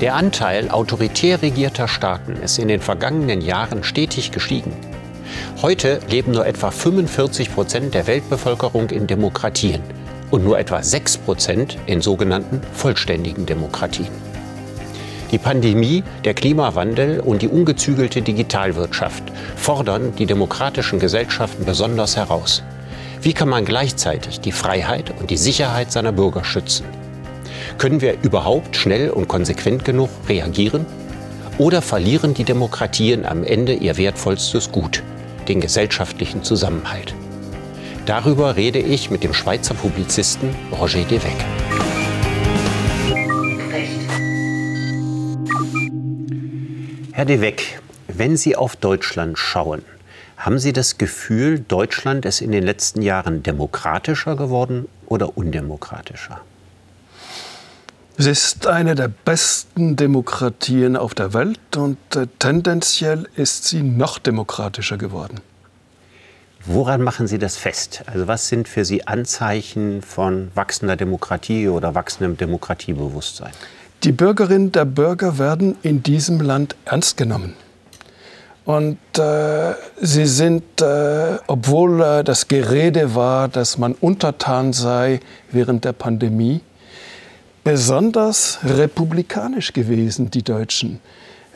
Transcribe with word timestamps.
Der 0.00 0.14
Anteil 0.14 0.70
autoritär 0.70 1.42
regierter 1.42 1.88
Staaten 1.88 2.36
ist 2.36 2.58
in 2.58 2.68
den 2.68 2.80
vergangenen 2.80 3.42
Jahren 3.42 3.84
stetig 3.84 4.32
gestiegen. 4.32 4.72
Heute 5.60 6.00
leben 6.08 6.32
nur 6.32 6.46
etwa 6.46 6.70
45 6.70 7.52
Prozent 7.54 7.92
der 7.92 8.06
Weltbevölkerung 8.06 8.88
in 8.90 9.06
Demokratien 9.06 9.82
und 10.30 10.42
nur 10.42 10.58
etwa 10.58 10.82
6 10.82 11.18
Prozent 11.18 11.76
in 11.84 12.00
sogenannten 12.00 12.62
vollständigen 12.72 13.44
Demokratien. 13.44 14.25
Die 15.32 15.38
Pandemie, 15.38 16.04
der 16.24 16.34
Klimawandel 16.34 17.20
und 17.20 17.42
die 17.42 17.48
ungezügelte 17.48 18.22
Digitalwirtschaft 18.22 19.24
fordern 19.56 20.14
die 20.16 20.26
demokratischen 20.26 21.00
Gesellschaften 21.00 21.64
besonders 21.64 22.16
heraus. 22.16 22.62
Wie 23.22 23.32
kann 23.32 23.48
man 23.48 23.64
gleichzeitig 23.64 24.40
die 24.40 24.52
Freiheit 24.52 25.12
und 25.18 25.30
die 25.30 25.36
Sicherheit 25.36 25.90
seiner 25.90 26.12
Bürger 26.12 26.44
schützen? 26.44 26.86
Können 27.76 28.00
wir 28.00 28.16
überhaupt 28.22 28.76
schnell 28.76 29.10
und 29.10 29.26
konsequent 29.26 29.84
genug 29.84 30.10
reagieren? 30.28 30.86
Oder 31.58 31.82
verlieren 31.82 32.34
die 32.34 32.44
Demokratien 32.44 33.26
am 33.26 33.42
Ende 33.42 33.72
ihr 33.72 33.96
wertvollstes 33.96 34.70
Gut, 34.70 35.02
den 35.48 35.60
gesellschaftlichen 35.60 36.44
Zusammenhalt? 36.44 37.14
Darüber 38.04 38.54
rede 38.54 38.78
ich 38.78 39.10
mit 39.10 39.24
dem 39.24 39.34
Schweizer 39.34 39.74
Publizisten 39.74 40.54
Roger 40.70 41.02
Devec. 41.02 41.44
Herr 47.16 47.24
Devec, 47.24 47.80
wenn 48.08 48.36
Sie 48.36 48.56
auf 48.56 48.76
Deutschland 48.76 49.38
schauen, 49.38 49.82
haben 50.36 50.58
Sie 50.58 50.74
das 50.74 50.98
Gefühl, 50.98 51.60
Deutschland 51.60 52.26
ist 52.26 52.42
in 52.42 52.52
den 52.52 52.62
letzten 52.62 53.00
Jahren 53.00 53.42
demokratischer 53.42 54.36
geworden 54.36 54.86
oder 55.06 55.38
undemokratischer? 55.38 56.42
Es 58.18 58.26
ist 58.26 58.66
eine 58.66 58.94
der 58.94 59.08
besten 59.08 59.96
Demokratien 59.96 60.94
auf 60.94 61.14
der 61.14 61.32
Welt 61.32 61.78
und 61.78 61.96
äh, 62.14 62.26
tendenziell 62.38 63.26
ist 63.34 63.64
sie 63.64 63.82
noch 63.82 64.18
demokratischer 64.18 64.98
geworden. 64.98 65.40
Woran 66.66 67.00
machen 67.00 67.28
Sie 67.28 67.38
das 67.38 67.56
fest? 67.56 68.02
Also 68.04 68.28
was 68.28 68.48
sind 68.48 68.68
für 68.68 68.84
Sie 68.84 69.06
Anzeichen 69.06 70.02
von 70.02 70.50
wachsender 70.54 70.96
Demokratie 70.96 71.68
oder 71.68 71.94
wachsendem 71.94 72.36
Demokratiebewusstsein? 72.36 73.52
Die 74.06 74.12
Bürgerinnen 74.12 74.70
der 74.70 74.84
Bürger 74.84 75.36
werden 75.36 75.74
in 75.82 76.04
diesem 76.04 76.40
Land 76.40 76.76
ernst 76.84 77.16
genommen. 77.16 77.54
Und 78.64 78.98
äh, 79.18 79.74
sie 80.00 80.26
sind, 80.26 80.80
äh, 80.80 81.38
obwohl 81.48 82.00
äh, 82.00 82.22
das 82.22 82.46
Gerede 82.46 83.16
war, 83.16 83.48
dass 83.48 83.78
man 83.78 83.94
untertan 83.94 84.72
sei 84.72 85.18
während 85.50 85.84
der 85.84 85.92
Pandemie, 85.92 86.60
besonders 87.64 88.60
republikanisch 88.62 89.72
gewesen, 89.72 90.30
die 90.30 90.44
Deutschen. 90.44 91.00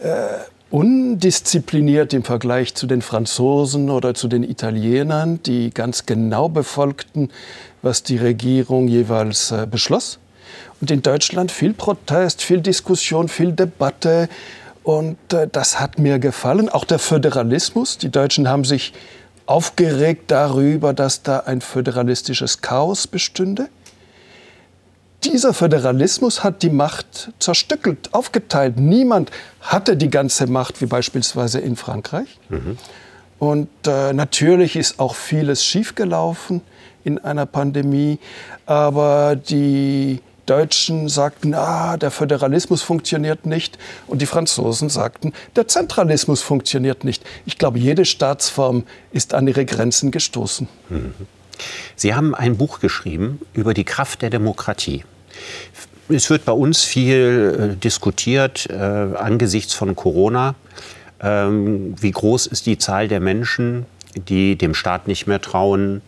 Äh, 0.03 0.27
undiszipliniert 0.71 2.13
im 2.13 2.25
Vergleich 2.25 2.75
zu 2.75 2.89
den 2.89 3.01
Franzosen 3.03 3.91
oder 3.91 4.15
zu 4.15 4.27
den 4.27 4.43
Italienern, 4.43 5.41
die 5.45 5.71
ganz 5.71 6.05
genau 6.05 6.49
befolgten, 6.49 7.29
was 7.83 8.03
die 8.03 8.17
Regierung 8.17 8.89
jeweils 8.89 9.53
äh, 9.53 9.69
beschloss. 9.71 10.20
Und 10.81 10.91
in 10.91 11.03
Deutschland 11.03 11.53
viel 11.53 11.75
Protest, 11.75 12.43
viel 12.43 12.61
Diskussion, 12.61 13.29
viel 13.29 13.53
Debatte. 13.53 14.29
Und 14.83 15.19
äh, 15.33 15.49
das 15.51 15.79
hat 15.81 15.99
mir 15.99 16.19
gefallen. 16.19 16.69
Auch 16.69 16.85
der 16.85 16.99
Föderalismus. 16.99 17.99
Die 17.99 18.11
Deutschen 18.11 18.49
haben 18.49 18.65
sich 18.65 18.93
aufgeregt 19.47 20.31
darüber, 20.31 20.93
dass 20.93 21.23
da 21.23 21.41
ein 21.41 21.61
föderalistisches 21.61 22.61
Chaos 22.61 23.07
bestünde 23.07 23.69
dieser 25.25 25.53
Föderalismus 25.53 26.43
hat 26.43 26.63
die 26.63 26.71
Macht 26.71 27.33
zerstückelt, 27.39 28.15
aufgeteilt. 28.15 28.79
Niemand 28.79 29.31
hatte 29.61 29.97
die 29.97 30.11
ganze 30.11 30.47
Macht, 30.47 30.81
wie 30.81 30.87
beispielsweise 30.87 31.61
in 31.61 31.77
Frankreich. 31.77 32.39
Mhm. 32.49 32.79
Und 33.39 33.69
äh, 33.87 34.13
natürlich 34.13 34.77
ist 34.77 34.99
auch 34.99 35.15
vieles 35.15 35.65
schiefgelaufen 35.65 36.63
in 37.05 37.19
einer 37.19 37.47
Pandemie. 37.47 38.19
Aber 38.67 39.37
die 39.37 40.21
Deutschen 40.51 41.09
sagten, 41.09 41.55
ah, 41.55 41.97
der 41.97 42.11
Föderalismus 42.11 42.83
funktioniert 42.83 43.47
nicht. 43.47 43.79
Und 44.09 44.21
die 44.21 44.27
Franzosen 44.27 44.89
sagten, 44.89 45.33
der 45.55 45.69
Zentralismus 45.69 46.43
funktioniert 46.43 47.05
nicht. 47.05 47.23
Ich 47.47 47.57
glaube, 47.57 47.79
jede 47.79 48.05
Staatsform 48.05 48.83
ist 49.13 49.33
an 49.33 49.47
ihre 49.47 49.65
Grenzen 49.65 50.11
gestoßen. 50.11 50.67
Sie 51.95 52.15
haben 52.15 52.35
ein 52.35 52.57
Buch 52.57 52.81
geschrieben 52.81 53.41
über 53.53 53.75
die 53.75 53.85
Kraft 53.85 54.23
der 54.23 54.31
Demokratie. 54.31 55.05
Es 56.09 56.29
wird 56.31 56.45
bei 56.45 56.53
uns 56.53 56.83
viel 56.83 57.75
äh, 57.75 57.77
diskutiert 57.77 58.69
äh, 58.69 58.75
angesichts 58.75 59.73
von 59.75 59.95
Corona. 59.95 60.57
Ähm, 61.23 61.95
wie 62.01 62.11
groß 62.11 62.49
ist 62.49 62.67
die 62.67 62.77
Zahl 62.77 63.07
der 63.07 63.21
Menschen, 63.21 63.87
die 64.17 64.57
dem 64.57 64.75
Staat 64.75 65.07
nicht 65.07 65.29
mehr 65.29 65.41
trauen, 65.41 66.03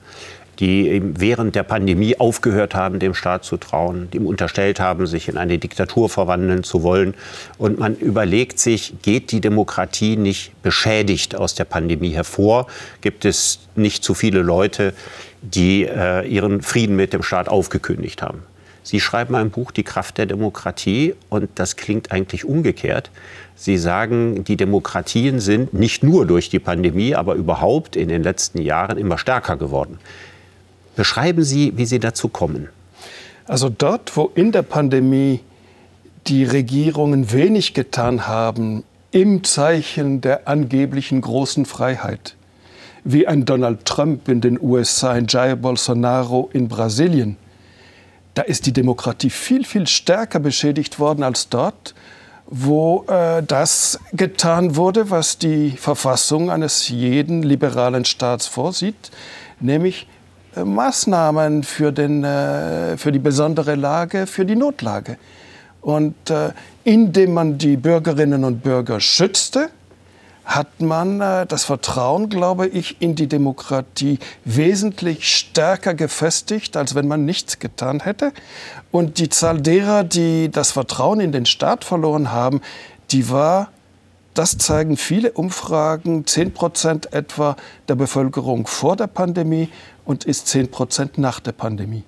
die 0.63 1.03
während 1.19 1.57
der 1.57 1.65
Pandemie 1.65 2.21
aufgehört 2.21 2.77
haben, 2.77 3.01
dem 3.01 3.15
Staat 3.15 3.45
zu 3.45 3.57
trauen, 3.57 4.07
ihm 4.13 4.27
unterstellt 4.27 4.79
haben, 4.79 5.09
sich 5.09 5.29
in 5.29 5.37
eine 5.37 5.59
Diktatur 5.59 6.09
verwandeln 6.09 6.63
zu 6.63 6.85
wollen. 6.85 7.15
Und 7.59 7.81
man 7.81 7.97
überlegt 7.97 8.61
sich, 8.61 8.95
geht 9.03 9.33
die 9.33 9.41
Demokratie 9.41 10.17
nicht 10.17 10.53
beschädigt 10.63 11.35
aus 11.35 11.57
der 11.57 11.65
Pandemie 11.65 12.11
hervor? 12.11 12.69
Gibt 13.01 13.25
es 13.25 13.59
nicht 13.75 14.05
zu 14.05 14.15
viele 14.15 14.41
Leute, 14.41 14.95
die 15.41 15.83
äh, 15.83 16.25
ihren 16.29 16.63
Frieden 16.63 16.95
mit 16.95 17.13
dem 17.13 17.25
Staat 17.25 17.49
aufgekündigt 17.49 18.23
haben? 18.23 18.45
Sie 18.85 19.01
schreiben 19.01 19.35
ein 19.35 19.51
Buch, 19.51 19.73
Die 19.73 19.83
Kraft 19.83 20.19
der 20.19 20.27
Demokratie, 20.27 21.17
und 21.29 21.51
das 21.57 21.75
klingt 21.75 22.13
eigentlich 22.13 22.45
umgekehrt. 22.45 23.11
Sie 23.57 23.79
sagen, 23.79 24.45
die 24.45 24.57
Demokratien 24.57 25.41
sind 25.41 25.75
nicht 25.75 26.05
nur 26.05 26.25
durch 26.25 26.51
die 26.51 26.61
Pandemie, 26.61 27.17
aber 27.17 27.35
überhaupt 27.35 27.97
in 27.97 28.09
den 28.09 28.23
letzten 28.23 28.63
Jahren 28.63 28.97
immer 28.97 29.19
stärker 29.19 29.57
geworden. 29.57 29.99
Beschreiben 30.97 31.43
Sie, 31.43 31.73
wie 31.77 31.87
Sie 31.87 31.99
dazu 31.99 32.29
kommen. 32.29 32.69
Also 33.47 33.69
dort, 33.69 34.17
wo 34.17 34.31
in 34.35 34.53
der 34.53 34.63
Pandemie 34.63 35.41
die 36.27 36.45
Regierungen 36.45 37.33
wenig 37.33 37.75
getan 37.75 38.27
haben, 38.27 38.85
im 39.11 39.45
Zeichen 39.45 40.21
der 40.21 40.49
angeblichen 40.49 41.21
großen 41.21 41.67
Freiheit, 41.67 42.37
wie 43.05 43.27
ein 43.27 43.45
Donald 43.45 43.85
Trump 43.85 44.29
in 44.29 44.41
den 44.41 44.61
USA, 44.61 45.11
ein 45.11 45.27
Jair 45.29 45.57
Bolsonaro 45.57 46.49
in 46.53 46.69
Brasilien, 46.69 47.37
da 48.35 48.43
ist 48.43 48.65
die 48.67 48.73
Demokratie 48.73 49.29
viel, 49.29 49.65
viel 49.65 49.87
stärker 49.87 50.41
beschädigt 50.41 50.99
worden 50.99 51.23
als 51.23 51.49
dort, 51.49 51.95
wo 52.47 53.05
äh, 53.09 53.43
das 53.43 53.99
getan 54.13 54.77
wurde, 54.77 55.11
was 55.11 55.39
die 55.39 55.73
Verfassung 55.73 56.51
eines 56.51 56.89
jeden 56.89 57.43
liberalen 57.43 58.05
Staats 58.05 58.47
vorsieht, 58.47 59.11
nämlich 59.61 60.07
Maßnahmen 60.57 61.63
für, 61.63 61.93
den, 61.93 62.25
äh, 62.25 62.97
für 62.97 63.13
die 63.13 63.19
besondere 63.19 63.75
Lage, 63.75 64.27
für 64.27 64.45
die 64.45 64.57
Notlage. 64.57 65.17
Und 65.81 66.31
äh, 66.31 66.51
indem 66.85 67.35
man 67.35 67.59
die 67.59 67.77
Bürgerinnen 67.77 68.45
und 68.45 68.63
Bürger 68.63 69.01
schützte, 69.01 69.71
hat 70.45 70.81
man 70.81 71.21
äh, 71.21 71.47
das 71.47 71.65
Vertrauen, 71.65 72.29
glaube 72.29 72.67
ich, 72.67 73.01
in 73.01 73.15
die 73.15 73.27
Demokratie 73.27 74.19
wesentlich 74.45 75.29
stärker 75.29 75.95
gefestigt, 75.95 76.77
als 76.77 76.95
wenn 76.95 77.09
man 77.09 77.25
nichts 77.25 77.59
getan 77.59 78.01
hätte. 78.01 78.33
Und 78.91 79.19
die 79.19 79.29
Zahl 79.29 79.61
derer, 79.61 80.05
die 80.05 80.51
das 80.51 80.73
Vertrauen 80.73 81.21
in 81.21 81.33
den 81.33 81.47
Staat 81.47 81.85
verloren 81.85 82.33
haben, 82.33 82.61
die 83.11 83.31
war, 83.31 83.71
das 84.35 84.57
zeigen 84.57 84.97
viele 84.97 85.33
Umfragen, 85.33 86.27
10 86.27 86.55
Prozent 86.55 87.13
etwa 87.13 87.57
der 87.89 87.97
Bevölkerung 87.97 88.67
vor 88.67 88.97
der 88.97 89.07
Pandemie 89.07 89.69
und 90.05 90.25
ist 90.25 90.49
10 90.49 90.71
Prozent 90.71 91.19
nach 91.19 91.41
der 91.41 91.53
Pandemie. 91.53 92.05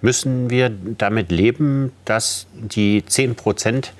Müssen 0.00 0.48
wir 0.50 0.70
damit 0.70 1.32
leben, 1.32 1.92
dass 2.04 2.46
die 2.52 3.04
10 3.04 3.34
Prozent 3.34 3.92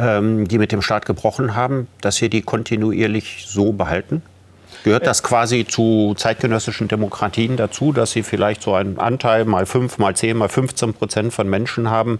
ähm, 0.00 0.48
die 0.48 0.58
mit 0.58 0.72
dem 0.72 0.82
Staat 0.82 1.06
gebrochen 1.06 1.54
haben, 1.54 1.86
dass 2.00 2.20
wir 2.20 2.30
die 2.30 2.42
kontinuierlich 2.42 3.44
so 3.46 3.72
behalten? 3.72 4.22
Gehört 4.82 5.06
das 5.06 5.22
quasi 5.22 5.66
zu 5.66 6.14
zeitgenössischen 6.16 6.88
Demokratien 6.88 7.56
dazu, 7.56 7.92
dass 7.92 8.12
sie 8.12 8.22
vielleicht 8.22 8.62
so 8.62 8.74
einen 8.74 8.98
Anteil 8.98 9.44
mal 9.44 9.66
5, 9.66 9.98
mal 9.98 10.16
10, 10.16 10.36
mal 10.36 10.48
15 10.48 10.94
Prozent 10.94 11.32
von 11.34 11.48
Menschen 11.48 11.90
haben, 11.90 12.18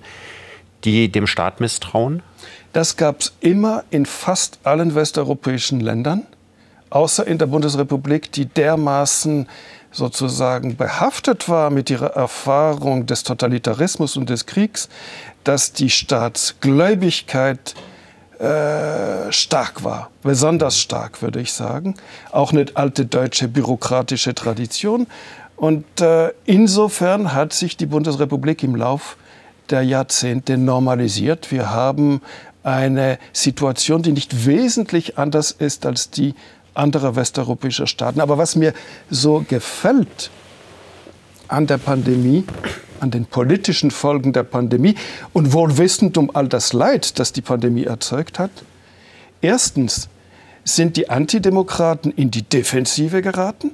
die 0.84 1.10
dem 1.10 1.26
Staat 1.26 1.60
misstrauen? 1.60 2.22
Das 2.72 2.96
gab 2.96 3.20
es 3.20 3.32
immer 3.40 3.84
in 3.90 4.04
fast 4.04 4.58
allen 4.62 4.94
westeuropäischen 4.94 5.80
Ländern, 5.80 6.26
außer 6.90 7.26
in 7.26 7.38
der 7.38 7.46
Bundesrepublik, 7.46 8.30
die 8.32 8.46
dermaßen 8.46 9.48
sozusagen 9.92 10.76
behaftet 10.76 11.48
war 11.48 11.70
mit 11.70 11.90
ihrer 11.90 12.14
Erfahrung 12.14 13.06
des 13.06 13.24
Totalitarismus 13.24 14.16
und 14.16 14.30
des 14.30 14.46
Kriegs, 14.46 14.88
dass 15.42 15.72
die 15.72 15.90
Staatsgläubigkeit 15.90 17.74
äh, 18.38 19.32
stark 19.32 19.82
war. 19.84 20.10
Besonders 20.22 20.78
stark, 20.78 21.22
würde 21.22 21.40
ich 21.40 21.52
sagen. 21.52 21.94
Auch 22.30 22.52
eine 22.52 22.66
alte 22.74 23.06
deutsche 23.06 23.48
bürokratische 23.48 24.34
Tradition. 24.34 25.06
Und 25.56 26.00
äh, 26.00 26.30
insofern 26.46 27.34
hat 27.34 27.52
sich 27.52 27.76
die 27.76 27.86
Bundesrepublik 27.86 28.62
im 28.62 28.76
Lauf 28.76 29.16
der 29.68 29.82
Jahrzehnte 29.82 30.56
normalisiert. 30.56 31.50
Wir 31.50 31.70
haben 31.70 32.22
eine 32.62 33.18
Situation, 33.32 34.02
die 34.02 34.12
nicht 34.12 34.46
wesentlich 34.46 35.18
anders 35.18 35.50
ist 35.50 35.86
als 35.86 36.10
die 36.10 36.34
anderer 36.74 37.16
westeuropäischer 37.16 37.86
Staaten. 37.86 38.20
Aber 38.20 38.38
was 38.38 38.56
mir 38.56 38.72
so 39.10 39.44
gefällt 39.48 40.30
an 41.48 41.66
der 41.66 41.78
Pandemie, 41.78 42.44
an 43.00 43.10
den 43.10 43.24
politischen 43.24 43.90
Folgen 43.90 44.32
der 44.32 44.42
Pandemie 44.42 44.94
und 45.32 45.52
wohl 45.52 45.78
wissend 45.78 46.16
um 46.18 46.34
all 46.34 46.48
das 46.48 46.72
Leid, 46.72 47.18
das 47.18 47.32
die 47.32 47.42
Pandemie 47.42 47.84
erzeugt 47.84 48.38
hat, 48.38 48.50
erstens 49.40 50.08
sind 50.64 50.96
die 50.96 51.08
Antidemokraten 51.08 52.12
in 52.12 52.30
die 52.30 52.42
Defensive 52.42 53.22
geraten 53.22 53.72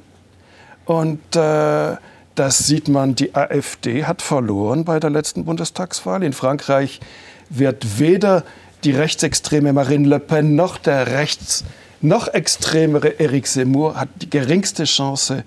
und 0.84 1.20
äh, 1.34 1.96
das 2.37 2.58
sieht 2.58 2.88
man, 2.88 3.14
die 3.14 3.34
AfD 3.34 4.04
hat 4.04 4.20
verloren 4.20 4.84
bei 4.84 5.00
der 5.00 5.08
letzten 5.08 5.46
Bundestagswahl. 5.46 6.22
In 6.22 6.34
Frankreich 6.34 7.00
wird 7.48 7.98
weder 7.98 8.44
die 8.84 8.90
rechtsextreme 8.90 9.72
Marine 9.72 10.06
Le 10.06 10.20
Pen 10.20 10.54
noch 10.54 10.76
der 10.76 11.08
rechts 11.08 11.64
noch 12.06 12.29
extremere 12.29 13.19
Eric 13.20 13.47
Zemmour 13.47 13.99
hat 13.99 14.08
die 14.23 14.31
geringste 14.31 14.85
Chance, 14.85 15.44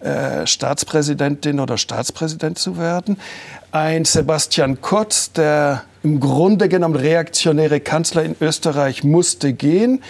äh, 0.00 0.46
Staatspräsidentin 0.46 1.60
oder 1.60 1.76
Staatspräsident 1.76 2.58
zu 2.58 2.78
werden. 2.78 3.18
Ein 3.70 4.04
Sebastian 4.04 4.80
Kurz, 4.80 5.32
der 5.32 5.84
im 6.02 6.20
Grunde 6.20 6.68
genommen 6.68 6.96
reaktionäre 6.96 7.80
Kanzler 7.80 8.24
in 8.24 8.34
Österreich, 8.40 9.04
musste 9.04 9.52
gehen. 9.52 10.02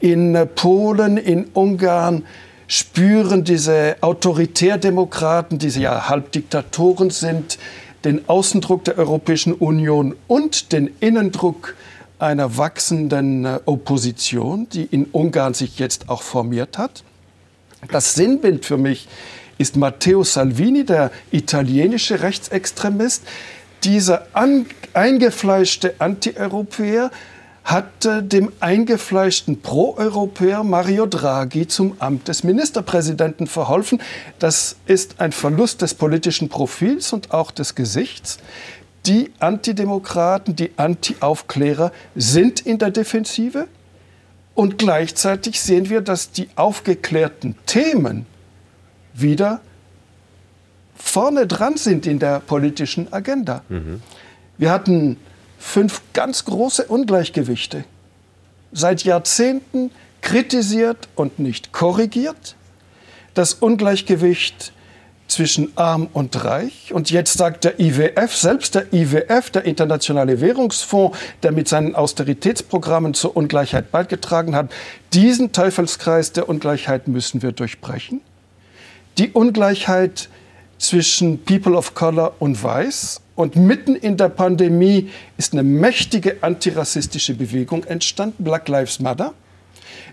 In 0.00 0.48
Polen, 0.54 1.16
in 1.16 1.46
Ungarn 1.54 2.24
spüren 2.66 3.44
diese 3.44 3.96
Autoritärdemokraten, 4.00 5.58
die 5.58 5.68
ja 5.68 6.08
Halbdiktatoren 6.08 7.10
sind, 7.10 7.58
den 8.04 8.28
Außendruck 8.28 8.84
der 8.84 8.98
Europäischen 8.98 9.54
Union 9.54 10.14
und 10.26 10.72
den 10.72 10.90
Innendruck 11.00 11.74
einer 12.22 12.56
wachsenden 12.56 13.44
äh, 13.44 13.60
Opposition, 13.66 14.68
die 14.72 14.84
in 14.84 15.06
Ungarn 15.06 15.54
sich 15.54 15.78
jetzt 15.78 16.08
auch 16.08 16.22
formiert 16.22 16.78
hat. 16.78 17.02
Das 17.90 18.14
Sinnbild 18.14 18.64
für 18.64 18.78
mich 18.78 19.08
ist 19.58 19.76
Matteo 19.76 20.22
Salvini, 20.22 20.84
der 20.84 21.10
italienische 21.32 22.22
Rechtsextremist. 22.22 23.24
Dieser 23.84 24.26
eingefleischte 24.94 25.94
Antieuropäer 25.98 27.10
hat 27.64 28.06
äh, 28.06 28.22
dem 28.22 28.52
eingefleischten 28.60 29.60
Pro-Europäer 29.60 30.62
Mario 30.62 31.06
Draghi 31.06 31.66
zum 31.66 31.96
Amt 31.98 32.28
des 32.28 32.44
Ministerpräsidenten 32.44 33.48
verholfen. 33.48 34.00
Das 34.38 34.76
ist 34.86 35.20
ein 35.20 35.32
Verlust 35.32 35.82
des 35.82 35.94
politischen 35.94 36.48
Profils 36.48 37.12
und 37.12 37.32
auch 37.32 37.50
des 37.50 37.74
Gesichts. 37.74 38.38
Die 39.06 39.32
Antidemokraten, 39.40 40.54
die 40.54 40.70
Anti-Aufklärer 40.76 41.92
sind 42.14 42.60
in 42.60 42.78
der 42.78 42.90
Defensive. 42.90 43.66
Und 44.54 44.78
gleichzeitig 44.78 45.60
sehen 45.60 45.88
wir, 45.88 46.02
dass 46.02 46.30
die 46.30 46.48
aufgeklärten 46.56 47.56
Themen 47.66 48.26
wieder 49.14 49.60
vorne 50.94 51.46
dran 51.46 51.76
sind 51.76 52.06
in 52.06 52.18
der 52.18 52.40
politischen 52.40 53.12
Agenda. 53.12 53.62
Mhm. 53.68 54.02
Wir 54.58 54.70
hatten 54.70 55.16
fünf 55.58 56.02
ganz 56.12 56.44
große 56.44 56.84
Ungleichgewichte, 56.84 57.84
seit 58.72 59.04
Jahrzehnten 59.04 59.90
kritisiert 60.20 61.08
und 61.16 61.38
nicht 61.38 61.72
korrigiert. 61.72 62.56
Das 63.34 63.54
Ungleichgewicht 63.54 64.72
zwischen 65.32 65.72
arm 65.76 66.08
und 66.12 66.44
reich. 66.44 66.92
Und 66.92 67.10
jetzt 67.10 67.32
sagt 67.34 67.64
der 67.64 67.80
IWF, 67.80 68.36
selbst 68.36 68.74
der 68.74 68.92
IWF, 68.92 69.50
der 69.50 69.64
Internationale 69.64 70.40
Währungsfonds, 70.40 71.16
der 71.42 71.52
mit 71.52 71.68
seinen 71.68 71.94
Austeritätsprogrammen 71.94 73.14
zur 73.14 73.36
Ungleichheit 73.36 73.90
beigetragen 73.90 74.54
hat, 74.54 74.70
diesen 75.12 75.52
Teufelskreis 75.52 76.32
der 76.32 76.48
Ungleichheit 76.48 77.08
müssen 77.08 77.42
wir 77.42 77.52
durchbrechen. 77.52 78.20
Die 79.18 79.30
Ungleichheit 79.30 80.28
zwischen 80.78 81.44
People 81.44 81.76
of 81.76 81.94
Color 81.94 82.34
und 82.38 82.62
Weiß. 82.62 83.20
Und 83.34 83.56
mitten 83.56 83.96
in 83.96 84.18
der 84.18 84.28
Pandemie 84.28 85.10
ist 85.38 85.54
eine 85.54 85.62
mächtige 85.62 86.42
antirassistische 86.42 87.34
Bewegung 87.34 87.84
entstanden, 87.84 88.44
Black 88.44 88.68
Lives 88.68 89.00
Matter. 89.00 89.32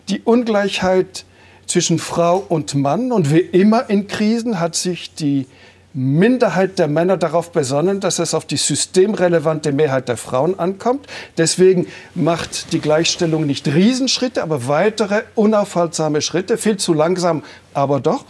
Die 0.07 0.21
Ungleichheit 0.21 1.25
zwischen 1.69 1.99
Frau 1.99 2.43
und 2.49 2.75
Mann. 2.75 3.11
Und 3.11 3.31
wie 3.31 3.39
immer 3.39 3.89
in 3.89 4.07
Krisen 4.07 4.59
hat 4.59 4.75
sich 4.75 5.13
die 5.13 5.47
Minderheit 5.93 6.77
der 6.77 6.87
Männer 6.87 7.17
darauf 7.17 7.51
besonnen, 7.51 7.99
dass 7.99 8.19
es 8.19 8.33
auf 8.33 8.45
die 8.45 8.57
systemrelevante 8.57 9.71
Mehrheit 9.71 10.07
der 10.07 10.17
Frauen 10.17 10.57
ankommt. 10.59 11.07
Deswegen 11.37 11.87
macht 12.15 12.73
die 12.73 12.79
Gleichstellung 12.79 13.45
nicht 13.45 13.67
Riesenschritte, 13.67 14.43
aber 14.43 14.67
weitere 14.67 15.23
unaufhaltsame 15.35 16.21
Schritte, 16.21 16.57
viel 16.57 16.77
zu 16.77 16.93
langsam, 16.93 17.43
aber 17.73 17.99
doch. 17.99 18.25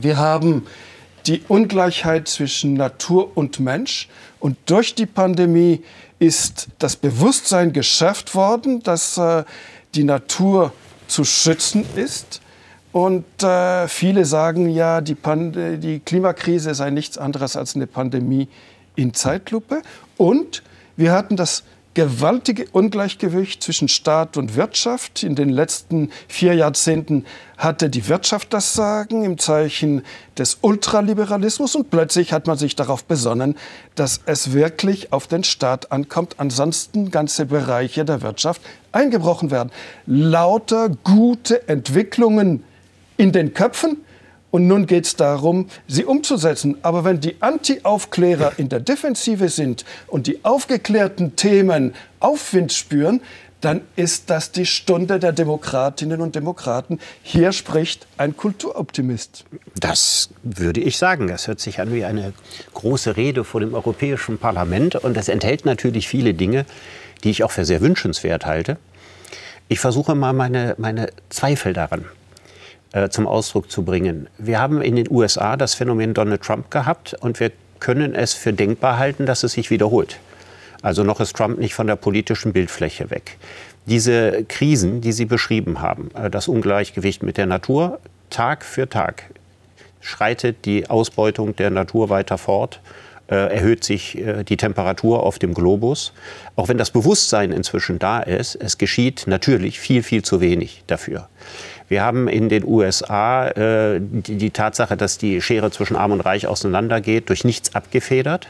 Wir 0.00 0.16
haben 0.16 0.66
die 1.26 1.42
Ungleichheit 1.48 2.28
zwischen 2.28 2.74
Natur 2.74 3.36
und 3.36 3.60
Mensch. 3.60 4.08
Und 4.40 4.56
durch 4.66 4.94
die 4.94 5.06
Pandemie 5.06 5.82
ist 6.18 6.68
das 6.78 6.96
Bewusstsein 6.96 7.72
geschärft 7.72 8.34
worden, 8.34 8.82
dass 8.82 9.18
äh, 9.18 9.44
die 9.94 10.04
Natur 10.04 10.72
zu 11.12 11.24
schützen 11.24 11.84
ist. 11.94 12.40
Und 12.90 13.42
äh, 13.42 13.88
viele 13.88 14.24
sagen 14.24 14.68
ja, 14.68 15.00
die, 15.00 15.16
die 15.78 16.00
Klimakrise 16.00 16.74
sei 16.74 16.90
nichts 16.90 17.16
anderes 17.16 17.56
als 17.56 17.74
eine 17.74 17.86
Pandemie 17.86 18.48
in 18.96 19.14
Zeitlupe. 19.14 19.82
Und 20.16 20.62
wir 20.96 21.12
hatten 21.12 21.36
das 21.36 21.64
gewaltige 21.94 22.66
Ungleichgewicht 22.72 23.62
zwischen 23.62 23.88
Staat 23.88 24.36
und 24.36 24.56
Wirtschaft. 24.56 25.22
In 25.22 25.34
den 25.34 25.50
letzten 25.50 26.10
vier 26.28 26.54
Jahrzehnten 26.54 27.24
hatte 27.58 27.90
die 27.90 28.08
Wirtschaft 28.08 28.52
das 28.52 28.74
Sagen 28.74 29.24
im 29.24 29.38
Zeichen 29.38 30.02
des 30.38 30.58
Ultraliberalismus 30.62 31.74
und 31.76 31.90
plötzlich 31.90 32.32
hat 32.32 32.46
man 32.46 32.56
sich 32.56 32.76
darauf 32.76 33.04
besonnen, 33.04 33.56
dass 33.94 34.20
es 34.26 34.52
wirklich 34.52 35.12
auf 35.12 35.26
den 35.26 35.44
Staat 35.44 35.92
ankommt. 35.92 36.36
Ansonsten 36.38 37.10
ganze 37.10 37.46
Bereiche 37.46 38.04
der 38.04 38.22
Wirtschaft 38.22 38.62
eingebrochen 38.92 39.50
werden. 39.50 39.70
Lauter 40.06 40.88
gute 40.88 41.68
Entwicklungen 41.68 42.64
in 43.16 43.32
den 43.32 43.54
Köpfen, 43.54 43.98
und 44.52 44.66
nun 44.68 44.86
geht 44.86 45.06
es 45.06 45.16
darum, 45.16 45.66
sie 45.88 46.04
umzusetzen. 46.04 46.76
Aber 46.82 47.04
wenn 47.04 47.20
die 47.20 47.36
Anti-Aufklärer 47.40 48.52
in 48.58 48.68
der 48.68 48.80
Defensive 48.80 49.48
sind 49.48 49.84
und 50.06 50.28
die 50.28 50.44
aufgeklärten 50.44 51.34
Themen 51.36 51.94
Aufwind 52.20 52.72
spüren, 52.72 53.22
dann 53.62 53.80
ist 53.96 54.28
das 54.28 54.52
die 54.52 54.66
Stunde 54.66 55.18
der 55.18 55.32
Demokratinnen 55.32 56.20
und 56.20 56.34
Demokraten. 56.34 56.98
Hier 57.22 57.52
spricht 57.52 58.06
ein 58.18 58.36
Kulturoptimist. 58.36 59.44
Das 59.80 60.28
würde 60.42 60.80
ich 60.80 60.98
sagen. 60.98 61.28
Das 61.28 61.48
hört 61.48 61.60
sich 61.60 61.80
an 61.80 61.94
wie 61.94 62.04
eine 62.04 62.34
große 62.74 63.16
Rede 63.16 63.44
vor 63.44 63.60
dem 63.60 63.72
Europäischen 63.72 64.36
Parlament. 64.36 64.96
Und 64.96 65.16
das 65.16 65.28
enthält 65.28 65.64
natürlich 65.64 66.08
viele 66.08 66.34
Dinge, 66.34 66.66
die 67.24 67.30
ich 67.30 67.42
auch 67.42 67.52
für 67.52 67.64
sehr 67.64 67.80
wünschenswert 67.80 68.44
halte. 68.44 68.76
Ich 69.68 69.80
versuche 69.80 70.14
mal 70.14 70.34
meine, 70.34 70.74
meine 70.76 71.08
Zweifel 71.30 71.72
daran 71.72 72.04
äh, 72.92 73.08
zum 73.08 73.26
Ausdruck 73.26 73.70
zu 73.70 73.84
bringen. 73.84 74.28
Wir 74.36 74.60
haben 74.60 74.82
in 74.82 74.96
den 74.96 75.10
USA 75.10 75.56
das 75.56 75.72
Phänomen 75.72 76.12
Donald 76.12 76.42
Trump 76.42 76.70
gehabt 76.70 77.14
und 77.20 77.40
wir 77.40 77.50
können 77.80 78.14
es 78.14 78.34
für 78.34 78.52
denkbar 78.52 78.98
halten, 78.98 79.24
dass 79.24 79.44
es 79.44 79.52
sich 79.52 79.70
wiederholt. 79.70 80.18
Also 80.82 81.02
noch 81.02 81.18
ist 81.18 81.34
Trump 81.34 81.58
nicht 81.58 81.74
von 81.74 81.86
der 81.86 81.96
politischen 81.96 82.52
Bildfläche 82.52 83.10
weg. 83.10 83.38
Diese 83.86 84.44
Krisen, 84.44 85.00
die 85.00 85.12
Sie 85.12 85.24
beschrieben 85.24 85.80
haben, 85.80 86.10
äh, 86.14 86.28
das 86.28 86.48
Ungleichgewicht 86.48 87.22
mit 87.22 87.38
der 87.38 87.46
Natur, 87.46 87.98
Tag 88.28 88.62
für 88.62 88.86
Tag 88.86 89.24
schreitet 90.02 90.66
die 90.66 90.90
Ausbeutung 90.90 91.56
der 91.56 91.70
Natur 91.70 92.10
weiter 92.10 92.36
fort, 92.36 92.80
äh, 93.28 93.54
erhöht 93.54 93.84
sich 93.84 94.22
die 94.48 94.56
Temperatur 94.58 95.22
auf 95.22 95.38
dem 95.38 95.54
Globus. 95.54 96.12
Auch 96.56 96.68
wenn 96.68 96.76
das 96.76 96.90
Bewusstsein 96.90 97.52
inzwischen 97.52 97.98
da 97.98 98.20
ist, 98.20 98.56
es 98.56 98.76
geschieht 98.76 99.24
natürlich 99.26 99.80
viel, 99.80 100.02
viel 100.02 100.22
zu 100.22 100.42
wenig 100.42 100.82
dafür. 100.88 101.28
Wir 101.92 102.02
haben 102.02 102.26
in 102.26 102.48
den 102.48 102.64
USA 102.64 103.48
äh, 103.48 104.00
die, 104.00 104.36
die 104.36 104.50
Tatsache, 104.50 104.96
dass 104.96 105.18
die 105.18 105.42
Schere 105.42 105.70
zwischen 105.70 105.94
Arm 105.94 106.12
und 106.12 106.22
Reich 106.22 106.46
auseinandergeht, 106.46 107.28
durch 107.28 107.44
nichts 107.44 107.74
abgefedert. 107.74 108.48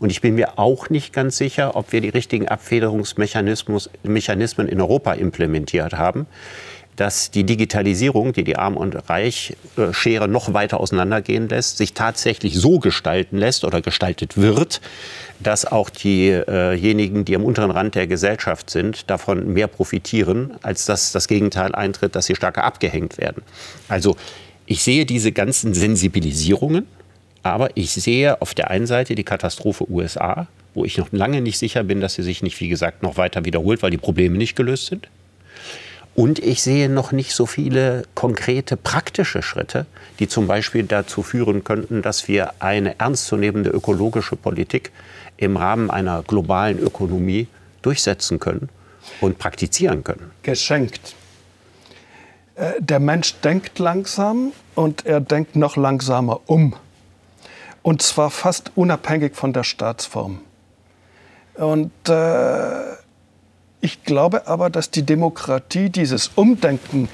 Und 0.00 0.10
ich 0.10 0.20
bin 0.20 0.34
mir 0.34 0.58
auch 0.58 0.90
nicht 0.90 1.14
ganz 1.14 1.38
sicher, 1.38 1.76
ob 1.76 1.92
wir 1.92 2.02
die 2.02 2.10
richtigen 2.10 2.46
Abfederungsmechanismen 2.46 4.68
in 4.68 4.82
Europa 4.82 5.14
implementiert 5.14 5.94
haben. 5.94 6.26
Dass 6.96 7.30
die 7.30 7.44
Digitalisierung, 7.44 8.32
die 8.32 8.44
die 8.44 8.56
Arm- 8.56 8.76
und 8.76 9.08
Reich-Schere 9.08 10.28
noch 10.28 10.54
weiter 10.54 10.78
auseinandergehen 10.80 11.48
lässt, 11.48 11.78
sich 11.78 11.92
tatsächlich 11.94 12.54
so 12.56 12.78
gestalten 12.78 13.36
lässt 13.36 13.64
oder 13.64 13.80
gestaltet 13.82 14.36
wird, 14.36 14.80
dass 15.40 15.64
auch 15.64 15.90
diejenigen, 15.90 17.24
die 17.24 17.34
am 17.34 17.44
unteren 17.44 17.70
Rand 17.70 17.94
der 17.94 18.06
Gesellschaft 18.06 18.70
sind, 18.70 19.10
davon 19.10 19.52
mehr 19.52 19.66
profitieren, 19.66 20.54
als 20.62 20.86
dass 20.86 21.12
das 21.12 21.26
Gegenteil 21.26 21.74
eintritt, 21.74 22.14
dass 22.14 22.26
sie 22.26 22.36
stärker 22.36 22.64
abgehängt 22.64 23.18
werden. 23.18 23.42
Also 23.88 24.16
ich 24.66 24.82
sehe 24.82 25.04
diese 25.04 25.32
ganzen 25.32 25.74
Sensibilisierungen, 25.74 26.86
aber 27.42 27.76
ich 27.76 27.90
sehe 27.90 28.40
auf 28.40 28.54
der 28.54 28.70
einen 28.70 28.86
Seite 28.86 29.14
die 29.14 29.24
Katastrophe 29.24 29.90
USA, 29.90 30.46
wo 30.74 30.84
ich 30.84 30.96
noch 30.96 31.08
lange 31.12 31.40
nicht 31.40 31.58
sicher 31.58 31.84
bin, 31.84 32.00
dass 32.00 32.14
sie 32.14 32.22
sich 32.22 32.42
nicht, 32.42 32.58
wie 32.60 32.68
gesagt, 32.68 33.02
noch 33.02 33.16
weiter 33.16 33.44
wiederholt, 33.44 33.82
weil 33.82 33.90
die 33.90 33.98
Probleme 33.98 34.38
nicht 34.38 34.56
gelöst 34.56 34.86
sind. 34.86 35.08
Und 36.14 36.38
ich 36.38 36.62
sehe 36.62 36.88
noch 36.88 37.10
nicht 37.10 37.34
so 37.34 37.44
viele 37.44 38.04
konkrete 38.14 38.76
praktische 38.76 39.42
Schritte, 39.42 39.86
die 40.20 40.28
zum 40.28 40.46
Beispiel 40.46 40.84
dazu 40.84 41.22
führen 41.22 41.64
könnten, 41.64 42.02
dass 42.02 42.28
wir 42.28 42.54
eine 42.60 42.98
ernstzunehmende 43.00 43.70
ökologische 43.70 44.36
Politik 44.36 44.92
im 45.36 45.56
Rahmen 45.56 45.90
einer 45.90 46.22
globalen 46.22 46.78
Ökonomie 46.78 47.48
durchsetzen 47.82 48.38
können 48.38 48.68
und 49.20 49.38
praktizieren 49.38 50.04
können. 50.04 50.30
Geschenkt. 50.42 51.16
Äh, 52.54 52.74
der 52.78 53.00
Mensch 53.00 53.34
denkt 53.40 53.78
langsam 53.80 54.52
und 54.76 55.04
er 55.06 55.20
denkt 55.20 55.56
noch 55.56 55.76
langsamer 55.76 56.40
um. 56.46 56.74
Und 57.82 58.02
zwar 58.02 58.30
fast 58.30 58.70
unabhängig 58.76 59.34
von 59.34 59.52
der 59.52 59.64
Staatsform. 59.64 60.40
Und 61.54 61.92
äh, 62.08 63.03
ich 63.84 64.02
glaube 64.02 64.46
aber, 64.46 64.70
dass 64.70 64.90
die 64.90 65.02
Demokratie 65.02 65.90
dieses 65.90 66.30
Umdenken, 66.36 67.10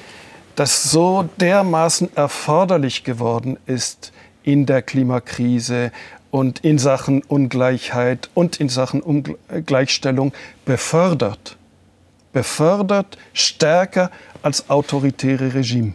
das 0.54 0.84
so 0.84 1.28
dermaßen 1.40 2.14
erforderlich 2.16 3.02
geworden 3.02 3.58
ist 3.66 4.12
in 4.44 4.66
der 4.66 4.80
Klimakrise 4.80 5.90
und 6.30 6.60
in 6.60 6.78
Sachen 6.78 7.22
Ungleichheit 7.22 8.30
und 8.34 8.60
in 8.60 8.68
Sachen 8.68 9.00
Ungleichstellung 9.00 10.32
befördert. 10.64 11.56
Befördert 12.32 13.18
stärker 13.32 14.12
als 14.42 14.70
autoritäre 14.70 15.52
Regime. 15.54 15.94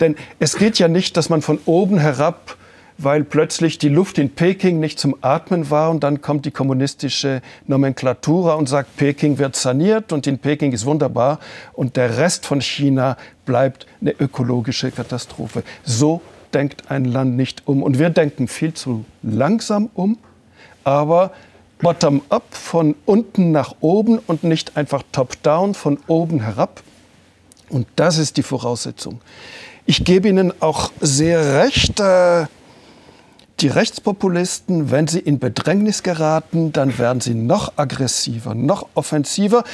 Denn 0.00 0.16
es 0.38 0.56
geht 0.56 0.78
ja 0.78 0.88
nicht, 0.88 1.18
dass 1.18 1.28
man 1.28 1.42
von 1.42 1.58
oben 1.66 1.98
herab 1.98 2.56
weil 2.98 3.24
plötzlich 3.24 3.78
die 3.78 3.88
Luft 3.88 4.18
in 4.18 4.30
Peking 4.30 4.78
nicht 4.78 4.98
zum 4.98 5.16
Atmen 5.20 5.70
war 5.70 5.90
und 5.90 6.04
dann 6.04 6.20
kommt 6.20 6.46
die 6.46 6.50
kommunistische 6.50 7.42
Nomenklatura 7.66 8.54
und 8.54 8.68
sagt, 8.68 8.96
Peking 8.96 9.38
wird 9.38 9.56
saniert 9.56 10.12
und 10.12 10.26
in 10.26 10.38
Peking 10.38 10.72
ist 10.72 10.86
wunderbar 10.86 11.40
und 11.72 11.96
der 11.96 12.18
Rest 12.18 12.46
von 12.46 12.60
China 12.60 13.16
bleibt 13.46 13.86
eine 14.00 14.12
ökologische 14.12 14.90
Katastrophe. 14.90 15.64
So 15.82 16.20
denkt 16.52 16.90
ein 16.90 17.04
Land 17.04 17.36
nicht 17.36 17.66
um. 17.66 17.82
Und 17.82 17.98
wir 17.98 18.10
denken 18.10 18.48
viel 18.48 18.74
zu 18.74 19.04
langsam 19.22 19.90
um, 19.94 20.18
aber 20.84 21.32
bottom-up 21.80 22.54
von 22.54 22.94
unten 23.04 23.50
nach 23.50 23.74
oben 23.80 24.18
und 24.18 24.44
nicht 24.44 24.76
einfach 24.76 25.02
top-down 25.12 25.74
von 25.74 25.98
oben 26.06 26.40
herab. 26.40 26.82
Und 27.68 27.88
das 27.96 28.18
ist 28.18 28.36
die 28.36 28.42
Voraussetzung. 28.42 29.20
Ich 29.84 30.04
gebe 30.04 30.28
Ihnen 30.28 30.52
auch 30.62 30.92
sehr 31.00 31.62
recht. 31.62 32.00
Äh, 32.00 32.46
die 33.60 33.68
Rechtspopulisten, 33.68 34.90
wenn 34.90 35.06
sie 35.06 35.20
in 35.20 35.38
Bedrängnis 35.38 36.02
geraten, 36.02 36.72
dann 36.72 36.98
werden 36.98 37.20
sie 37.20 37.34
noch 37.34 37.74
aggressiver, 37.76 38.54
noch 38.54 38.88
offensiver, 38.94 39.64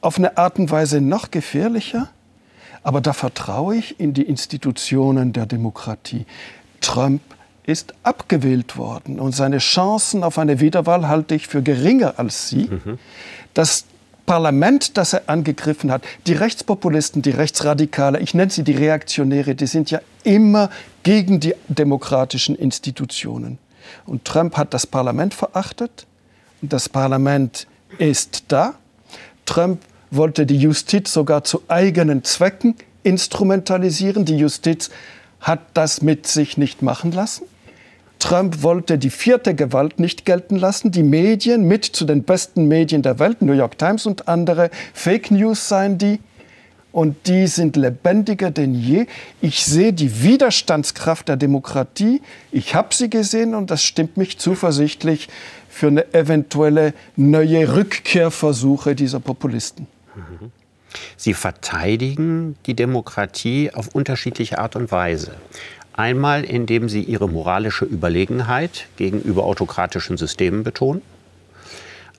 auf 0.00 0.18
eine 0.18 0.36
Art 0.36 0.58
und 0.58 0.70
Weise 0.70 1.00
noch 1.00 1.30
gefährlicher. 1.30 2.08
Aber 2.82 3.00
da 3.00 3.12
vertraue 3.12 3.76
ich 3.76 3.98
in 3.98 4.12
die 4.12 4.22
Institutionen 4.22 5.32
der 5.32 5.46
Demokratie. 5.46 6.26
Trump 6.80 7.22
ist 7.66 7.94
abgewählt 8.02 8.76
worden 8.76 9.18
und 9.18 9.34
seine 9.34 9.58
Chancen 9.58 10.22
auf 10.22 10.38
eine 10.38 10.60
Wiederwahl 10.60 11.08
halte 11.08 11.34
ich 11.34 11.48
für 11.48 11.62
geringer 11.62 12.18
als 12.18 12.50
sie. 12.50 12.68
Mhm. 12.70 12.98
Das 13.54 13.86
Parlament, 14.26 14.96
das 14.96 15.12
er 15.12 15.28
angegriffen 15.28 15.90
hat, 15.90 16.02
die 16.26 16.32
Rechtspopulisten, 16.32 17.22
die 17.22 17.30
Rechtsradikale, 17.30 18.20
ich 18.20 18.34
nenne 18.34 18.50
sie 18.50 18.64
die 18.64 18.72
Reaktionäre, 18.72 19.54
die 19.54 19.66
sind 19.66 19.90
ja 19.90 20.00
immer 20.22 20.70
gegen 21.02 21.40
die 21.40 21.54
demokratischen 21.68 22.56
Institutionen. 22.56 23.58
Und 24.06 24.24
Trump 24.24 24.56
hat 24.56 24.72
das 24.72 24.86
Parlament 24.86 25.34
verachtet 25.34 26.06
und 26.62 26.72
das 26.72 26.88
Parlament 26.88 27.66
ist 27.98 28.44
da. 28.48 28.74
Trump 29.44 29.82
wollte 30.10 30.46
die 30.46 30.56
Justiz 30.56 31.12
sogar 31.12 31.44
zu 31.44 31.62
eigenen 31.68 32.24
Zwecken 32.24 32.76
instrumentalisieren. 33.02 34.24
Die 34.24 34.36
Justiz 34.36 34.90
hat 35.40 35.60
das 35.74 36.00
mit 36.00 36.26
sich 36.26 36.56
nicht 36.56 36.82
machen 36.82 37.12
lassen. 37.12 37.44
Trump 38.24 38.62
wollte 38.62 38.96
die 38.96 39.10
vierte 39.10 39.54
Gewalt 39.54 40.00
nicht 40.00 40.24
gelten 40.24 40.56
lassen, 40.56 40.90
die 40.90 41.02
Medien 41.02 41.68
mit 41.68 41.84
zu 41.84 42.06
den 42.06 42.22
besten 42.22 42.68
Medien 42.68 43.02
der 43.02 43.18
Welt, 43.18 43.42
New 43.42 43.52
York 43.52 43.76
Times 43.76 44.06
und 44.06 44.28
andere, 44.28 44.70
Fake 44.94 45.30
News 45.30 45.68
seien 45.68 45.98
die. 45.98 46.20
Und 46.90 47.26
die 47.26 47.46
sind 47.48 47.76
lebendiger 47.76 48.50
denn 48.50 48.74
je. 48.74 49.04
Ich 49.42 49.66
sehe 49.66 49.92
die 49.92 50.22
Widerstandskraft 50.22 51.28
der 51.28 51.36
Demokratie. 51.36 52.22
Ich 52.50 52.74
habe 52.74 52.94
sie 52.94 53.10
gesehen 53.10 53.54
und 53.54 53.70
das 53.70 53.82
stimmt 53.82 54.16
mich 54.16 54.38
zuversichtlich 54.38 55.28
für 55.68 55.88
eine 55.88 56.14
eventuelle 56.14 56.94
neue 57.16 57.76
Rückkehrversuche 57.76 58.94
dieser 58.94 59.20
Populisten. 59.20 59.86
Sie 61.18 61.34
verteidigen 61.34 62.56
die 62.64 62.74
Demokratie 62.74 63.70
auf 63.74 63.88
unterschiedliche 63.88 64.60
Art 64.60 64.76
und 64.76 64.90
Weise. 64.90 65.32
Einmal, 65.94 66.44
indem 66.44 66.88
sie 66.88 67.02
ihre 67.02 67.28
moralische 67.28 67.84
Überlegenheit 67.84 68.86
gegenüber 68.96 69.44
autokratischen 69.44 70.16
Systemen 70.16 70.64
betonen. 70.64 71.02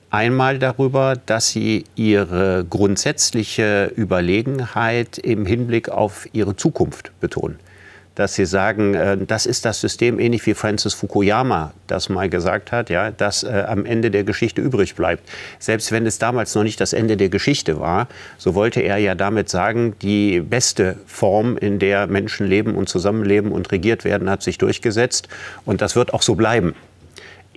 Einmal 0.08 0.58
darüber, 0.58 1.16
dass 1.26 1.50
sie 1.50 1.84
ihre 1.94 2.64
grundsätzliche 2.68 3.92
Überlegenheit 3.94 5.18
im 5.18 5.44
Hinblick 5.44 5.90
auf 5.90 6.26
ihre 6.32 6.56
Zukunft 6.56 7.12
betonen 7.20 7.58
dass 8.16 8.34
sie 8.34 8.46
sagen, 8.46 8.94
äh, 8.94 9.16
das 9.16 9.46
ist 9.46 9.64
das 9.64 9.80
System, 9.80 10.18
ähnlich 10.18 10.44
wie 10.46 10.54
Francis 10.54 10.94
Fukuyama 10.94 11.72
das 11.86 12.08
mal 12.08 12.28
gesagt 12.28 12.72
hat, 12.72 12.90
ja, 12.90 13.12
das 13.12 13.44
äh, 13.44 13.64
am 13.68 13.86
Ende 13.86 14.10
der 14.10 14.24
Geschichte 14.24 14.60
übrig 14.60 14.96
bleibt. 14.96 15.28
Selbst 15.60 15.92
wenn 15.92 16.04
es 16.06 16.18
damals 16.18 16.54
noch 16.54 16.64
nicht 16.64 16.80
das 16.80 16.92
Ende 16.92 17.16
der 17.16 17.28
Geschichte 17.28 17.78
war, 17.78 18.08
so 18.38 18.54
wollte 18.54 18.80
er 18.80 18.98
ja 18.98 19.14
damit 19.14 19.48
sagen, 19.48 19.94
die 20.02 20.40
beste 20.40 20.96
Form, 21.06 21.56
in 21.56 21.78
der 21.78 22.06
Menschen 22.06 22.46
leben 22.46 22.74
und 22.74 22.88
zusammenleben 22.88 23.52
und 23.52 23.70
regiert 23.70 24.04
werden, 24.04 24.28
hat 24.28 24.42
sich 24.42 24.58
durchgesetzt 24.58 25.28
und 25.64 25.80
das 25.80 25.94
wird 25.94 26.12
auch 26.12 26.22
so 26.22 26.34
bleiben. 26.34 26.74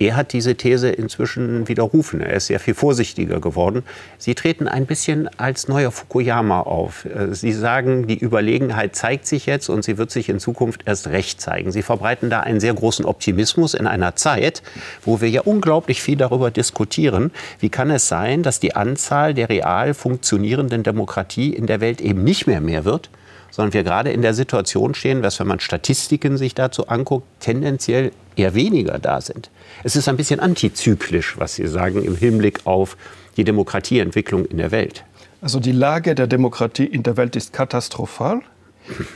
Er 0.00 0.16
hat 0.16 0.32
diese 0.32 0.54
These 0.54 0.88
inzwischen 0.88 1.68
widerrufen. 1.68 2.22
Er 2.22 2.32
ist 2.32 2.46
sehr 2.46 2.58
viel 2.58 2.72
vorsichtiger 2.72 3.38
geworden. 3.38 3.84
Sie 4.16 4.34
treten 4.34 4.66
ein 4.66 4.86
bisschen 4.86 5.28
als 5.38 5.68
neuer 5.68 5.90
Fukuyama 5.90 6.62
auf. 6.62 7.04
Äh, 7.04 7.34
sie 7.34 7.52
sagen, 7.52 8.06
die 8.06 8.18
Überlegenheit 8.18 8.96
zeigt 8.96 9.26
sich 9.26 9.44
jetzt 9.44 9.68
und 9.68 9.84
sie 9.84 9.98
wird 9.98 10.10
sich 10.10 10.30
in 10.30 10.40
Zukunft 10.40 10.84
erst 10.86 11.08
recht 11.08 11.42
zeigen. 11.42 11.70
Sie 11.70 11.82
verbreiten 11.82 12.30
da 12.30 12.40
einen 12.40 12.60
sehr 12.60 12.72
großen 12.72 13.04
Optimismus 13.04 13.74
in 13.74 13.86
einer 13.86 14.16
Zeit, 14.16 14.62
wo 15.04 15.20
wir 15.20 15.28
ja 15.28 15.42
unglaublich 15.42 16.00
viel 16.00 16.16
darüber 16.16 16.50
diskutieren, 16.50 17.30
wie 17.58 17.68
kann 17.68 17.90
es 17.90 18.08
sein, 18.08 18.42
dass 18.42 18.58
die 18.58 18.74
Anzahl 18.74 19.34
der 19.34 19.50
real 19.50 19.92
funktionierenden 19.92 20.82
Demokratie 20.82 21.52
in 21.52 21.66
der 21.66 21.82
Welt 21.82 22.00
eben 22.00 22.24
nicht 22.24 22.46
mehr 22.46 22.62
mehr 22.62 22.86
wird, 22.86 23.10
sondern 23.50 23.72
wir 23.72 23.82
gerade 23.82 24.12
in 24.12 24.22
der 24.22 24.34
Situation 24.34 24.94
stehen, 24.94 25.22
dass 25.22 25.40
wenn 25.40 25.46
man 25.46 25.60
Statistiken 25.60 26.36
sich 26.36 26.54
dazu 26.54 26.88
anguckt, 26.88 27.26
tendenziell 27.40 28.12
eher 28.36 28.54
weniger 28.54 28.98
da 28.98 29.20
sind. 29.20 29.50
Es 29.84 29.96
ist 29.96 30.08
ein 30.08 30.16
bisschen 30.16 30.40
antizyklisch, 30.40 31.38
was 31.38 31.54
Sie 31.54 31.66
sagen, 31.66 32.02
im 32.04 32.16
Hinblick 32.16 32.60
auf 32.64 32.96
die 33.36 33.44
Demokratieentwicklung 33.44 34.44
in 34.46 34.58
der 34.58 34.70
Welt. 34.70 35.04
Also 35.40 35.60
die 35.60 35.72
Lage 35.72 36.14
der 36.14 36.26
Demokratie 36.26 36.84
in 36.84 37.02
der 37.02 37.16
Welt 37.16 37.36
ist 37.36 37.52
katastrophal. 37.52 38.40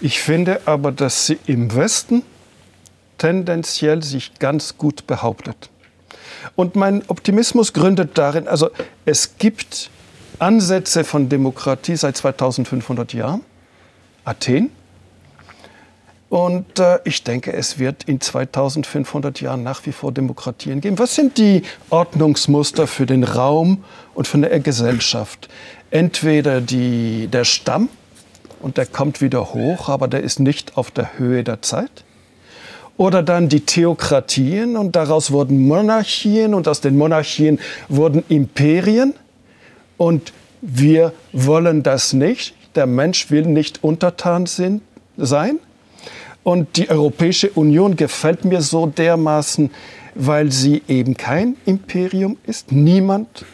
Ich 0.00 0.20
finde 0.20 0.60
aber, 0.66 0.92
dass 0.92 1.26
sie 1.26 1.38
im 1.46 1.74
Westen 1.74 2.22
tendenziell 3.18 4.02
sich 4.02 4.34
ganz 4.38 4.78
gut 4.78 5.06
behauptet. 5.06 5.70
Und 6.56 6.76
mein 6.76 7.02
Optimismus 7.08 7.72
gründet 7.72 8.16
darin, 8.16 8.48
also 8.48 8.70
es 9.04 9.38
gibt 9.38 9.90
Ansätze 10.38 11.04
von 11.04 11.28
Demokratie 11.28 11.96
seit 11.96 12.16
2500 12.16 13.12
Jahren. 13.12 13.42
Athen, 14.24 14.70
und 16.34 16.80
äh, 16.80 16.98
ich 17.04 17.22
denke, 17.22 17.52
es 17.52 17.78
wird 17.78 18.02
in 18.08 18.20
2500 18.20 19.40
Jahren 19.40 19.62
nach 19.62 19.86
wie 19.86 19.92
vor 19.92 20.10
Demokratien 20.10 20.80
geben. 20.80 20.98
Was 20.98 21.14
sind 21.14 21.38
die 21.38 21.62
Ordnungsmuster 21.90 22.88
für 22.88 23.06
den 23.06 23.22
Raum 23.22 23.84
und 24.14 24.26
für 24.26 24.38
eine 24.38 24.60
Gesellschaft? 24.60 25.48
Entweder 25.92 26.60
die, 26.60 27.28
der 27.28 27.44
Stamm, 27.44 27.88
und 28.60 28.78
der 28.78 28.86
kommt 28.86 29.20
wieder 29.20 29.54
hoch, 29.54 29.88
aber 29.88 30.08
der 30.08 30.22
ist 30.24 30.40
nicht 30.40 30.76
auf 30.76 30.90
der 30.90 31.18
Höhe 31.18 31.44
der 31.44 31.62
Zeit. 31.62 32.02
Oder 32.96 33.22
dann 33.22 33.48
die 33.48 33.60
Theokratien 33.60 34.76
und 34.76 34.96
daraus 34.96 35.30
wurden 35.30 35.68
Monarchien 35.68 36.52
und 36.54 36.66
aus 36.66 36.80
den 36.80 36.98
Monarchien 36.98 37.60
wurden 37.88 38.24
Imperien. 38.28 39.14
Und 39.98 40.32
wir 40.62 41.12
wollen 41.32 41.84
das 41.84 42.12
nicht 42.12 42.54
der 42.76 42.86
Mensch 42.86 43.30
will 43.30 43.46
nicht 43.46 43.82
untertan 43.82 44.46
sind, 44.46 44.82
sein. 45.16 45.58
Und 46.42 46.76
die 46.76 46.90
Europäische 46.90 47.50
Union 47.50 47.96
gefällt 47.96 48.44
mir 48.44 48.60
so 48.60 48.86
dermaßen, 48.86 49.70
weil 50.14 50.52
sie 50.52 50.82
eben 50.88 51.16
kein 51.16 51.56
Imperium 51.64 52.36
ist. 52.46 52.70
Niemand 52.70 53.46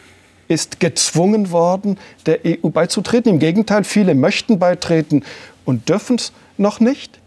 ist 0.47 0.81
gezwungen 0.81 1.51
worden, 1.51 1.97
der 2.25 2.39
EU 2.45 2.69
beizutreten. 2.69 3.33
Im 3.33 3.39
Gegenteil, 3.39 3.85
viele 3.85 4.13
möchten 4.13 4.59
beitreten 4.59 5.23
und 5.63 5.87
dürfen 5.87 6.17
es 6.17 6.33
noch 6.57 6.81
nicht. 6.81 7.19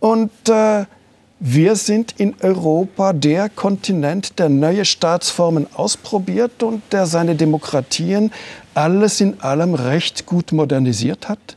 Und 0.00 0.30
äh, 0.48 0.84
wir 1.38 1.76
sind 1.76 2.14
in 2.18 2.34
Europa 2.42 3.12
der 3.12 3.48
Kontinent, 3.48 4.38
der 4.38 4.48
neue 4.48 4.84
Staatsformen 4.84 5.66
ausprobiert 5.74 6.62
und 6.62 6.82
der 6.92 7.06
seine 7.06 7.34
Demokratien 7.34 8.32
alles 8.74 9.20
in 9.20 9.40
allem 9.40 9.74
recht 9.74 10.26
gut 10.26 10.52
modernisiert 10.52 11.28
hat. 11.28 11.56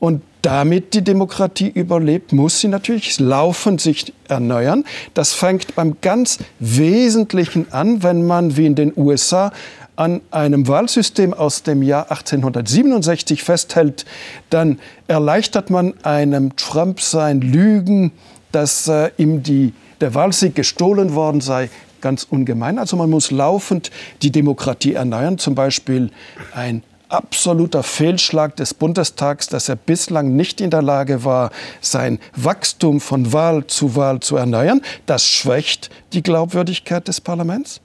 Und 0.00 0.22
damit 0.42 0.94
die 0.94 1.02
Demokratie 1.02 1.68
überlebt, 1.68 2.32
muss 2.32 2.60
sie 2.60 2.68
natürlich 2.68 3.18
laufend 3.18 3.80
sich 3.80 4.12
erneuern. 4.28 4.84
Das 5.14 5.32
fängt 5.32 5.74
beim 5.74 5.96
ganz 6.00 6.38
Wesentlichen 6.60 7.72
an, 7.72 8.02
wenn 8.04 8.24
man 8.24 8.56
wie 8.56 8.66
in 8.66 8.76
den 8.76 8.92
USA 8.96 9.52
an 9.96 10.20
einem 10.30 10.68
Wahlsystem 10.68 11.34
aus 11.34 11.64
dem 11.64 11.82
Jahr 11.82 12.04
1867 12.12 13.42
festhält, 13.42 14.04
dann 14.48 14.78
erleichtert 15.08 15.70
man 15.70 15.94
einem 16.04 16.54
Trump 16.54 17.00
sein 17.00 17.40
Lügen, 17.40 18.12
dass 18.52 18.86
äh, 18.86 19.10
ihm 19.16 19.42
die, 19.42 19.72
der 20.00 20.14
Wahlsieg 20.14 20.54
gestohlen 20.54 21.14
worden 21.14 21.40
sei, 21.40 21.68
ganz 22.00 22.26
ungemein. 22.28 22.78
Also 22.78 22.96
man 22.96 23.10
muss 23.10 23.30
laufend 23.30 23.90
die 24.22 24.30
Demokratie 24.30 24.94
erneuern, 24.94 25.38
zum 25.38 25.54
Beispiel 25.54 26.10
ein 26.54 26.82
absoluter 27.08 27.82
Fehlschlag 27.82 28.56
des 28.56 28.74
Bundestags, 28.74 29.46
dass 29.46 29.68
er 29.68 29.76
bislang 29.76 30.36
nicht 30.36 30.60
in 30.60 30.70
der 30.70 30.82
Lage 30.82 31.24
war, 31.24 31.50
sein 31.80 32.18
Wachstum 32.36 33.00
von 33.00 33.32
Wahl 33.32 33.66
zu 33.66 33.96
Wahl 33.96 34.20
zu 34.20 34.36
erneuern. 34.36 34.82
Das 35.06 35.24
schwächt 35.24 35.90
die 36.12 36.22
Glaubwürdigkeit 36.22 37.08
des 37.08 37.20
Parlaments. 37.20 37.80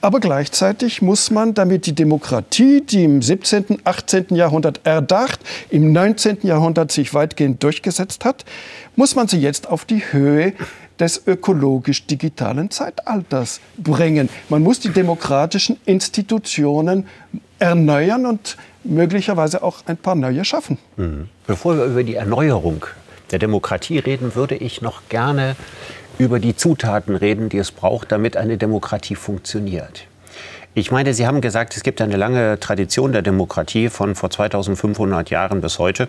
Aber 0.00 0.20
gleichzeitig 0.20 1.02
muss 1.02 1.30
man, 1.30 1.54
damit 1.54 1.86
die 1.86 1.94
Demokratie, 1.94 2.80
die 2.80 3.04
im 3.04 3.20
17., 3.20 3.78
18. 3.84 4.26
Jahrhundert 4.30 4.80
erdacht, 4.84 5.40
im 5.70 5.92
19. 5.92 6.38
Jahrhundert 6.42 6.92
sich 6.92 7.12
weitgehend 7.14 7.62
durchgesetzt 7.62 8.24
hat, 8.24 8.44
muss 8.94 9.16
man 9.16 9.28
sie 9.28 9.38
jetzt 9.38 9.68
auf 9.68 9.84
die 9.84 10.12
Höhe 10.12 10.54
des 10.98 11.26
ökologisch-digitalen 11.26 12.70
Zeitalters 12.70 13.60
bringen. 13.76 14.28
Man 14.48 14.62
muss 14.62 14.80
die 14.80 14.90
demokratischen 14.90 15.78
Institutionen 15.84 17.06
erneuern 17.58 18.26
und 18.26 18.56
möglicherweise 18.84 19.62
auch 19.62 19.78
ein 19.86 19.96
paar 19.96 20.14
neue 20.14 20.44
schaffen. 20.44 20.78
Mhm. 20.96 21.28
Bevor 21.46 21.76
wir 21.76 21.84
über 21.84 22.04
die 22.04 22.14
Erneuerung 22.14 22.86
der 23.30 23.38
Demokratie 23.38 23.98
reden, 23.98 24.34
würde 24.34 24.56
ich 24.56 24.82
noch 24.82 25.02
gerne 25.08 25.56
über 26.18 26.38
die 26.38 26.56
Zutaten 26.56 27.16
reden, 27.16 27.48
die 27.48 27.58
es 27.58 27.72
braucht, 27.72 28.12
damit 28.12 28.36
eine 28.36 28.56
Demokratie 28.56 29.16
funktioniert. 29.16 30.06
Ich 30.74 30.90
meine, 30.90 31.14
Sie 31.14 31.26
haben 31.26 31.40
gesagt, 31.40 31.74
es 31.76 31.82
gibt 31.82 32.00
eine 32.02 32.16
lange 32.16 32.60
Tradition 32.60 33.12
der 33.12 33.22
Demokratie 33.22 33.88
von 33.88 34.14
vor 34.14 34.30
2500 34.30 35.30
Jahren 35.30 35.62
bis 35.62 35.78
heute. 35.78 36.08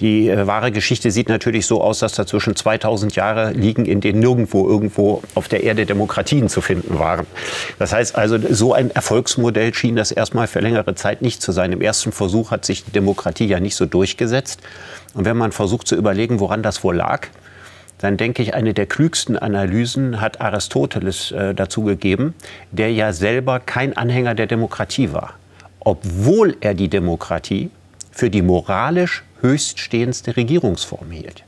Die 0.00 0.28
äh, 0.28 0.46
wahre 0.46 0.72
Geschichte 0.72 1.10
sieht 1.10 1.28
natürlich 1.28 1.66
so 1.66 1.80
aus, 1.80 2.00
dass 2.00 2.12
dazwischen 2.12 2.54
2000 2.54 3.14
Jahre 3.16 3.52
liegen, 3.52 3.86
in 3.86 4.00
denen 4.00 4.20
nirgendwo 4.20 4.68
irgendwo 4.68 5.22
auf 5.34 5.48
der 5.48 5.62
Erde 5.62 5.86
Demokratien 5.86 6.48
zu 6.48 6.60
finden 6.60 6.98
waren. 6.98 7.26
Das 7.78 7.92
heißt 7.92 8.16
also, 8.16 8.38
so 8.50 8.74
ein 8.74 8.90
Erfolgsmodell 8.90 9.72
schien 9.72 9.96
das 9.96 10.12
erstmal 10.12 10.48
für 10.48 10.60
längere 10.60 10.94
Zeit 10.94 11.22
nicht 11.22 11.40
zu 11.40 11.52
sein. 11.52 11.72
Im 11.72 11.80
ersten 11.80 12.12
Versuch 12.12 12.50
hat 12.50 12.66
sich 12.66 12.84
die 12.84 12.90
Demokratie 12.90 13.46
ja 13.46 13.58
nicht 13.58 13.76
so 13.76 13.86
durchgesetzt. 13.86 14.60
Und 15.14 15.24
wenn 15.24 15.36
man 15.36 15.52
versucht 15.52 15.88
zu 15.88 15.96
überlegen, 15.96 16.40
woran 16.40 16.62
das 16.62 16.84
wohl 16.84 16.96
lag, 16.96 17.28
dann 17.98 18.18
denke 18.18 18.42
ich, 18.42 18.52
eine 18.52 18.74
der 18.74 18.84
klügsten 18.84 19.38
Analysen 19.38 20.20
hat 20.20 20.42
Aristoteles 20.42 21.32
äh, 21.32 21.54
dazu 21.54 21.82
gegeben, 21.82 22.34
der 22.70 22.92
ja 22.92 23.14
selber 23.14 23.60
kein 23.60 23.96
Anhänger 23.96 24.34
der 24.34 24.46
Demokratie 24.46 25.14
war, 25.14 25.34
obwohl 25.80 26.56
er 26.60 26.74
die 26.74 26.88
Demokratie 26.88 27.70
für 28.10 28.28
die 28.28 28.42
moralisch 28.42 29.24
höchststehendste 29.40 30.36
Regierungsform 30.36 31.10
hielt. 31.10 31.44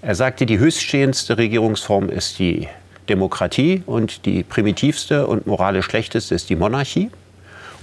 Er 0.00 0.14
sagte, 0.14 0.46
die 0.46 0.58
höchststehendste 0.58 1.38
Regierungsform 1.38 2.08
ist 2.08 2.38
die 2.38 2.68
Demokratie 3.08 3.82
und 3.86 4.26
die 4.26 4.42
primitivste 4.42 5.26
und 5.26 5.46
moralisch 5.46 5.86
schlechteste 5.86 6.34
ist 6.34 6.50
die 6.50 6.56
Monarchie. 6.56 7.10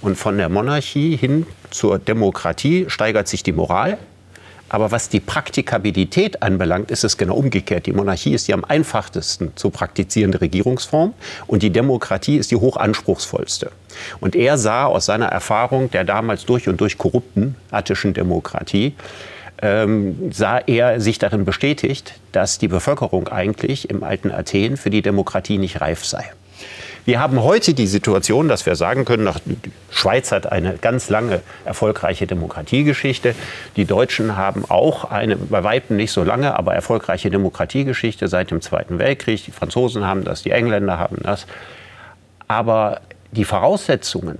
Und 0.01 0.17
von 0.17 0.37
der 0.37 0.49
Monarchie 0.49 1.17
hin 1.17 1.47
zur 1.71 1.99
Demokratie 1.99 2.85
steigert 2.89 3.27
sich 3.27 3.43
die 3.43 3.51
Moral 3.51 3.97
aber 4.69 4.91
was 4.91 5.09
die 5.09 5.19
Praktikabilität 5.19 6.41
anbelangt, 6.41 6.91
ist 6.91 7.03
es 7.03 7.17
genau 7.17 7.35
umgekehrt. 7.35 7.85
Die 7.85 7.93
Monarchie 7.93 8.33
ist 8.33 8.47
die 8.47 8.53
am 8.53 8.65
einfachsten 8.65 9.55
zu 9.55 9.69
praktizierende 9.69 10.41
Regierungsform 10.41 11.13
und 11.47 11.63
die 11.63 11.69
Demokratie 11.69 12.37
ist 12.37 12.51
die 12.51 12.55
hochanspruchsvollste. 12.55 13.71
Und 14.19 14.35
er 14.35 14.57
sah 14.57 14.85
aus 14.85 15.05
seiner 15.05 15.27
Erfahrung 15.27 15.91
der 15.91 16.03
damals 16.03 16.45
durch 16.45 16.67
und 16.67 16.81
durch 16.81 16.97
korrupten 16.97 17.55
attischen 17.71 18.13
Demokratie, 18.13 18.95
ähm, 19.61 20.31
sah 20.31 20.57
er 20.57 20.99
sich 20.99 21.17
darin 21.17 21.45
bestätigt, 21.45 22.19
dass 22.31 22.57
die 22.57 22.67
Bevölkerung 22.67 23.29
eigentlich 23.29 23.89
im 23.89 24.03
alten 24.03 24.31
Athen 24.31 24.77
für 24.77 24.89
die 24.89 25.01
Demokratie 25.01 25.57
nicht 25.57 25.79
reif 25.81 26.03
sei. 26.03 26.25
Wir 27.05 27.19
haben 27.19 27.43
heute 27.43 27.75
die 27.75 27.85
Situation, 27.85 28.47
dass 28.47 28.65
wir 28.65 28.75
sagen 28.75 29.05
können, 29.05 29.29
die 29.45 29.57
Schweiz 29.91 30.31
hat 30.31 30.51
eine 30.51 30.77
ganz 30.77 31.09
lange 31.09 31.41
erfolgreiche 31.63 32.25
Demokratiegeschichte. 32.25 33.35
Die 33.75 33.85
Deutschen 33.85 34.35
haben 34.37 34.65
auch 34.67 35.05
eine 35.11 35.35
bei 35.35 35.63
weitem 35.63 35.97
nicht 35.97 36.11
so 36.11 36.23
lange, 36.23 36.57
aber 36.57 36.73
erfolgreiche 36.73 37.29
Demokratiegeschichte 37.29 38.27
seit 38.27 38.49
dem 38.49 38.59
Zweiten 38.59 38.97
Weltkrieg. 38.97 39.45
Die 39.45 39.51
Franzosen 39.51 40.03
haben 40.03 40.23
das, 40.23 40.41
die 40.41 40.49
Engländer 40.49 40.97
haben 40.97 41.17
das. 41.21 41.45
Aber 42.47 43.01
die 43.31 43.45
Voraussetzungen 43.45 44.39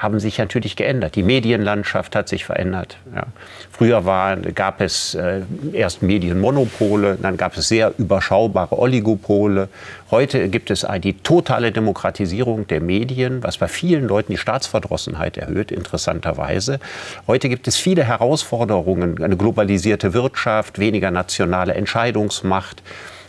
haben 0.00 0.18
sich 0.18 0.38
natürlich 0.38 0.76
geändert. 0.76 1.14
Die 1.14 1.22
Medienlandschaft 1.22 2.16
hat 2.16 2.26
sich 2.26 2.46
verändert. 2.46 2.96
Ja. 3.14 3.24
Früher 3.70 4.06
war, 4.06 4.36
gab 4.36 4.80
es 4.80 5.14
äh, 5.14 5.42
erst 5.74 6.02
Medienmonopole, 6.02 7.18
dann 7.20 7.36
gab 7.36 7.54
es 7.58 7.68
sehr 7.68 7.92
überschaubare 7.98 8.78
Oligopole. 8.78 9.68
Heute 10.10 10.48
gibt 10.48 10.70
es 10.70 10.86
die 11.02 11.12
totale 11.18 11.70
Demokratisierung 11.70 12.66
der 12.66 12.80
Medien, 12.80 13.42
was 13.42 13.58
bei 13.58 13.68
vielen 13.68 14.08
Leuten 14.08 14.32
die 14.32 14.38
Staatsverdrossenheit 14.38 15.36
erhöht, 15.36 15.70
interessanterweise. 15.70 16.80
Heute 17.26 17.50
gibt 17.50 17.68
es 17.68 17.76
viele 17.76 18.02
Herausforderungen, 18.04 19.22
eine 19.22 19.36
globalisierte 19.36 20.14
Wirtschaft, 20.14 20.78
weniger 20.78 21.10
nationale 21.10 21.74
Entscheidungsmacht. 21.74 22.82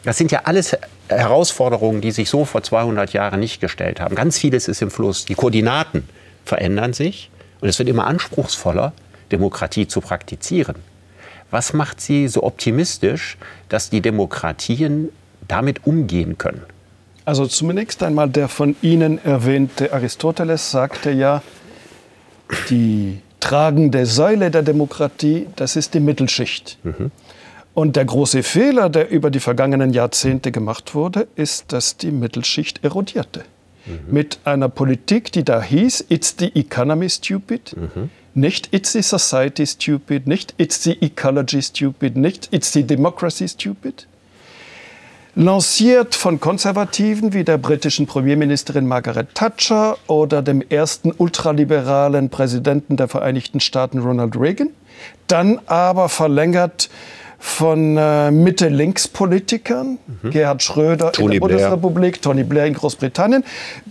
Das 0.04 0.18
sind 0.18 0.32
ja 0.32 0.44
alles 0.46 0.78
Herausforderungen, 1.10 2.00
die 2.00 2.12
sich 2.12 2.30
so 2.30 2.46
vor 2.46 2.64
200 2.64 3.12
Jahren 3.12 3.42
nicht 3.42 3.60
gestellt 3.60 4.00
haben. 4.00 4.16
Ganz 4.16 4.40
vieles 4.40 4.70
ist 4.70 4.82
im 4.82 4.90
Fluss. 4.90 5.26
Die 5.26 5.36
Koordinaten 5.36 6.08
verändern 6.46 6.94
sich 6.94 7.30
und 7.62 7.70
es 7.70 7.80
wird 7.80 7.90
immer 7.90 8.08
anspruchsvoller, 8.08 8.94
Demokratie 9.32 9.88
zu 9.88 10.02
praktizieren. 10.02 10.76
Was 11.50 11.74
macht 11.74 12.00
Sie 12.00 12.28
so 12.28 12.44
optimistisch, 12.44 13.38
dass 13.70 13.90
die 13.90 14.02
Demokratien 14.02 15.10
damit 15.48 15.86
umgehen 15.86 16.38
können? 16.38 16.64
Also 17.26 17.46
zunächst 17.46 18.02
einmal 18.04 18.30
der 18.30 18.48
von 18.48 18.76
Ihnen 18.82 19.24
erwähnte 19.24 19.94
Aristoteles 19.94 20.72
sagte 20.72 21.12
ja, 21.12 21.42
die 22.70 23.22
tragende 23.40 24.06
Säule 24.06 24.50
der 24.50 24.64
Demokratie, 24.64 25.48
das 25.56 25.76
ist 25.76 25.94
die 25.94 26.00
Mittelschicht. 26.00 26.78
Mhm. 26.84 27.12
Und 27.74 27.96
der 27.96 28.06
große 28.06 28.44
Fehler, 28.44 28.90
der 28.90 29.10
über 29.10 29.30
die 29.30 29.40
vergangenen 29.40 29.94
Jahrzehnte 29.94 30.52
gemacht 30.52 30.94
wurde, 30.94 31.28
ist, 31.36 31.72
dass 31.72 31.96
die 31.96 32.12
Mittelschicht 32.12 32.84
erodierte 32.84 33.44
mhm. 33.86 34.14
mit 34.14 34.40
einer 34.46 34.70
Politik, 34.70 35.32
die 35.32 35.44
da 35.44 35.62
hieß, 35.62 36.06
it's 36.10 36.36
the 36.38 36.52
economy 36.56 37.10
stupid, 37.10 37.76
mhm. 37.76 38.10
nicht 38.34 38.74
it's 38.74 38.94
the 38.94 39.02
society 39.02 39.66
stupid, 39.66 40.28
nicht 40.28 40.54
it's 40.58 40.84
the 40.84 41.02
ecology 41.02 41.62
stupid, 41.62 42.16
nicht 42.18 42.50
it's 42.52 42.72
the 42.72 42.84
democracy 42.84 43.48
stupid. 43.48 44.08
Lanciert 45.34 46.14
von 46.14 46.42
Konservativen 46.42 47.32
wie 47.32 47.46
der 47.46 47.58
britischen 47.58 48.06
Premierministerin 48.06 48.86
Margaret 48.86 49.34
Thatcher 49.34 49.98
oder 50.08 50.42
dem 50.42 50.62
ersten 50.62 51.14
ultraliberalen 51.18 52.30
Präsidenten 52.30 52.98
der 52.98 53.08
Vereinigten 53.08 53.62
Staaten 53.62 54.00
Ronald 54.00 54.38
Reagan, 54.38 54.72
dann 55.28 55.62
aber 55.68 56.10
verlängert 56.10 56.90
von 57.42 57.98
äh, 57.98 58.30
Mitte-Links-Politikern, 58.30 59.98
mhm. 60.22 60.30
Gerhard 60.30 60.62
Schröder 60.62 61.12
Tony 61.12 61.36
in 61.36 61.42
der 61.42 61.48
Blair. 61.48 61.58
Bundesrepublik, 61.58 62.22
Tony 62.22 62.44
Blair 62.44 62.68
in 62.68 62.76
Großbritannien, 62.76 63.44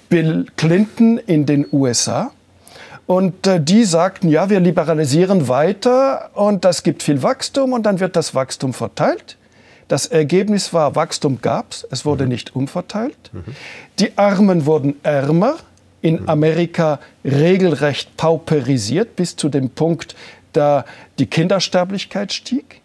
Bill 0.09 0.47
Clinton 0.57 1.19
in 1.19 1.47
den 1.47 1.67
USA. 1.73 2.31
Und 3.07 3.49
äh, 3.49 3.61
die 3.61 3.83
sagten, 3.83 4.29
ja, 4.29 4.49
wir 4.51 4.61
liberalisieren 4.61 5.49
weiter 5.49 6.31
und 6.35 6.65
das 6.65 6.85
gibt 6.85 7.03
viel 7.03 7.25
Wachstum 7.25 7.73
und 7.73 7.85
dann 7.85 7.99
wird 7.99 8.15
das 8.15 8.37
Wachstum 8.37 8.73
verteilt. 8.73 9.37
Das 9.89 10.07
Ergebnis 10.07 10.73
war, 10.73 10.95
Wachstum 10.95 11.41
gab 11.43 11.73
es, 11.73 11.87
es 11.91 12.05
wurde 12.05 12.23
mhm. 12.23 12.31
nicht 12.31 12.55
umverteilt. 12.55 13.31
Mhm. 13.33 13.57
Die 13.99 14.17
Armen 14.17 14.65
wurden 14.65 14.95
ärmer, 15.03 15.57
in 16.03 16.23
mhm. 16.23 16.29
Amerika 16.29 17.01
regelrecht 17.25 18.17
pauperisiert 18.17 19.17
bis 19.17 19.35
zu 19.35 19.49
dem 19.49 19.71
Punkt, 19.71 20.15
da 20.53 20.85
die 21.19 21.27
Kindersterblichkeit 21.27 22.33
stieg. 22.33 22.81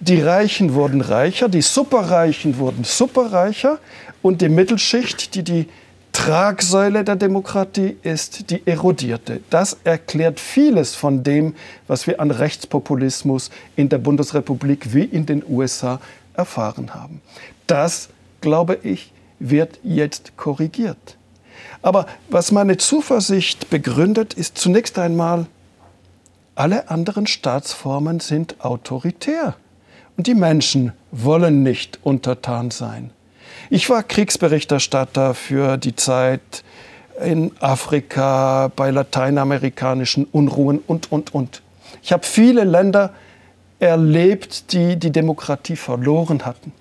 Die 0.00 0.20
Reichen 0.20 0.74
wurden 0.74 1.00
reicher, 1.00 1.48
die 1.48 1.62
Superreichen 1.62 2.58
wurden 2.58 2.84
superreicher 2.84 3.78
und 4.22 4.42
die 4.42 4.48
Mittelschicht, 4.48 5.34
die 5.34 5.42
die 5.42 5.68
Tragsäule 6.12 7.04
der 7.04 7.16
Demokratie 7.16 7.96
ist, 8.02 8.50
die 8.50 8.66
erodierte. 8.66 9.42
Das 9.50 9.76
erklärt 9.84 10.40
vieles 10.40 10.94
von 10.94 11.22
dem, 11.22 11.54
was 11.88 12.06
wir 12.06 12.20
an 12.20 12.30
Rechtspopulismus 12.30 13.50
in 13.76 13.90
der 13.90 13.98
Bundesrepublik 13.98 14.94
wie 14.94 15.04
in 15.04 15.26
den 15.26 15.44
USA 15.46 16.00
erfahren 16.34 16.94
haben. 16.94 17.20
Das, 17.66 18.08
glaube 18.40 18.78
ich, 18.82 19.12
wird 19.38 19.78
jetzt 19.82 20.36
korrigiert. 20.38 21.18
Aber 21.82 22.06
was 22.30 22.50
meine 22.50 22.78
Zuversicht 22.78 23.68
begründet, 23.70 24.32
ist 24.34 24.56
zunächst 24.56 24.98
einmal, 24.98 25.46
alle 26.54 26.88
anderen 26.88 27.26
Staatsformen 27.26 28.20
sind 28.20 28.64
autoritär. 28.64 29.54
Und 30.16 30.26
die 30.26 30.34
Menschen 30.34 30.92
wollen 31.10 31.62
nicht 31.62 31.98
untertan 32.02 32.70
sein. 32.70 33.10
Ich 33.68 33.90
war 33.90 34.02
Kriegsberichterstatter 34.02 35.34
für 35.34 35.76
die 35.76 35.94
Zeit 35.96 36.64
in 37.22 37.52
Afrika, 37.60 38.70
bei 38.74 38.90
lateinamerikanischen 38.90 40.24
Unruhen 40.24 40.78
und, 40.86 41.10
und, 41.10 41.34
und. 41.34 41.62
Ich 42.02 42.12
habe 42.12 42.24
viele 42.24 42.64
Länder 42.64 43.12
erlebt, 43.78 44.72
die 44.72 44.96
die 44.96 45.10
Demokratie 45.10 45.76
verloren 45.76 46.44
hatten 46.44 46.72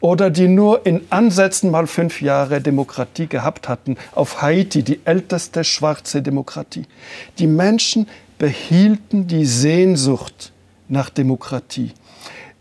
oder 0.00 0.30
die 0.30 0.48
nur 0.48 0.84
in 0.86 1.02
Ansätzen 1.10 1.70
mal 1.70 1.86
fünf 1.86 2.20
Jahre 2.20 2.60
Demokratie 2.60 3.26
gehabt 3.26 3.68
hatten. 3.68 3.96
Auf 4.14 4.42
Haiti, 4.42 4.82
die 4.82 5.00
älteste 5.04 5.64
schwarze 5.64 6.22
Demokratie. 6.22 6.84
Die 7.38 7.46
Menschen 7.46 8.08
behielten 8.38 9.26
die 9.26 9.46
Sehnsucht 9.46 10.52
nach 10.88 11.10
Demokratie. 11.10 11.92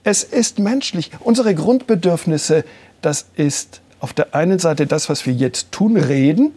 Es 0.06 0.24
ist 0.24 0.60
menschlich. 0.60 1.10
Unsere 1.20 1.56
Grundbedürfnisse, 1.56 2.64
das 3.02 3.26
ist 3.36 3.82
auf 4.00 4.14
der 4.14 4.36
einen 4.36 4.60
Seite 4.60 4.86
das, 4.86 5.10
was 5.10 5.26
wir 5.26 5.34
jetzt 5.34 5.72
tun, 5.72 5.98
reden. 5.98 6.54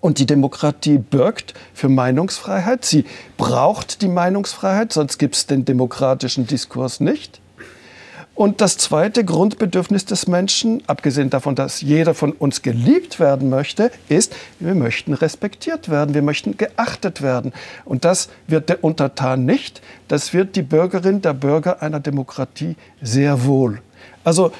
Und 0.00 0.20
die 0.20 0.26
Demokratie 0.26 0.98
birgt 0.98 1.54
für 1.74 1.88
Meinungsfreiheit. 1.88 2.84
Sie 2.84 3.04
braucht 3.36 4.00
die 4.00 4.06
Meinungsfreiheit, 4.06 4.92
sonst 4.92 5.18
gibt 5.18 5.34
es 5.34 5.46
den 5.46 5.64
demokratischen 5.64 6.46
Diskurs 6.46 7.00
nicht. 7.00 7.40
Und 8.36 8.60
das 8.60 8.76
zweite 8.76 9.24
Grundbedürfnis 9.24 10.04
des 10.04 10.26
Menschen, 10.26 10.82
abgesehen 10.86 11.30
davon, 11.30 11.54
dass 11.54 11.80
jeder 11.80 12.12
von 12.12 12.32
uns 12.32 12.60
geliebt 12.60 13.18
werden 13.18 13.48
möchte, 13.48 13.90
ist, 14.10 14.36
wir 14.60 14.74
möchten 14.74 15.14
respektiert 15.14 15.88
werden, 15.88 16.14
wir 16.14 16.20
möchten 16.20 16.58
geachtet 16.58 17.22
werden. 17.22 17.54
Und 17.86 18.04
das 18.04 18.28
wird 18.46 18.68
der 18.68 18.84
Untertan 18.84 19.46
nicht, 19.46 19.80
das 20.06 20.34
wird 20.34 20.54
die 20.54 20.60
Bürgerin, 20.60 21.22
der 21.22 21.32
Bürger 21.32 21.80
einer 21.80 21.98
Demokratie 21.98 22.76
sehr 23.00 23.46
wohl. 23.46 23.80
Also 24.22 24.52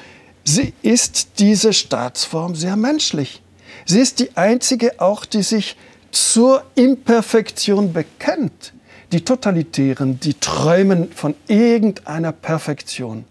sie 0.43 0.73
ist 0.81 1.37
diese 1.37 1.71
Staatsform 1.71 2.55
sehr 2.55 2.77
menschlich. 2.77 3.43
Sie 3.85 3.99
ist 3.99 4.19
die 4.19 4.35
einzige 4.35 4.99
auch, 4.99 5.23
die 5.23 5.43
sich 5.43 5.77
zur 6.09 6.63
Imperfektion 6.73 7.93
bekennt. 7.93 8.73
Die 9.11 9.23
Totalitären, 9.23 10.19
die 10.19 10.33
träumen 10.33 11.11
von 11.11 11.35
irgendeiner 11.47 12.31
Perfektion. 12.31 13.25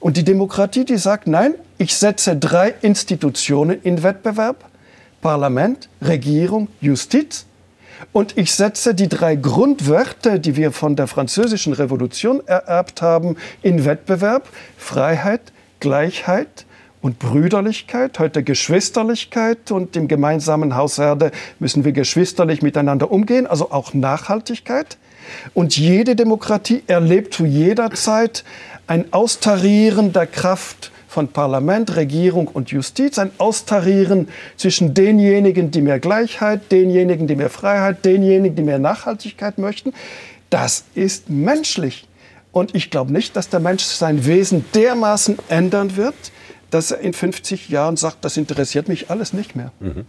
Und 0.00 0.16
die 0.16 0.24
Demokratie, 0.24 0.84
die 0.84 0.96
sagt, 0.96 1.26
nein, 1.26 1.54
ich 1.76 1.96
setze 1.96 2.36
drei 2.36 2.74
Institutionen 2.82 3.80
in 3.82 4.02
Wettbewerb, 4.02 4.64
Parlament, 5.20 5.88
Regierung, 6.00 6.68
Justiz, 6.80 7.46
und 8.12 8.36
ich 8.38 8.52
setze 8.52 8.94
die 8.94 9.08
drei 9.08 9.34
Grundwerte, 9.34 10.38
die 10.38 10.56
wir 10.56 10.72
von 10.72 10.94
der 10.96 11.08
französischen 11.08 11.72
Revolution 11.72 12.46
ererbt 12.46 13.02
haben, 13.02 13.36
in 13.62 13.84
Wettbewerb, 13.84 14.48
Freiheit, 14.76 15.52
Gleichheit 15.80 16.64
und 17.00 17.18
Brüderlichkeit, 17.18 18.18
heute 18.18 18.42
Geschwisterlichkeit 18.42 19.70
und 19.70 19.96
im 19.96 20.08
gemeinsamen 20.08 20.74
Hausherde 20.76 21.32
müssen 21.58 21.84
wir 21.84 21.92
geschwisterlich 21.92 22.62
miteinander 22.62 23.10
umgehen, 23.10 23.46
also 23.46 23.70
auch 23.70 23.94
Nachhaltigkeit. 23.94 24.96
Und 25.54 25.76
jede 25.76 26.16
Demokratie 26.16 26.82
erlebt 26.86 27.34
zu 27.34 27.44
jeder 27.44 27.90
Zeit 27.90 28.44
ein 28.86 29.12
Austarieren 29.12 30.12
der 30.12 30.26
Kraft 30.26 30.90
von 31.08 31.28
Parlament, 31.28 31.96
Regierung 31.96 32.48
und 32.48 32.70
Justiz, 32.70 33.18
ein 33.18 33.30
Austarieren 33.38 34.28
zwischen 34.56 34.94
denjenigen, 34.94 35.70
die 35.70 35.80
mehr 35.80 35.98
Gleichheit, 35.98 36.70
denjenigen, 36.70 37.26
die 37.26 37.34
mehr 37.34 37.50
Freiheit, 37.50 38.04
denjenigen, 38.04 38.56
die 38.56 38.62
mehr 38.62 38.78
Nachhaltigkeit 38.78 39.58
möchten. 39.58 39.94
Das 40.50 40.84
ist 40.94 41.28
menschlich. 41.30 42.06
Und 42.52 42.74
ich 42.74 42.90
glaube 42.90 43.12
nicht, 43.12 43.36
dass 43.36 43.48
der 43.48 43.60
Mensch 43.60 43.84
sein 43.84 44.26
Wesen 44.26 44.64
dermaßen 44.74 45.38
ändern 45.48 45.96
wird, 45.96 46.14
dass 46.70 46.90
er 46.90 47.00
in 47.00 47.12
50 47.12 47.68
Jahren 47.68 47.96
sagt, 47.96 48.24
das 48.24 48.36
interessiert 48.36 48.88
mich 48.88 49.10
alles 49.10 49.32
nicht 49.32 49.56
mehr. 49.56 49.72
Mhm. 49.80 50.04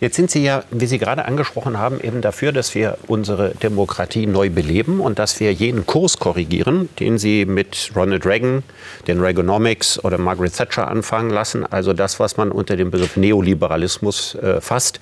Jetzt 0.00 0.16
sind 0.16 0.30
Sie 0.30 0.42
ja, 0.42 0.64
wie 0.70 0.86
Sie 0.86 0.98
gerade 0.98 1.24
angesprochen 1.24 1.78
haben, 1.78 2.00
eben 2.00 2.20
dafür, 2.20 2.52
dass 2.52 2.74
wir 2.74 2.98
unsere 3.06 3.50
Demokratie 3.50 4.26
neu 4.26 4.50
beleben 4.50 5.00
und 5.00 5.18
dass 5.18 5.40
wir 5.40 5.52
jeden 5.52 5.86
Kurs 5.86 6.18
korrigieren, 6.18 6.88
den 7.00 7.18
Sie 7.18 7.44
mit 7.44 7.90
Ronald 7.96 8.24
Reagan, 8.26 8.62
den 9.06 9.20
Reaganomics 9.20 10.02
oder 10.04 10.18
Margaret 10.18 10.56
Thatcher 10.56 10.88
anfangen 10.88 11.30
lassen. 11.30 11.66
Also 11.66 11.92
das, 11.92 12.20
was 12.20 12.36
man 12.36 12.50
unter 12.50 12.76
dem 12.76 12.90
Begriff 12.90 13.16
Neoliberalismus 13.16 14.34
äh, 14.36 14.60
fasst. 14.60 15.00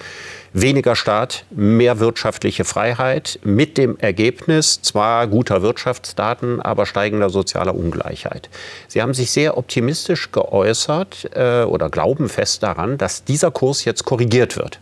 Weniger 0.59 0.97
Staat, 0.97 1.45
mehr 1.51 2.01
wirtschaftliche 2.01 2.65
Freiheit 2.65 3.39
mit 3.45 3.77
dem 3.77 3.99
Ergebnis 3.99 4.81
zwar 4.81 5.27
guter 5.27 5.61
Wirtschaftsdaten, 5.61 6.63
aber 6.63 6.87
steigender 6.87 7.29
sozialer 7.29 7.75
Ungleichheit. 7.75 8.49
Sie 8.89 9.03
haben 9.03 9.13
sich 9.13 9.31
sehr 9.31 9.59
optimistisch 9.59 10.33
geäußert 10.33 11.29
äh, 11.35 11.65
oder 11.65 11.91
glauben 11.91 12.31
fest 12.31 12.63
daran, 12.63 12.97
dass 12.97 13.23
dieser 13.23 13.51
Kurs 13.51 13.85
jetzt 13.85 14.07
korrigiert 14.07 14.57
wird. 14.57 14.81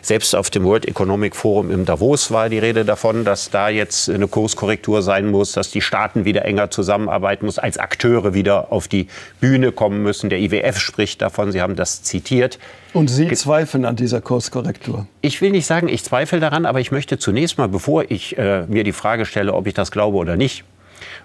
Selbst 0.00 0.34
auf 0.34 0.50
dem 0.50 0.64
World 0.64 0.86
Economic 0.86 1.36
Forum 1.36 1.70
im 1.70 1.84
Davos 1.84 2.30
war 2.30 2.48
die 2.48 2.58
Rede 2.58 2.84
davon, 2.84 3.24
dass 3.24 3.50
da 3.50 3.68
jetzt 3.68 4.08
eine 4.08 4.28
Kurskorrektur 4.28 5.02
sein 5.02 5.30
muss, 5.30 5.52
dass 5.52 5.70
die 5.70 5.80
Staaten 5.80 6.24
wieder 6.24 6.44
enger 6.44 6.70
zusammenarbeiten 6.70 7.46
müssen, 7.46 7.60
als 7.60 7.78
Akteure 7.78 8.34
wieder 8.34 8.72
auf 8.72 8.88
die 8.88 9.08
Bühne 9.40 9.72
kommen 9.72 10.02
müssen. 10.02 10.30
Der 10.30 10.38
IWF 10.38 10.78
spricht 10.78 11.22
davon, 11.22 11.52
Sie 11.52 11.60
haben 11.60 11.76
das 11.76 12.02
zitiert. 12.02 12.58
Und 12.92 13.08
Sie 13.08 13.30
zweifeln 13.32 13.84
an 13.84 13.96
dieser 13.96 14.20
Kurskorrektur? 14.20 15.06
Ich 15.22 15.40
will 15.40 15.50
nicht 15.50 15.66
sagen, 15.66 15.88
ich 15.88 16.04
zweifle 16.04 16.40
daran, 16.40 16.66
aber 16.66 16.80
ich 16.80 16.90
möchte 16.90 17.18
zunächst 17.18 17.56
mal, 17.58 17.68
bevor 17.68 18.10
ich 18.10 18.36
äh, 18.36 18.66
mir 18.66 18.84
die 18.84 18.92
Frage 18.92 19.24
stelle, 19.24 19.54
ob 19.54 19.66
ich 19.66 19.74
das 19.74 19.90
glaube 19.90 20.18
oder 20.18 20.36
nicht, 20.36 20.64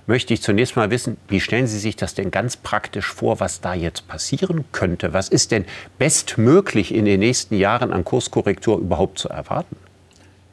möchte 0.05 0.33
ich 0.33 0.41
zunächst 0.41 0.75
mal 0.75 0.89
wissen, 0.89 1.17
wie 1.27 1.39
stellen 1.39 1.67
Sie 1.67 1.79
sich 1.79 1.95
das 1.95 2.13
denn 2.13 2.31
ganz 2.31 2.57
praktisch 2.57 3.07
vor, 3.07 3.39
was 3.39 3.61
da 3.61 3.73
jetzt 3.73 4.07
passieren 4.07 4.65
könnte? 4.71 5.13
Was 5.13 5.29
ist 5.29 5.51
denn 5.51 5.65
bestmöglich 5.97 6.93
in 6.93 7.05
den 7.05 7.19
nächsten 7.19 7.55
Jahren 7.55 7.93
an 7.93 8.03
Kurskorrektur 8.03 8.77
überhaupt 8.79 9.19
zu 9.19 9.29
erwarten? 9.29 9.75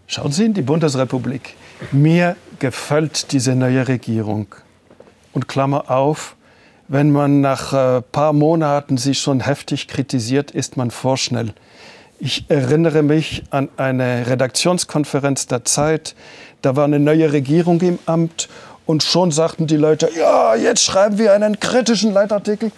Schauen 0.06 0.32
Sie 0.32 0.44
in 0.44 0.54
die 0.54 0.62
Bundesrepublik. 0.62 1.54
Mir 1.92 2.37
gefällt 2.58 3.32
diese 3.32 3.54
neue 3.54 3.88
Regierung. 3.88 4.46
Und 5.32 5.48
Klammer 5.48 5.90
auf, 5.90 6.37
wenn 6.88 7.10
man 7.10 7.40
nach 7.40 7.72
ein 7.72 7.98
äh, 7.98 8.02
paar 8.02 8.32
Monaten 8.32 8.98
sie 8.98 9.14
schon 9.14 9.40
heftig 9.40 9.88
kritisiert, 9.88 10.50
ist 10.50 10.76
man 10.76 10.90
vorschnell. 10.90 11.54
Ich 12.20 12.44
erinnere 12.48 13.02
mich 13.02 13.42
an 13.50 13.68
eine 13.76 14.26
Redaktionskonferenz 14.26 15.46
der 15.46 15.64
Zeit. 15.64 16.14
Da 16.62 16.76
war 16.76 16.84
eine 16.84 17.00
neue 17.00 17.32
Regierung 17.32 17.80
im 17.80 17.98
Amt 18.06 18.48
und 18.86 19.02
schon 19.02 19.30
sagten 19.30 19.66
die 19.66 19.76
Leute, 19.76 20.10
ja, 20.16 20.54
jetzt 20.54 20.82
schreiben 20.82 21.18
wir 21.18 21.32
einen 21.32 21.58
kritischen 21.58 22.12
Leitartikel. 22.12 22.70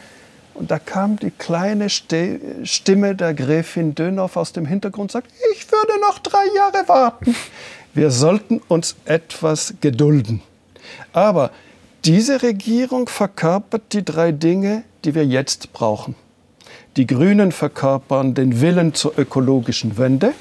Und 0.55 0.71
da 0.71 0.79
kam 0.79 1.19
die 1.19 1.31
kleine 1.31 1.89
Stimme 1.91 3.15
der 3.15 3.35
Gräfin 3.35 3.95
Dönhoff 3.95 4.37
aus 4.37 4.53
dem 4.53 4.65
Hintergrund 4.65 5.03
und 5.03 5.13
sagt, 5.13 5.31
ich 5.53 5.71
würde 5.71 6.01
noch 6.01 6.19
drei 6.19 6.45
Jahre 6.57 6.89
warten. 6.89 7.37
Wir 7.93 8.11
sollten 8.11 8.63
uns 8.69 8.97
etwas 9.05 9.75
gedulden. 9.81 10.43
Aber 11.13 11.51
diese 12.05 12.43
Regierung 12.43 13.09
verkörpert 13.09 13.93
die 13.93 14.05
drei 14.05 14.33
Dinge, 14.33 14.85
die 15.05 15.15
wir 15.15 15.27
jetzt 15.27 15.73
brauchen. 15.73 16.15
Die 16.97 17.07
Grünen 17.07 17.53
verkörpern 17.53 18.35
den 18.35 18.61
Willen 18.61 18.95
zur 18.95 19.19
ökologischen 19.19 19.99
Wende. 19.99 20.33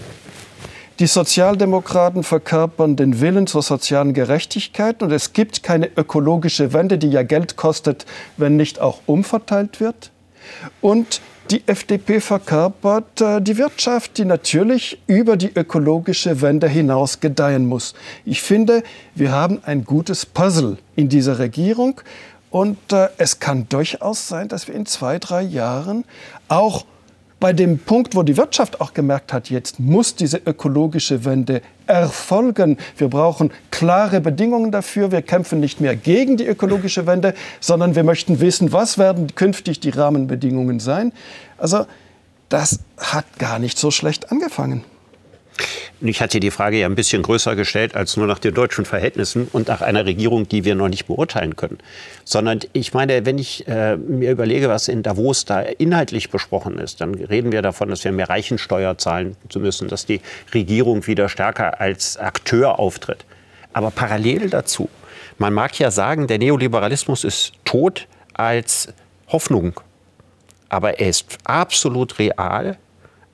Die 1.00 1.08
Sozialdemokraten 1.08 2.24
verkörpern 2.24 2.96
den 2.96 3.20
Willen 3.20 3.48
zur 3.48 3.62
sozialen 3.62 4.14
Gerechtigkeit 4.14 5.04
und 5.04 5.12
es 5.12 5.34
gibt 5.34 5.62
keine 5.62 5.90
ökologische 5.98 6.72
Wende, 6.72 6.98
die 6.98 7.10
ja 7.10 7.24
Geld 7.24 7.58
kostet, 7.58 8.06
wenn 8.38 8.56
nicht 8.56 8.80
auch 8.80 9.02
umverteilt 9.06 9.82
wird. 9.82 10.12
Und 10.80 11.20
die 11.52 11.68
FDP 11.68 12.22
verkörpert 12.22 13.20
äh, 13.20 13.42
die 13.42 13.58
Wirtschaft, 13.58 14.18
die 14.18 14.24
natürlich 14.24 14.98
über 15.06 15.36
die 15.36 15.54
ökologische 15.54 16.42
Wende 16.42 16.70
hinaus 16.70 17.20
gedeihen 17.20 17.66
muss. 17.66 17.94
Ich 18.24 18.42
finde, 18.42 18.82
wir 19.16 19.34
haben 19.34 19.60
ein 19.66 19.84
gutes 19.84 20.26
Puzzle 20.26 20.78
in 20.96 21.10
dieser 21.10 21.40
Regierung 21.40 22.00
und 22.52 22.78
äh, 22.94 23.10
es 23.18 23.42
kann 23.42 23.68
durchaus 23.68 24.30
sein, 24.30 24.48
dass 24.48 24.70
wir 24.70 24.76
in 24.76 24.86
zwei, 24.86 25.20
drei 25.20 25.42
Jahren 25.42 26.06
auch 26.48 26.86
bei 27.40 27.54
dem 27.54 27.80
Punkt, 27.80 28.16
wo 28.16 28.24
die 28.24 28.38
Wirtschaft 28.38 28.82
auch 28.82 28.94
gemerkt 28.94 29.34
hat, 29.34 29.50
jetzt 29.50 29.80
muss 29.80 30.16
diese 30.16 30.38
ökologische 30.38 31.26
Wende 31.26 31.62
erfolgen. 31.86 32.78
Wir 32.98 33.10
brauchen 33.10 33.52
klare 33.72 34.22
Bedingungen 34.22 34.72
dafür. 34.72 35.12
Wir 35.12 35.22
kämpfen 35.22 35.60
nicht 35.60 35.82
mehr 35.82 35.96
gegen 35.96 36.38
die 36.38 36.46
ökologische 36.46 37.06
Wende, 37.06 37.34
sondern 37.60 37.96
wir 37.96 38.04
möchten 38.04 38.40
wissen, 38.40 38.72
was 38.72 38.98
werden 38.98 39.36
künftig 39.36 39.80
die 39.80 39.90
Rahmenbedingungen 39.90 40.80
sein. 40.80 41.12
Also 41.58 41.86
das 42.50 42.80
hat 42.98 43.26
gar 43.38 43.60
nicht 43.60 43.78
so 43.78 43.92
schlecht 43.92 44.32
angefangen. 44.32 44.84
Ich 46.02 46.22
hatte 46.22 46.40
die 46.40 46.52
Frage 46.52 46.78
ja 46.78 46.88
ein 46.88 46.96
bisschen 46.96 47.22
größer 47.22 47.56
gestellt 47.56 47.96
als 47.96 48.18
nur 48.18 48.28
nach 48.28 48.40
den 48.40 48.54
deutschen 48.54 48.86
Verhältnissen 48.86 49.48
und 49.54 49.70
nach 49.70 49.82
einer 49.82 50.06
Regierung, 50.06 50.48
die 50.48 50.66
wir 50.66 50.76
noch 50.76 50.90
nicht 50.90 51.08
beurteilen 51.08 51.56
können. 51.56 51.78
Sondern 52.26 52.60
ich 52.74 52.94
meine, 52.94 53.26
wenn 53.26 53.38
ich 53.38 53.68
äh, 53.68 53.96
mir 53.96 54.32
überlege, 54.32 54.68
was 54.68 54.88
in 54.88 55.04
Davos 55.04 55.46
da 55.46 55.62
inhaltlich 55.62 56.30
besprochen 56.30 56.78
ist, 56.78 57.00
dann 57.00 57.16
reden 57.16 57.52
wir 57.52 57.62
davon, 57.62 57.90
dass 57.90 58.04
wir 58.04 58.12
mehr 58.12 58.30
Reichensteuer 58.30 58.98
zahlen 58.98 59.38
zu 59.50 59.60
müssen, 59.60 59.88
dass 59.88 60.06
die 60.06 60.22
Regierung 60.54 61.08
wieder 61.08 61.30
stärker 61.30 61.80
als 61.80 62.18
Akteur 62.18 62.78
auftritt. 62.78 63.26
Aber 63.72 63.92
parallel 63.92 64.50
dazu, 64.50 64.90
man 65.38 65.54
mag 65.54 65.78
ja 65.80 65.92
sagen, 65.92 66.28
der 66.28 66.40
Neoliberalismus 66.40 67.24
ist 67.24 67.54
tot 67.64 68.08
als 68.34 68.90
Hoffnung. 69.30 69.80
Aber 70.70 71.00
er 71.00 71.10
ist 71.10 71.38
absolut 71.46 72.20
real 72.20 72.78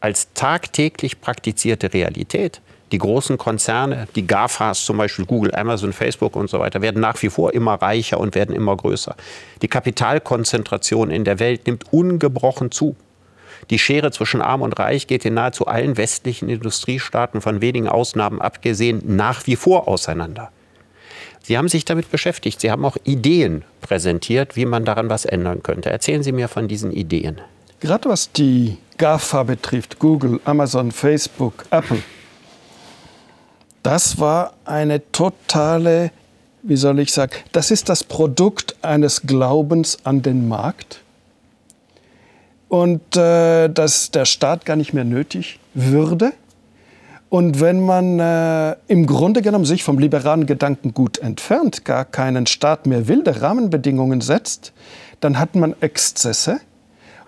als 0.02 0.34
tagtäglich 0.34 1.22
praktizierte 1.22 1.94
Realität. 1.94 2.62
Die 2.92 2.98
großen 2.98 3.38
Konzerne, 3.38 4.08
die 4.16 4.28
GAFAs, 4.28 4.84
zum 4.84 4.98
Beispiel 4.98 5.26
Google, 5.26 5.56
Amazon, 5.56 5.94
Facebook 5.94 6.36
und 6.36 6.50
so 6.50 6.60
weiter, 6.60 6.82
werden 6.82 7.00
nach 7.00 7.22
wie 7.22 7.30
vor 7.30 7.54
immer 7.54 7.76
reicher 7.76 8.20
und 8.20 8.36
werden 8.36 8.54
immer 8.54 8.76
größer. 8.76 9.16
Die 9.62 9.70
Kapitalkonzentration 9.70 11.10
in 11.10 11.24
der 11.24 11.40
Welt 11.40 11.68
nimmt 11.68 11.94
ungebrochen 11.94 12.70
zu. 12.72 12.98
Die 13.70 13.80
Schere 13.80 14.12
zwischen 14.12 14.42
Arm 14.42 14.62
und 14.62 14.78
Reich 14.78 15.08
geht 15.08 15.24
in 15.24 15.36
nahezu 15.36 15.68
allen 15.68 15.96
westlichen 15.96 16.50
Industriestaaten, 16.50 17.40
von 17.40 17.62
wenigen 17.62 17.88
Ausnahmen 17.88 18.42
abgesehen, 18.42 19.02
nach 19.06 19.48
wie 19.48 19.56
vor 19.56 19.88
auseinander. 19.88 20.52
Sie 21.44 21.58
haben 21.58 21.70
sich 21.70 21.86
damit 21.86 22.12
beschäftigt. 22.12 22.60
Sie 22.60 22.72
haben 22.72 22.86
auch 22.86 22.98
Ideen 23.04 23.64
präsentiert, 23.80 24.56
wie 24.56 24.66
man 24.66 24.84
daran 24.84 25.10
was 25.10 25.26
ändern 25.26 25.64
könnte. 25.64 25.90
Erzählen 25.90 26.24
Sie 26.24 26.32
mir 26.32 26.48
von 26.48 26.68
diesen 26.68 26.92
Ideen. 26.92 27.42
Gerade 27.82 28.10
was 28.10 28.32
die 28.32 28.78
GAFA 29.00 29.42
betrifft, 29.42 29.98
Google, 29.98 30.40
Amazon, 30.46 30.92
Facebook, 30.92 31.66
Apple, 31.72 32.04
das 33.82 34.20
war 34.20 34.54
eine 34.66 35.02
totale, 35.12 36.12
wie 36.62 36.76
soll 36.76 37.00
ich 37.00 37.12
sagen, 37.12 37.32
das 37.52 37.72
ist 37.72 37.90
das 37.90 38.04
Produkt 38.04 38.76
eines 38.84 39.24
Glaubens 39.24 39.98
an 40.04 40.22
den 40.22 40.48
Markt 40.48 41.02
und 42.70 43.18
äh, 43.18 43.68
dass 43.68 44.12
der 44.12 44.26
Staat 44.26 44.64
gar 44.66 44.76
nicht 44.76 44.94
mehr 44.94 45.04
nötig 45.04 45.60
würde. 45.74 46.34
Und 47.30 47.62
wenn 47.62 47.84
man 47.84 48.20
äh, 48.20 48.76
im 48.90 49.08
Grunde 49.08 49.42
genommen 49.42 49.66
sich 49.66 49.84
vom 49.84 49.98
liberalen 49.98 50.46
Gedankengut 50.46 51.18
entfernt, 51.18 51.84
gar 51.84 52.06
keinen 52.06 52.46
Staat 52.46 52.86
mehr 52.86 53.08
will, 53.08 53.24
der 53.24 53.42
Rahmenbedingungen 53.42 54.22
setzt, 54.22 54.72
dann 55.20 55.40
hat 55.40 55.56
man 55.56 55.74
Exzesse 55.82 56.60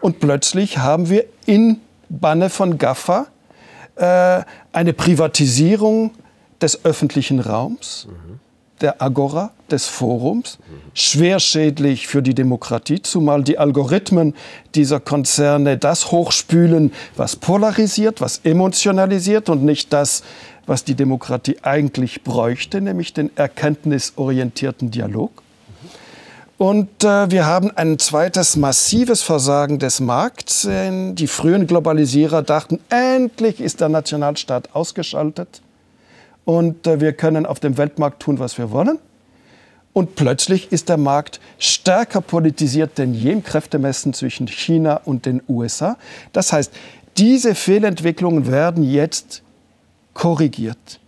und 0.03 0.19
plötzlich 0.19 0.79
haben 0.79 1.09
wir 1.09 1.23
in 1.45 1.79
Banne 2.09 2.49
von 2.49 2.77
Gaffa 2.77 3.27
äh, 3.95 4.41
eine 4.73 4.91
Privatisierung 4.91 6.11
des 6.61 6.83
öffentlichen 6.83 7.39
Raums, 7.39 8.07
mhm. 8.09 8.39
der 8.81 9.01
Agora, 9.01 9.51
des 9.71 9.85
Forums, 9.85 10.59
mhm. 10.59 10.91
schwer 10.93 11.39
schädlich 11.39 12.07
für 12.07 12.21
die 12.21 12.35
Demokratie, 12.35 13.01
zumal 13.01 13.43
die 13.43 13.57
Algorithmen 13.57 14.35
dieser 14.75 14.99
Konzerne 14.99 15.77
das 15.77 16.11
hochspülen, 16.11 16.91
was 17.15 17.37
polarisiert, 17.37 18.19
was 18.19 18.41
emotionalisiert 18.43 19.47
und 19.47 19.63
nicht 19.63 19.93
das, 19.93 20.23
was 20.65 20.83
die 20.83 20.95
Demokratie 20.95 21.59
eigentlich 21.61 22.23
bräuchte, 22.23 22.81
nämlich 22.81 23.13
den 23.13 23.31
erkenntnisorientierten 23.37 24.91
Dialog. 24.91 25.42
Und 26.57 27.03
äh, 27.03 27.31
wir 27.31 27.45
haben 27.45 27.71
ein 27.75 27.99
zweites 27.99 28.55
massives 28.55 29.21
Versagen 29.21 29.79
des 29.79 29.99
Markts. 29.99 30.67
Die 30.69 31.27
frühen 31.27 31.67
Globalisierer 31.67 32.43
dachten, 32.43 32.79
endlich 32.89 33.59
ist 33.59 33.81
der 33.81 33.89
Nationalstaat 33.89 34.73
ausgeschaltet 34.73 35.61
und 36.45 36.87
äh, 36.87 36.99
wir 36.99 37.13
können 37.13 37.45
auf 37.45 37.59
dem 37.59 37.77
Weltmarkt 37.77 38.21
tun, 38.21 38.39
was 38.39 38.57
wir 38.57 38.71
wollen. 38.71 38.99
Und 39.93 40.15
plötzlich 40.15 40.71
ist 40.71 40.89
der 40.89 40.97
Markt 40.97 41.39
stärker 41.59 42.21
politisiert 42.21 42.97
denn 42.97 43.13
je 43.13 43.31
im 43.31 43.43
Kräftemessen 43.43 44.13
zwischen 44.13 44.47
China 44.47 45.01
und 45.05 45.25
den 45.25 45.41
USA. 45.47 45.97
Das 46.33 46.51
heißt, 46.51 46.73
diese 47.17 47.53
Fehlentwicklungen 47.53 48.47
werden 48.47 48.83
jetzt 48.83 49.43
korrigiert 50.15 50.99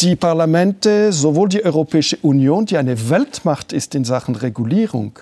die 0.00 0.16
Parlamente, 0.16 1.12
sowohl 1.12 1.48
die 1.48 1.64
Europäische 1.64 2.16
Union, 2.22 2.66
die 2.66 2.78
eine 2.78 3.10
Weltmacht 3.10 3.72
ist 3.72 3.94
in 3.94 4.04
Sachen 4.04 4.34
Regulierung, 4.34 5.18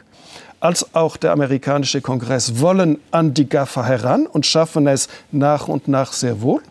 als 0.60 0.94
auch 0.94 1.16
der 1.16 1.32
amerikanische 1.32 2.00
Kongress 2.00 2.60
wollen 2.60 2.98
an 3.10 3.34
die 3.34 3.48
GAFA 3.48 3.84
heran 3.84 4.26
und 4.26 4.46
schaffen 4.46 4.86
es 4.86 5.08
nach 5.32 5.68
und 5.68 5.88
nach 5.88 6.12
sehr 6.12 6.40
wohl. 6.42 6.62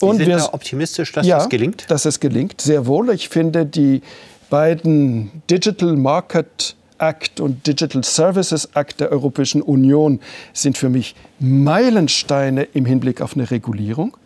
Und 0.00 0.18
Sie 0.18 0.24
sind 0.24 0.36
wir 0.36 0.54
optimistisch, 0.54 1.12
dass 1.12 1.26
ja, 1.26 1.38
das 1.38 1.48
gelingt? 1.48 1.90
dass 1.90 2.04
es 2.04 2.20
gelingt, 2.20 2.60
sehr 2.60 2.86
wohl. 2.86 3.10
Ich 3.10 3.28
finde, 3.28 3.66
die 3.66 4.02
beiden 4.48 5.42
Digital 5.50 5.96
Market 5.96 6.76
Act 6.98 7.40
und 7.40 7.66
Digital 7.66 8.04
Services 8.04 8.68
Act 8.74 9.00
der 9.00 9.10
Europäischen 9.10 9.62
Union 9.62 10.20
sind 10.52 10.78
für 10.78 10.88
mich 10.88 11.14
Meilensteine 11.38 12.64
im 12.74 12.84
Hinblick 12.84 13.20
auf 13.20 13.34
eine 13.34 13.50
Regulierung. 13.50 14.16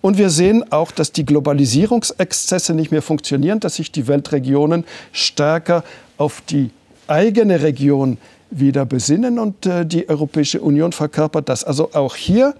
Und 0.00 0.18
wir 0.18 0.30
sehen 0.30 0.64
auch, 0.72 0.90
dass 0.90 1.12
die 1.12 1.24
Globalisierungsexzesse 1.24 2.74
nicht 2.74 2.90
mehr 2.90 3.02
funktionieren, 3.02 3.60
dass 3.60 3.76
sich 3.76 3.90
die 3.90 4.06
Weltregionen 4.06 4.84
stärker 5.12 5.84
auf 6.16 6.42
die 6.42 6.70
eigene 7.06 7.62
Region 7.62 8.18
wieder 8.50 8.86
besinnen 8.86 9.38
und 9.38 9.66
äh, 9.66 9.84
die 9.84 10.08
Europäische 10.08 10.60
Union 10.60 10.92
verkörpert 10.92 11.48
das. 11.48 11.64
Also 11.64 11.90
auch 11.92 12.16
hier 12.16 12.54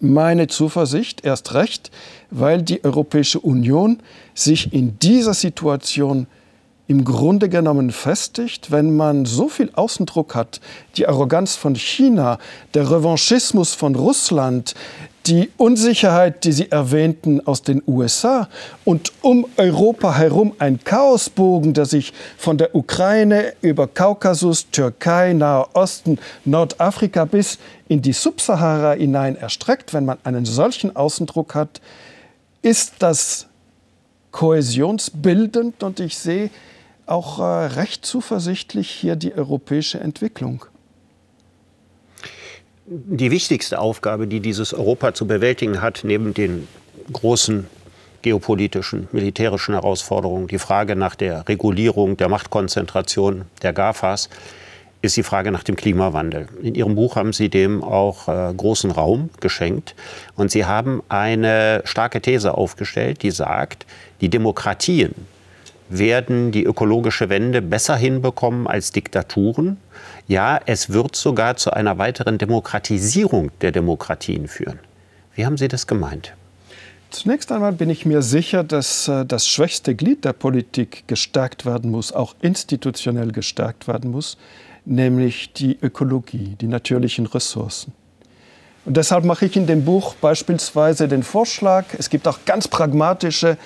meine 0.00 0.48
Zuversicht 0.48 1.24
erst 1.24 1.54
recht, 1.54 1.90
weil 2.30 2.62
die 2.62 2.84
Europäische 2.84 3.40
Union 3.40 4.00
sich 4.34 4.72
in 4.72 4.98
dieser 4.98 5.34
Situation 5.34 6.26
im 6.92 7.06
Grunde 7.06 7.48
genommen 7.48 7.90
festigt, 7.90 8.70
wenn 8.70 8.94
man 8.94 9.24
so 9.24 9.48
viel 9.48 9.70
Außendruck 9.72 10.34
hat, 10.34 10.60
die 10.98 11.08
Arroganz 11.08 11.56
von 11.56 11.74
China, 11.74 12.38
der 12.74 12.90
Revanchismus 12.90 13.72
von 13.72 13.94
Russland, 13.94 14.74
die 15.24 15.48
Unsicherheit, 15.56 16.44
die 16.44 16.52
Sie 16.52 16.70
erwähnten, 16.70 17.46
aus 17.46 17.62
den 17.62 17.82
USA 17.86 18.50
und 18.84 19.10
um 19.22 19.46
Europa 19.56 20.14
herum 20.14 20.52
ein 20.58 20.80
Chaosbogen, 20.84 21.72
der 21.72 21.86
sich 21.86 22.12
von 22.36 22.58
der 22.58 22.74
Ukraine 22.74 23.54
über 23.62 23.86
Kaukasus, 23.86 24.70
Türkei, 24.70 25.32
Nahe 25.32 25.68
Osten, 25.72 26.18
Nordafrika 26.44 27.24
bis 27.24 27.58
in 27.88 28.02
die 28.02 28.12
Subsahara 28.12 28.92
hinein 28.92 29.36
erstreckt, 29.36 29.94
wenn 29.94 30.04
man 30.04 30.18
einen 30.24 30.44
solchen 30.44 30.94
Außendruck 30.94 31.54
hat, 31.54 31.80
ist 32.60 32.96
das 32.98 33.46
kohäsionsbildend. 34.30 35.82
Und 35.82 35.98
ich 36.00 36.18
sehe 36.18 36.50
auch 37.06 37.38
äh, 37.38 37.42
recht 37.42 38.04
zuversichtlich 38.06 38.90
hier 38.90 39.16
die 39.16 39.34
europäische 39.34 40.00
Entwicklung. 40.00 40.64
Die 42.86 43.30
wichtigste 43.30 43.78
Aufgabe, 43.78 44.26
die 44.26 44.40
dieses 44.40 44.74
Europa 44.74 45.14
zu 45.14 45.26
bewältigen 45.26 45.80
hat, 45.80 46.00
neben 46.04 46.34
den 46.34 46.68
großen 47.12 47.66
geopolitischen, 48.22 49.08
militärischen 49.12 49.74
Herausforderungen, 49.74 50.46
die 50.46 50.58
Frage 50.58 50.96
nach 50.96 51.14
der 51.14 51.48
Regulierung, 51.48 52.16
der 52.16 52.28
Machtkonzentration 52.28 53.44
der 53.62 53.72
GAFAs, 53.72 54.28
ist 55.02 55.16
die 55.16 55.24
Frage 55.24 55.50
nach 55.50 55.64
dem 55.64 55.74
Klimawandel. 55.74 56.48
In 56.62 56.76
Ihrem 56.76 56.94
Buch 56.94 57.16
haben 57.16 57.32
Sie 57.32 57.48
dem 57.48 57.82
auch 57.82 58.28
äh, 58.28 58.54
großen 58.54 58.92
Raum 58.92 59.30
geschenkt. 59.40 59.96
Und 60.36 60.52
Sie 60.52 60.64
haben 60.64 61.02
eine 61.08 61.82
starke 61.84 62.20
These 62.20 62.54
aufgestellt, 62.54 63.22
die 63.22 63.32
sagt, 63.32 63.84
die 64.20 64.28
Demokratien, 64.28 65.14
werden 65.98 66.52
die 66.52 66.64
ökologische 66.64 67.28
Wende 67.28 67.62
besser 67.62 67.96
hinbekommen 67.96 68.66
als 68.66 68.92
Diktaturen. 68.92 69.76
Ja, 70.26 70.60
es 70.66 70.92
wird 70.92 71.16
sogar 71.16 71.56
zu 71.56 71.72
einer 71.72 71.98
weiteren 71.98 72.38
Demokratisierung 72.38 73.50
der 73.60 73.72
Demokratien 73.72 74.48
führen. 74.48 74.78
Wie 75.34 75.46
haben 75.46 75.56
Sie 75.56 75.68
das 75.68 75.86
gemeint? 75.86 76.34
Zunächst 77.10 77.52
einmal 77.52 77.72
bin 77.72 77.90
ich 77.90 78.06
mir 78.06 78.22
sicher, 78.22 78.64
dass 78.64 79.06
äh, 79.06 79.26
das 79.26 79.46
schwächste 79.46 79.94
Glied 79.94 80.24
der 80.24 80.32
Politik 80.32 81.04
gestärkt 81.06 81.66
werden 81.66 81.90
muss, 81.90 82.10
auch 82.10 82.34
institutionell 82.40 83.32
gestärkt 83.32 83.86
werden 83.86 84.10
muss, 84.10 84.38
nämlich 84.86 85.52
die 85.52 85.78
Ökologie, 85.82 86.56
die 86.58 86.68
natürlichen 86.68 87.26
Ressourcen. 87.26 87.92
Und 88.84 88.96
deshalb 88.96 89.24
mache 89.24 89.46
ich 89.46 89.56
in 89.56 89.66
dem 89.66 89.84
Buch 89.84 90.14
beispielsweise 90.14 91.06
den 91.06 91.22
Vorschlag, 91.22 91.84
es 91.98 92.10
gibt 92.10 92.26
auch 92.26 92.38
ganz 92.46 92.66
pragmatische 92.66 93.58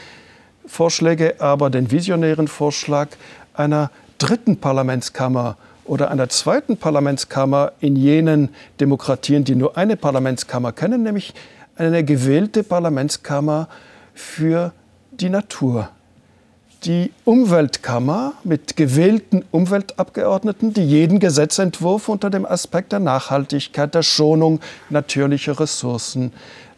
Vorschläge, 0.66 1.40
aber 1.40 1.70
den 1.70 1.90
visionären 1.90 2.48
Vorschlag 2.48 3.08
einer 3.54 3.90
dritten 4.18 4.58
Parlamentskammer 4.58 5.56
oder 5.84 6.10
einer 6.10 6.28
zweiten 6.28 6.76
Parlamentskammer 6.76 7.72
in 7.80 7.96
jenen 7.96 8.50
Demokratien, 8.80 9.44
die 9.44 9.54
nur 9.54 9.76
eine 9.76 9.96
Parlamentskammer 9.96 10.72
kennen, 10.72 11.02
nämlich 11.02 11.34
eine 11.76 12.04
gewählte 12.04 12.62
Parlamentskammer 12.62 13.68
für 14.14 14.72
die 15.12 15.28
Natur. 15.28 15.90
Die 16.84 17.10
Umweltkammer 17.24 18.34
mit 18.44 18.76
gewählten 18.76 19.44
Umweltabgeordneten, 19.50 20.72
die 20.72 20.84
jeden 20.84 21.18
Gesetzentwurf 21.18 22.08
unter 22.08 22.30
dem 22.30 22.46
Aspekt 22.46 22.92
der 22.92 23.00
Nachhaltigkeit, 23.00 23.94
der 23.94 24.02
Schonung 24.02 24.60
natürlicher 24.90 25.58
Ressourcen 25.58 26.32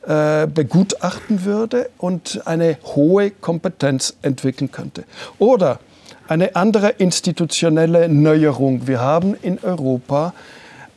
äh, 0.09 0.47
begutachten 0.47 1.45
würde 1.45 1.91
und 1.99 2.41
eine 2.47 2.79
hohe 2.97 3.31
Kompetenz 3.31 4.17
entwickeln 4.23 4.73
könnte. 4.73 5.05
Oder 5.39 5.81
eine 6.29 6.57
andere 6.57 6.89
institutionelle 6.89 8.09
Neuerung. 8.09 8.87
Wir 8.87 9.01
haben 9.01 9.35
in 9.43 9.59
Europa 9.63 10.33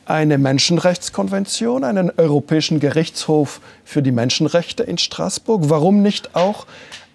eine 0.06 0.38
Menschenrechtskonvention, 0.38 1.84
einen 1.84 2.10
Europäischen 2.16 2.80
Gerichtshof 2.80 3.60
für 3.84 4.00
die 4.00 4.12
Menschenrechte 4.12 4.82
in 4.82 4.96
Straßburg. 4.96 5.64
Warum 5.68 6.00
nicht 6.00 6.34
auch 6.34 6.66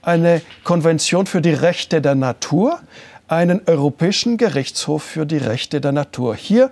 eine 0.04 0.44
Konvention 0.64 1.26
für 1.26 1.42
die 1.42 1.54
Rechte 1.54 2.00
der 2.00 2.14
Natur, 2.14 2.80
einen 3.28 3.62
Europäischen 3.66 4.38
Gerichtshof 4.38 5.02
für 5.02 5.26
die 5.26 5.38
Rechte 5.38 5.82
der 5.82 5.94
Natur? 5.94 6.36
Hier 6.36 6.70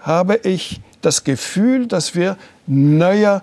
habe 0.00 0.40
ich 0.42 0.80
das 1.00 1.22
Gefühl, 1.22 1.86
dass 1.86 2.16
wir 2.16 2.36
neuer 2.66 3.42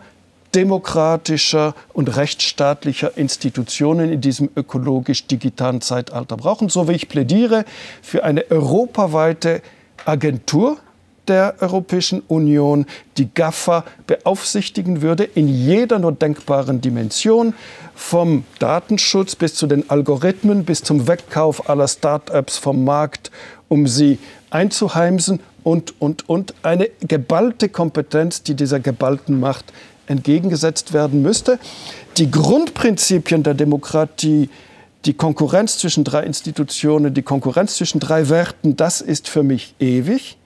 demokratischer 0.55 1.75
und 1.93 2.15
rechtsstaatlicher 2.15 3.17
Institutionen 3.17 4.11
in 4.11 4.21
diesem 4.21 4.49
ökologisch-digitalen 4.55 5.81
Zeitalter 5.81 6.37
brauchen, 6.37 6.69
so 6.69 6.87
wie 6.87 6.93
ich 6.93 7.09
plädiere 7.09 7.65
für 8.01 8.23
eine 8.23 8.49
europaweite 8.49 9.61
Agentur 10.05 10.77
der 11.27 11.55
Europäischen 11.59 12.21
Union, 12.27 12.85
die 13.17 13.29
GAFA 13.33 13.85
beaufsichtigen 14.07 15.01
würde 15.01 15.23
in 15.23 15.47
jeder 15.47 15.99
nur 15.99 16.11
denkbaren 16.11 16.81
Dimension, 16.81 17.53
vom 17.95 18.43
Datenschutz 18.59 19.35
bis 19.35 19.53
zu 19.53 19.67
den 19.67 19.89
Algorithmen, 19.89 20.65
bis 20.65 20.81
zum 20.81 21.07
Wegkauf 21.07 21.69
aller 21.69 21.87
Start-ups 21.87 22.57
vom 22.57 22.83
Markt, 22.83 23.31
um 23.69 23.87
sie 23.87 24.17
einzuheimsen 24.49 25.39
und, 25.63 26.01
und, 26.01 26.27
und. 26.27 26.55
Eine 26.63 26.89
geballte 27.07 27.69
Kompetenz, 27.69 28.43
die 28.43 28.55
dieser 28.55 28.79
geballten 28.79 29.39
Macht 29.39 29.71
entgegengesetzt 30.07 30.93
werden 30.93 31.21
müsste. 31.21 31.59
Die 32.17 32.29
Grundprinzipien 32.29 33.43
der 33.43 33.53
Demokratie, 33.53 34.49
die 35.05 35.13
Konkurrenz 35.13 35.77
zwischen 35.77 36.03
drei 36.03 36.23
Institutionen, 36.23 37.13
die 37.13 37.21
Konkurrenz 37.21 37.75
zwischen 37.77 37.99
drei 37.99 38.29
Werten, 38.29 38.75
das 38.75 39.01
ist 39.01 39.27
für 39.27 39.43
mich 39.43 39.73
ewig. 39.79 40.37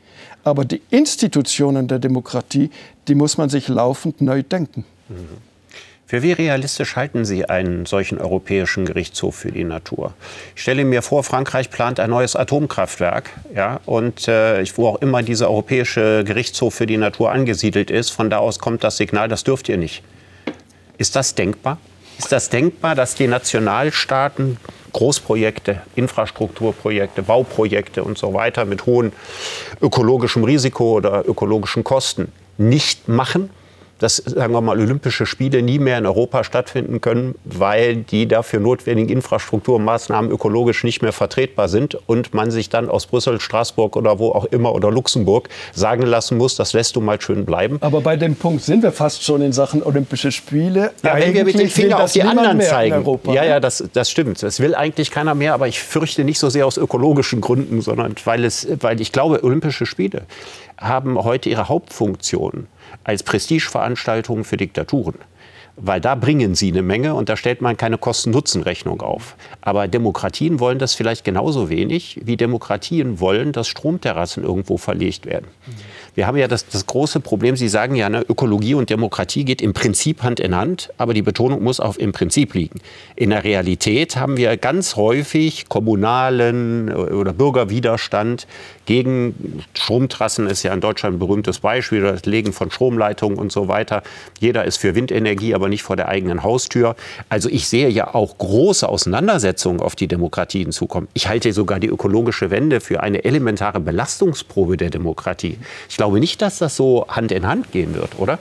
Aber 0.43 0.63
die 0.63 0.81
Institutionen 0.91 1.87
der 1.87 1.99
Demokratie, 1.99 2.69
die 3.07 3.15
muss 3.15 3.37
man 3.37 3.49
sich 3.49 3.67
laufend 3.67 4.21
neu 4.21 4.43
denken. 4.43 4.85
Mhm. 5.09 5.54
Für 6.07 6.21
wie 6.21 6.33
realistisch 6.33 6.95
halten 6.95 7.25
Sie 7.25 7.49
einen 7.49 7.87
solchen 7.87 8.19
europäischen 8.19 8.85
Gerichtshof 8.85 9.35
für 9.35 9.51
die 9.51 9.63
Natur? 9.63 10.13
Ich 10.55 10.61
stelle 10.61 10.85
mir 10.85 11.01
vor, 11.01 11.23
Frankreich 11.23 11.71
plant 11.71 11.99
ein 11.99 12.11
neues 12.11 12.35
Atomkraftwerk, 12.35 13.31
ja, 13.55 13.79
und 13.87 14.27
äh, 14.27 14.63
wo 14.75 14.89
auch 14.89 15.01
immer 15.01 15.23
dieser 15.23 15.49
europäische 15.49 16.23
Gerichtshof 16.23 16.75
für 16.75 16.85
die 16.85 16.97
Natur 16.97 17.31
angesiedelt 17.31 17.89
ist, 17.89 18.11
von 18.11 18.29
da 18.29 18.37
aus 18.37 18.59
kommt 18.59 18.83
das 18.83 18.97
Signal, 18.97 19.29
das 19.29 19.43
dürft 19.43 19.67
ihr 19.67 19.77
nicht. 19.77 20.03
Ist 20.99 21.15
das 21.15 21.33
denkbar? 21.33 21.79
Ist 22.19 22.31
das 22.31 22.49
denkbar, 22.49 22.93
dass 22.93 23.15
die 23.15 23.27
Nationalstaaten 23.27 24.57
Großprojekte, 24.93 25.81
Infrastrukturprojekte, 25.95 27.23
Bauprojekte 27.23 28.03
und 28.03 28.19
so 28.19 28.35
weiter 28.35 28.65
mit 28.65 28.85
hohem 28.85 29.11
ökologischem 29.81 30.43
Risiko 30.43 30.93
oder 30.93 31.27
ökologischen 31.27 31.83
Kosten 31.83 32.31
nicht 32.59 33.07
machen? 33.07 33.49
Dass, 33.99 34.17
sagen 34.17 34.53
wir 34.53 34.62
mal, 34.62 34.77
Olympische 34.77 35.25
Spiele 35.25 35.62
nie 35.62 35.79
mehr 35.79 35.97
in 35.97 36.05
Europa 36.05 36.43
stattfinden 36.43 36.99
können, 37.01 37.36
weil 37.45 37.97
die 37.97 38.27
dafür 38.27 38.60
notwendigen 38.60 39.10
Infrastrukturmaßnahmen 39.10 40.31
ökologisch 40.31 40.84
nicht 40.84 41.01
mehr 41.01 41.13
vertretbar 41.13 41.69
sind 41.69 41.97
und 42.08 42.34
man 42.34 42.51
sich 42.51 42.69
dann 42.69 42.89
aus 42.89 43.08
Brüssel, 43.08 43.39
Straßburg 43.39 43.95
oder 43.95 44.19
wo 44.19 44.31
auch 44.31 44.45
immer 44.45 44.73
oder 44.73 44.91
Luxemburg 44.91 45.49
sagen 45.73 46.03
lassen 46.03 46.38
muss, 46.38 46.55
das 46.55 46.73
lässt 46.73 46.95
du 46.95 47.01
mal 47.01 47.21
schön 47.21 47.45
bleiben. 47.45 47.77
Aber 47.81 48.01
bei 48.01 48.17
dem 48.17 48.36
Punkt 48.36 48.63
sind 48.63 48.84
wir 48.84 48.91
fast 48.91 49.23
schon 49.23 49.41
in 49.41 49.53
Sachen 49.53 49.81
Olympische 49.81 50.31
Spiele. 50.31 50.91
Ja, 51.03 51.15
wenn 51.15 51.34
wir 51.34 51.45
mit 51.45 51.58
dem 51.58 51.69
Finger 51.69 52.03
auf 52.03 52.12
die 52.12 52.23
anderen 52.23 52.60
zeigen. 52.62 52.95
Europa, 52.95 53.34
ja, 53.34 53.45
ja, 53.45 53.60
das, 53.60 53.84
das 53.93 54.10
stimmt. 54.12 54.43
Das 54.43 54.60
will 54.60 54.75
eigentlich 54.75 55.12
keiner 55.12 55.36
mehr, 55.36 55.53
aber 55.53 55.67
ich 55.67 55.79
fürchte 55.79 56.23
nicht 56.23 56.39
so 56.39 56.49
sehr 56.49 56.65
aus 56.65 56.77
ökologischen 56.77 57.39
Gründen, 57.39 57.81
sondern 57.81 58.15
weil, 58.25 58.43
es, 58.43 58.67
weil 58.81 58.99
ich 58.99 59.12
glaube, 59.12 59.43
Olympische 59.43 59.86
Spiele 59.86 60.23
haben 60.77 61.23
heute 61.23 61.49
ihre 61.49 61.69
Hauptfunktion 61.69 62.67
als 63.05 63.23
Prestigeveranstaltung 63.23 64.43
für 64.43 64.57
Diktaturen. 64.57 65.15
Weil 65.77 65.99
da 65.99 66.15
bringen 66.15 66.55
sie 66.55 66.71
eine 66.71 66.81
Menge 66.81 67.15
und 67.15 67.27
da 67.27 67.35
stellt 67.35 67.61
man 67.61 67.75
keine 67.75 67.97
Kosten-Nutzen-Rechnung 67.97 69.01
auf. 69.01 69.35
Aber 69.59 69.89
Demokratien 69.89 70.61
wollen 70.61 70.79
das 70.79 70.93
vielleicht 70.93 71.25
genauso 71.25 71.69
wenig, 71.69 72.21
wie 72.23 72.37
Demokratien 72.37 73.19
wollen, 73.19 73.51
dass 73.51 73.67
Stromterrassen 73.67 74.43
irgendwo 74.43 74.77
verlegt 74.77 75.25
werden. 75.25 75.47
Wir 76.13 76.27
haben 76.27 76.37
ja 76.37 76.47
das, 76.47 76.65
das 76.69 76.85
große 76.85 77.19
Problem, 77.19 77.57
Sie 77.57 77.67
sagen 77.67 77.95
ja, 77.95 78.07
ne, 78.07 78.25
Ökologie 78.27 78.73
und 78.73 78.89
Demokratie 78.89 79.43
geht 79.43 79.61
im 79.61 79.73
Prinzip 79.73 80.23
Hand 80.23 80.39
in 80.39 80.55
Hand, 80.55 80.93
aber 80.97 81.13
die 81.13 81.21
Betonung 81.21 81.61
muss 81.61 81.81
auf 81.81 81.99
im 81.99 82.13
Prinzip 82.13 82.53
liegen. 82.53 82.79
In 83.17 83.31
der 83.31 83.43
Realität 83.43 84.15
haben 84.15 84.37
wir 84.37 84.55
ganz 84.55 84.95
häufig 84.95 85.67
kommunalen 85.67 86.89
oder 86.89 87.33
Bürgerwiderstand 87.33 88.47
gegen 88.86 89.63
Stromtrassen, 89.74 90.48
ist 90.48 90.63
ja 90.63 90.74
in 90.74 90.82
Deutschland 90.82 91.15
ein 91.15 91.19
berühmtes 91.19 91.60
Beispiel, 91.60 92.02
das 92.02 92.26
Legen 92.26 92.54
von 92.54 92.71
Stromleitungen 92.71 93.38
und 93.38 93.52
so 93.52 93.67
weiter. 93.67 94.04
Jeder 94.39 94.65
ist 94.65 94.78
für 94.78 94.95
Windenergie, 94.95 95.54
aber 95.56 95.69
nicht 95.69 95.84
vor 95.84 95.95
der 95.95 96.08
eigenen 96.08 96.43
Haustür. 96.43 96.95
Also 97.30 97.50
ich 97.50 97.67
sehe 97.67 97.89
ja 97.89 98.13
auch 98.13 98.38
große 98.38 98.88
Auseinandersetzungen 98.88 99.80
auf 99.80 99.95
die 99.95 100.08
Demokratien 100.08 100.71
zukommen. 100.71 101.08
Ich 101.13 101.28
halte 101.28 101.54
sogar 101.54 101.80
die 101.80 101.88
ökologische 101.88 102.52
Wende 102.52 102.80
für 102.80 103.02
eine 103.02 103.24
elementare 103.24 103.80
Belastungsprobe 103.80 104.78
der 104.78 104.89
Demokratie. 104.89 105.58
Ich 105.89 105.98
glaube 105.98 106.19
nicht, 106.19 106.41
dass 106.41 106.60
das 106.60 106.76
so 106.76 107.06
Hand 107.08 107.32
in 107.32 107.48
Hand 107.48 107.71
gehen 107.71 107.95
wird, 107.95 108.19
oder? 108.19 108.39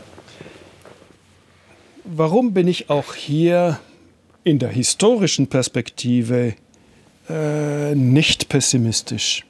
Warum 2.05 2.53
bin 2.53 2.69
ich 2.69 2.91
auch 2.91 3.15
hier 3.15 3.79
in 4.45 4.59
der 4.59 4.69
historischen 4.69 5.47
Perspektive 5.47 6.55
äh, 7.31 7.95
nicht 7.95 8.51
pessimistisch 8.51 9.45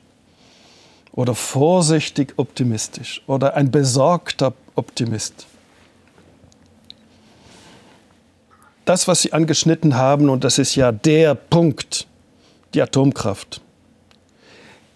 oder 1.15 1.35
vorsichtig 1.35 2.35
optimistisch 2.37 3.23
oder 3.27 3.55
ein 3.55 3.71
besorgter 3.71 4.53
Optimist? 4.75 5.47
Das, 8.85 9.09
was 9.09 9.23
Sie 9.23 9.33
angeschnitten 9.33 9.97
haben, 9.97 10.29
und 10.29 10.45
das 10.45 10.59
ist 10.59 10.75
ja 10.75 10.93
der 10.93 11.35
Punkt, 11.35 12.07
die 12.75 12.83
Atomkraft. 12.83 13.63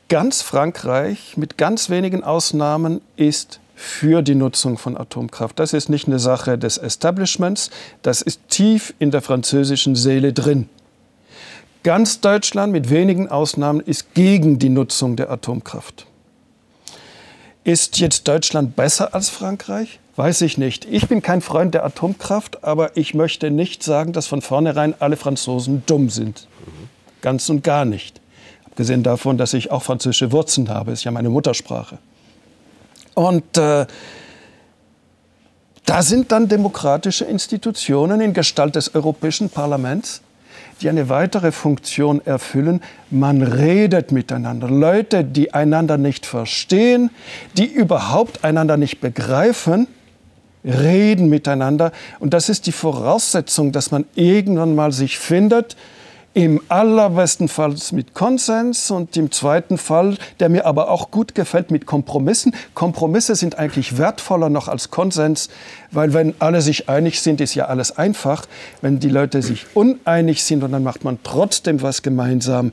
Ganz 0.09 0.43
Frankreich 0.43 1.37
mit 1.37 1.57
ganz 1.57 1.89
wenigen 1.89 2.23
Ausnahmen 2.23 3.01
ist 3.17 3.61
für 3.75 4.23
die 4.23 4.35
Nutzung 4.35 4.77
von 4.77 4.97
Atomkraft. 4.97 5.59
Das 5.59 5.73
ist 5.73 5.89
nicht 5.89 6.09
eine 6.09 6.19
Sache 6.19 6.59
des 6.59 6.79
Establishments, 6.79 7.71
das 8.03 8.23
ist 8.23 8.41
tief 8.49 8.93
in 8.99 9.11
der 9.11 9.23
französischen 9.23 9.95
Seele 9.95 10.33
drin. 10.33 10.69
Ganz 11.85 12.21
Deutschland 12.21 12.73
mit 12.73 12.91
wenigen 12.91 13.29
Ausnahmen 13.29 13.81
ist 13.81 14.13
gegen 14.15 14.59
die 14.59 14.69
Nutzung 14.69 15.15
der 15.15 15.31
Atomkraft. 15.31 16.08
Ist 17.65 17.99
jetzt 17.99 18.29
Deutschland 18.29 18.77
besser 18.77 19.15
als 19.15 19.29
Frankreich? 19.29 20.01
Weiß 20.17 20.41
ich 20.41 20.59
nicht. 20.59 20.85
Ich 20.85 21.07
bin 21.07 21.23
kein 21.23 21.41
Freund 21.41 21.75
der 21.75 21.85
Atomkraft, 21.85 22.65
aber 22.65 22.97
ich 22.97 23.15
möchte 23.15 23.51
nicht 23.51 23.83
sagen, 23.83 24.13
dass 24.13 24.27
von 24.27 24.43
vornherein 24.43 24.95
alle 24.99 25.17
Franzosen 25.17 25.83
dumm 25.87 26.11
sind. 26.11 26.49
Ganz 27.21 27.49
und 27.49 27.63
gar 27.63 27.85
nicht. 27.85 28.21
Abgesehen 28.67 29.03
davon, 29.03 29.39
dass 29.39 29.55
ich 29.55 29.71
auch 29.71 29.83
französische 29.83 30.33
Wurzeln 30.33 30.69
habe, 30.69 30.93
ist 30.93 31.05
ja 31.05 31.11
meine 31.11 31.31
Muttersprache. 31.31 31.99
Und 33.15 33.59
äh, 33.59 33.87
da 35.85 36.03
sind 36.03 36.33
dann 36.33 36.49
demokratische 36.49 37.25
Institutionen 37.25 38.21
in 38.21 38.35
Gestalt 38.35 38.77
des 38.77 38.95
Europäischen 38.95 39.51
Parlaments, 39.51 40.21
die 40.81 40.89
eine 40.89 41.09
weitere 41.09 41.53
Funktion 41.53 42.25
erfüllen. 42.25 42.81
Man 43.11 43.43
redet 43.43 44.13
miteinander. 44.13 44.69
Leute, 44.69 45.25
die 45.25 45.55
einander 45.55 45.99
nicht 45.99 46.27
verstehen, 46.27 47.11
die 47.57 47.67
überhaupt 47.67 48.45
einander 48.45 48.77
nicht 48.77 49.01
begreifen, 49.01 49.87
reden 50.65 51.29
miteinander. 51.29 51.93
Und 52.19 52.35
das 52.35 52.49
ist 52.49 52.67
die 52.67 52.73
Voraussetzung, 52.73 53.73
dass 53.73 53.91
man 53.91 54.05
irgendwann 54.15 54.75
mal 54.75 54.93
sich 54.93 55.19
findet, 55.19 55.77
im 56.39 56.61
allerbesten 56.69 57.49
Fall 57.49 57.75
mit 57.91 58.15
Konsens 58.15 58.93
und 58.93 59.17
im 59.17 59.33
zweiten 59.33 59.77
Fall, 59.77 60.17
der 60.39 60.49
mir 60.49 60.67
aber 60.67 60.89
auch 60.89 61.11
gut 61.11 61.35
gefällt, 61.35 61.73
mit 61.73 61.85
Kompromissen. 61.85 62.55
Kompromisse 62.75 63.35
sind 63.35 63.59
eigentlich 63.59 63.99
wertvoller 63.99 64.49
noch 64.49 64.69
als 64.69 64.93
Konsens, 64.93 65.49
weil 65.91 66.13
wenn 66.13 66.35
alle 66.39 66.61
sich 66.61 66.89
einig 66.89 67.23
sind, 67.23 67.41
ist 67.41 67.57
ja 67.57 67.65
alles 67.65 67.99
einfach. 67.99 68.47
Wenn 68.83 69.01
die 69.01 69.09
Leute 69.09 69.43
sich 69.43 69.67
uneinig 69.75 70.45
sind 70.45 70.63
und 70.63 70.71
dann 70.71 70.85
macht 70.85 71.03
man 71.03 71.19
trotzdem 71.25 71.83
was 71.83 72.03
gemeinsam, 72.03 72.71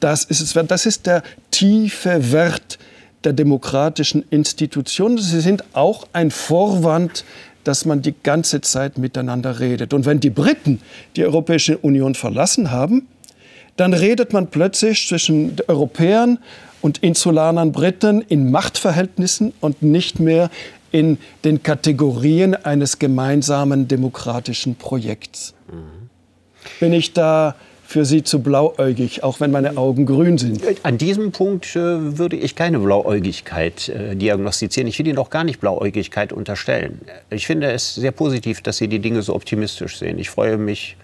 das 0.00 0.24
ist, 0.24 0.42
es, 0.42 0.66
das 0.66 0.84
ist 0.84 1.06
der 1.06 1.22
tiefe 1.50 2.30
Wert 2.30 2.78
der 3.24 3.32
demokratischen 3.32 4.22
Institutionen. 4.28 5.16
Sie 5.16 5.40
sind 5.40 5.64
auch 5.72 6.06
ein 6.12 6.30
Vorwand, 6.30 7.24
dass 7.68 7.84
man 7.84 8.00
die 8.00 8.14
ganze 8.22 8.62
Zeit 8.62 8.96
miteinander 8.96 9.60
redet. 9.60 9.92
Und 9.92 10.06
wenn 10.06 10.20
die 10.20 10.30
Briten 10.30 10.80
die 11.16 11.24
Europäische 11.26 11.76
Union 11.76 12.14
verlassen 12.14 12.70
haben, 12.70 13.08
dann 13.76 13.92
redet 13.92 14.32
man 14.32 14.46
plötzlich 14.46 15.06
zwischen 15.06 15.54
Europäern 15.68 16.38
und 16.80 16.96
Insulanern 16.98 17.72
Briten 17.72 18.22
in 18.22 18.50
Machtverhältnissen 18.50 19.52
und 19.60 19.82
nicht 19.82 20.18
mehr 20.18 20.48
in 20.92 21.18
den 21.44 21.62
Kategorien 21.62 22.54
eines 22.54 22.98
gemeinsamen 22.98 23.86
demokratischen 23.86 24.76
Projekts. 24.76 25.52
Mhm. 25.70 26.08
Bin 26.80 26.94
ich 26.94 27.12
da 27.12 27.54
für 27.88 28.04
Sie 28.04 28.22
zu 28.22 28.42
blauäugig, 28.42 29.24
auch 29.24 29.40
wenn 29.40 29.50
meine 29.50 29.78
Augen 29.78 30.04
grün 30.04 30.36
sind? 30.36 30.60
An 30.82 30.98
diesem 30.98 31.32
Punkt 31.32 31.74
äh, 31.74 32.18
würde 32.18 32.36
ich 32.36 32.54
keine 32.54 32.80
Blauäugigkeit 32.80 33.88
äh, 33.88 34.14
diagnostizieren. 34.14 34.86
Ich 34.86 34.98
will 34.98 35.08
Ihnen 35.08 35.16
auch 35.16 35.30
gar 35.30 35.42
nicht 35.42 35.58
Blauäugigkeit 35.58 36.34
unterstellen. 36.34 37.00
Ich 37.30 37.46
finde 37.46 37.72
es 37.72 37.94
sehr 37.94 38.10
positiv, 38.12 38.60
dass 38.60 38.76
Sie 38.76 38.88
die 38.88 38.98
Dinge 38.98 39.22
so 39.22 39.34
optimistisch 39.34 39.96
sehen. 39.96 40.18
Ich 40.18 40.28
freue 40.28 40.58
mich 40.58 40.98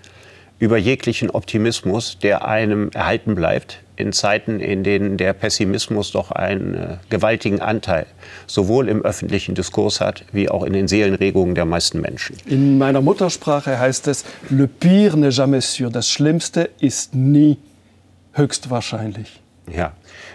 über 0.58 0.76
jeglichen 0.76 1.30
Optimismus, 1.30 2.18
der 2.18 2.46
einem 2.46 2.90
erhalten 2.92 3.34
bleibt 3.34 3.78
in 3.96 4.12
Zeiten, 4.12 4.60
in 4.60 4.82
denen 4.82 5.16
der 5.16 5.32
Pessimismus 5.32 6.12
doch 6.12 6.30
einen 6.30 6.74
äh, 6.74 6.96
gewaltigen 7.10 7.60
Anteil 7.60 8.06
sowohl 8.46 8.88
im 8.88 9.02
öffentlichen 9.02 9.54
Diskurs 9.54 10.00
hat, 10.00 10.24
wie 10.32 10.48
auch 10.48 10.64
in 10.64 10.72
den 10.72 10.88
Seelenregungen 10.88 11.54
der 11.54 11.64
meisten 11.64 12.00
Menschen. 12.00 12.36
In 12.46 12.78
meiner 12.78 13.00
Muttersprache 13.00 13.78
heißt 13.78 14.08
es, 14.08 14.24
le 14.50 14.66
pire 14.66 15.16
n'est 15.16 15.32
jamais 15.34 15.74
sûr. 15.74 15.90
Das 15.90 16.08
Schlimmste 16.10 16.70
ist 16.80 17.14
nie 17.14 17.58
höchstwahrscheinlich. 18.32 19.40
Ja. 19.72 19.92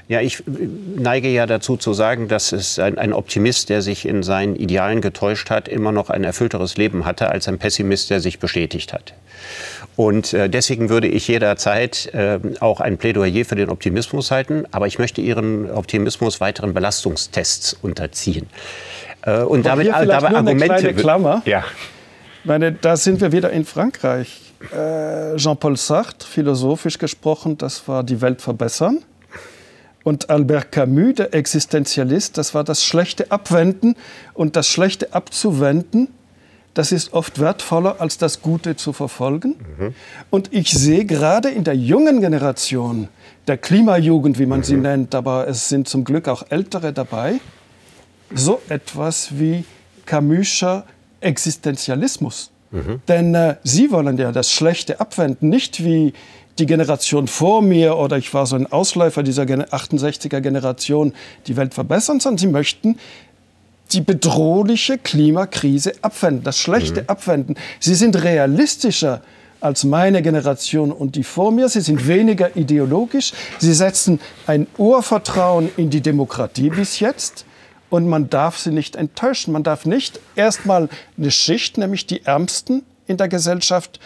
Ja, 0.08 0.22
ich 0.22 0.40
äh, 0.40 0.68
neige 0.96 1.30
ja 1.30 1.46
dazu 1.46 1.78
zu 1.78 1.94
sagen, 1.94 2.28
dass 2.28 2.52
es 2.52 2.80
ein, 2.80 2.98
ein, 2.98 3.14
Optimist, 3.14 3.70
der 3.70 3.84
sich 3.84 4.08
in 4.08 4.24
seinen 4.24 4.56
Idealen 4.56 5.02
getäuscht 5.02 5.52
hat, 5.52 5.68
immer 5.68 5.92
noch 5.92 6.10
ein 6.10 6.24
erfüllteres 6.24 6.78
Leben 6.78 7.06
hatte 7.06 7.30
als 7.30 7.48
ein 7.48 7.60
Pessimist, 7.60 8.10
der 8.10 8.20
sich 8.20 8.40
bestätigt 8.40 8.92
hat. 8.92 9.14
Und 10.00 10.34
äh, 10.34 10.50
deswegen 10.50 10.88
würde 10.88 11.10
ich 11.10 11.28
jederzeit 11.28 12.14
äh, 12.14 12.40
auch 12.62 12.80
ein 12.80 12.98
Plädoyer 12.98 13.44
für 13.44 13.56
den 13.56 13.70
Optimismus 13.70 14.32
halten. 14.32 14.64
Aber 14.72 14.88
ich 14.88 14.98
möchte 14.98 15.20
Ihren 15.20 15.70
Optimismus 15.70 16.40
weiteren 16.40 16.74
Belastungstests 16.74 17.74
unterziehen. 17.82 18.48
Äh, 19.24 19.42
und 19.42 19.66
damit, 19.66 19.88
hier 19.88 19.96
vielleicht 19.96 20.10
dabei 20.10 20.30
nur 20.30 20.40
eine 20.40 20.50
Argumente. 20.52 20.76
Kleine 20.78 20.94
Klammer. 20.94 21.42
Ja. 21.44 21.66
Meine, 22.46 22.72
da 22.72 22.96
sind 22.96 23.20
wir 23.20 23.34
wieder 23.34 23.50
in 23.50 23.66
Frankreich. 23.66 24.54
Jean-Paul 24.72 25.76
Sartre, 25.76 26.26
philosophisch 26.26 26.98
gesprochen, 26.98 27.58
das 27.58 27.86
war 27.90 28.04
die 28.06 28.22
Welt 28.22 28.42
verbessern. 28.42 29.00
Und 30.06 30.30
Albert 30.30 30.72
Camus, 30.72 31.16
der 31.16 31.34
Existenzialist, 31.34 32.38
das 32.38 32.56
war 32.56 32.64
das 32.64 32.86
schlechte 32.86 33.32
Abwenden. 33.32 33.96
Und 34.34 34.56
das 34.56 34.70
schlechte 34.70 35.14
abzuwenden 35.14 36.08
das 36.74 36.92
ist 36.92 37.14
oft 37.14 37.40
wertvoller, 37.40 38.00
als 38.00 38.18
das 38.18 38.42
Gute 38.42 38.76
zu 38.76 38.94
verfolgen. 38.94 39.56
Mhm. 39.78 39.94
Und 40.30 40.54
ich 40.54 40.72
sehe 40.72 41.06
gerade 41.06 41.50
in 41.50 41.64
der 41.64 41.76
jungen 41.76 42.22
Generation, 42.22 43.10
der 43.48 43.58
Klimajugend, 43.58 44.40
wie 44.40 44.46
man 44.46 44.60
mhm. 44.60 44.64
sie 44.64 44.78
nennt, 44.78 45.16
aber 45.16 45.48
es 45.48 45.70
sind 45.70 45.88
zum 45.88 46.04
Glück 46.04 46.28
auch 46.28 46.44
Ältere 46.50 46.94
dabei, 46.94 47.40
so 48.34 48.62
etwas 48.70 49.40
wie 49.40 49.66
Camuscher 50.06 50.86
Existenzialismus. 51.22 52.52
Mhm. 52.72 53.02
Denn 53.08 53.36
äh, 53.36 53.56
sie 53.64 53.92
wollen 53.92 54.18
ja 54.18 54.32
das 54.32 54.52
Schlechte 54.52 55.00
abwenden, 55.00 55.50
nicht 55.50 55.84
wie 55.84 56.14
die 56.60 56.66
Generation 56.66 57.28
vor 57.28 57.62
mir 57.62 57.98
oder 57.98 58.18
ich 58.18 58.34
war 58.34 58.46
so 58.46 58.56
ein 58.56 58.72
Ausläufer 58.72 59.24
dieser 59.24 59.44
68er 59.44 60.42
Generation 60.42 61.14
die 61.48 61.56
Welt 61.56 61.74
verbessern, 61.74 62.20
sondern 62.20 62.38
sie 62.38 62.48
möchten 62.48 62.98
die 63.92 64.02
bedrohliche 64.02 64.98
Klimakrise 64.98 65.94
abwenden, 66.02 66.44
das 66.44 66.60
Schlechte 66.60 67.02
mhm. 67.02 67.10
abwenden. 67.10 67.56
Sie 67.80 67.96
sind 67.96 68.22
realistischer 68.24 69.22
als 69.62 69.84
meine 69.84 70.22
Generation 70.22 70.92
und 70.92 71.16
die 71.16 71.24
vor 71.24 71.52
mir. 71.52 71.70
Sie 71.70 71.82
sind 71.82 72.08
weniger 72.08 72.56
ideologisch. 72.56 73.34
Sie 73.58 73.74
setzen 73.74 74.20
ein 74.48 74.68
Urvertrauen 74.78 75.70
in 75.76 75.90
die 75.90 76.02
Demokratie 76.02 76.70
bis 76.70 77.00
jetzt. 77.00 77.46
Und 77.90 78.08
man 78.08 78.30
darf 78.30 78.58
sie 78.58 78.72
nicht 78.72 78.96
enttäuschen. 78.96 79.52
Man 79.52 79.64
darf 79.64 79.86
nicht 79.86 80.20
erstmal 80.36 80.90
eine 81.18 81.32
Schicht, 81.32 81.78
nämlich 81.78 82.06
die 82.06 82.26
Ärmsten 82.26 82.84
in 83.08 83.18
der 83.18 83.28
Gesellschaft, 83.28 84.00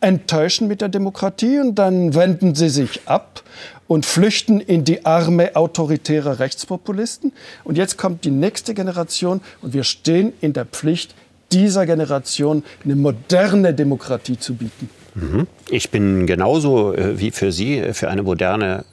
enttäuschen 0.00 0.68
mit 0.68 0.80
der 0.80 0.88
Demokratie 0.88 1.58
und 1.58 1.74
dann 1.76 2.14
wenden 2.14 2.54
sie 2.54 2.68
sich 2.68 3.02
ab 3.06 3.42
und 3.86 4.06
flüchten 4.06 4.60
in 4.60 4.84
die 4.84 5.04
Arme 5.04 5.56
autoritärer 5.56 6.38
Rechtspopulisten. 6.38 7.32
Und 7.64 7.76
jetzt 7.76 7.96
kommt 7.96 8.24
die 8.24 8.30
nächste 8.30 8.74
Generation 8.74 9.40
und 9.62 9.72
wir 9.72 9.84
stehen 9.84 10.32
in 10.40 10.52
der 10.52 10.66
Pflicht, 10.66 11.14
dieser 11.52 11.86
Generation 11.86 12.62
eine 12.84 12.96
moderne 12.96 13.72
Demokratie 13.72 14.38
zu 14.38 14.54
bieten. 14.54 14.90
Mhm. 15.14 15.46
Ich 15.70 15.90
bin 15.90 16.26
genauso 16.26 16.94
äh, 16.94 17.18
wie 17.18 17.30
für 17.30 17.52
Sie 17.52 17.78
äh, 17.78 17.94
für 17.94 18.10
eine 18.10 18.22
moderne 18.22 18.84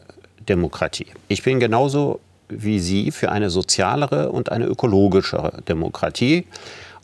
Demokratie. 0.47 1.07
Ich 1.27 1.43
bin 1.43 1.59
genauso 1.59 2.19
wie 2.49 2.79
Sie 2.79 3.11
für 3.11 3.31
eine 3.31 3.49
sozialere 3.49 4.31
und 4.31 4.51
eine 4.51 4.65
ökologischere 4.65 5.61
Demokratie. 5.67 6.45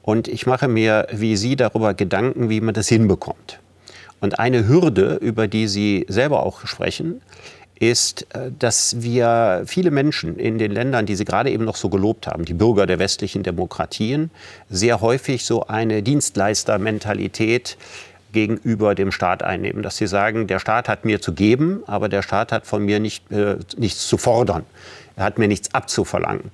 Und 0.03 0.27
ich 0.27 0.45
mache 0.47 0.67
mir 0.67 1.07
wie 1.11 1.35
Sie 1.35 1.55
darüber 1.55 1.93
Gedanken, 1.93 2.49
wie 2.49 2.61
man 2.61 2.73
das 2.73 2.87
hinbekommt. 2.87 3.59
Und 4.21 4.39
eine 4.39 4.67
Hürde, 4.67 5.15
über 5.15 5.47
die 5.47 5.67
Sie 5.67 6.05
selber 6.07 6.43
auch 6.43 6.65
sprechen, 6.65 7.21
ist, 7.79 8.27
äh, 8.35 8.51
dass 8.57 9.01
wir 9.01 9.63
viele 9.65 9.91
Menschen 9.91 10.37
in 10.37 10.59
den 10.59 10.71
Ländern, 10.71 11.05
die 11.05 11.15
Sie 11.15 11.25
gerade 11.25 11.49
eben 11.49 11.65
noch 11.65 11.75
so 11.75 11.89
gelobt 11.89 12.27
haben, 12.27 12.45
die 12.45 12.53
Bürger 12.53 12.85
der 12.85 12.99
westlichen 12.99 13.43
Demokratien, 13.43 14.29
sehr 14.69 15.01
häufig 15.01 15.43
so 15.43 15.65
eine 15.65 16.03
Dienstleistermentalität 16.03 17.77
gegenüber 18.31 18.95
dem 18.95 19.11
Staat 19.11 19.43
einnehmen, 19.43 19.83
dass 19.83 19.97
sie 19.97 20.07
sagen, 20.07 20.47
der 20.47 20.59
Staat 20.59 20.87
hat 20.87 21.03
mir 21.03 21.21
zu 21.21 21.33
geben, 21.33 21.83
aber 21.85 22.07
der 22.07 22.21
Staat 22.21 22.51
hat 22.51 22.65
von 22.65 22.85
mir 22.85 22.99
nicht, 22.99 23.29
äh, 23.31 23.57
nichts 23.75 24.07
zu 24.07 24.17
fordern. 24.17 24.63
Er 25.15 25.25
hat 25.25 25.37
mir 25.37 25.47
nichts 25.47 25.73
abzuverlangen. 25.73 26.51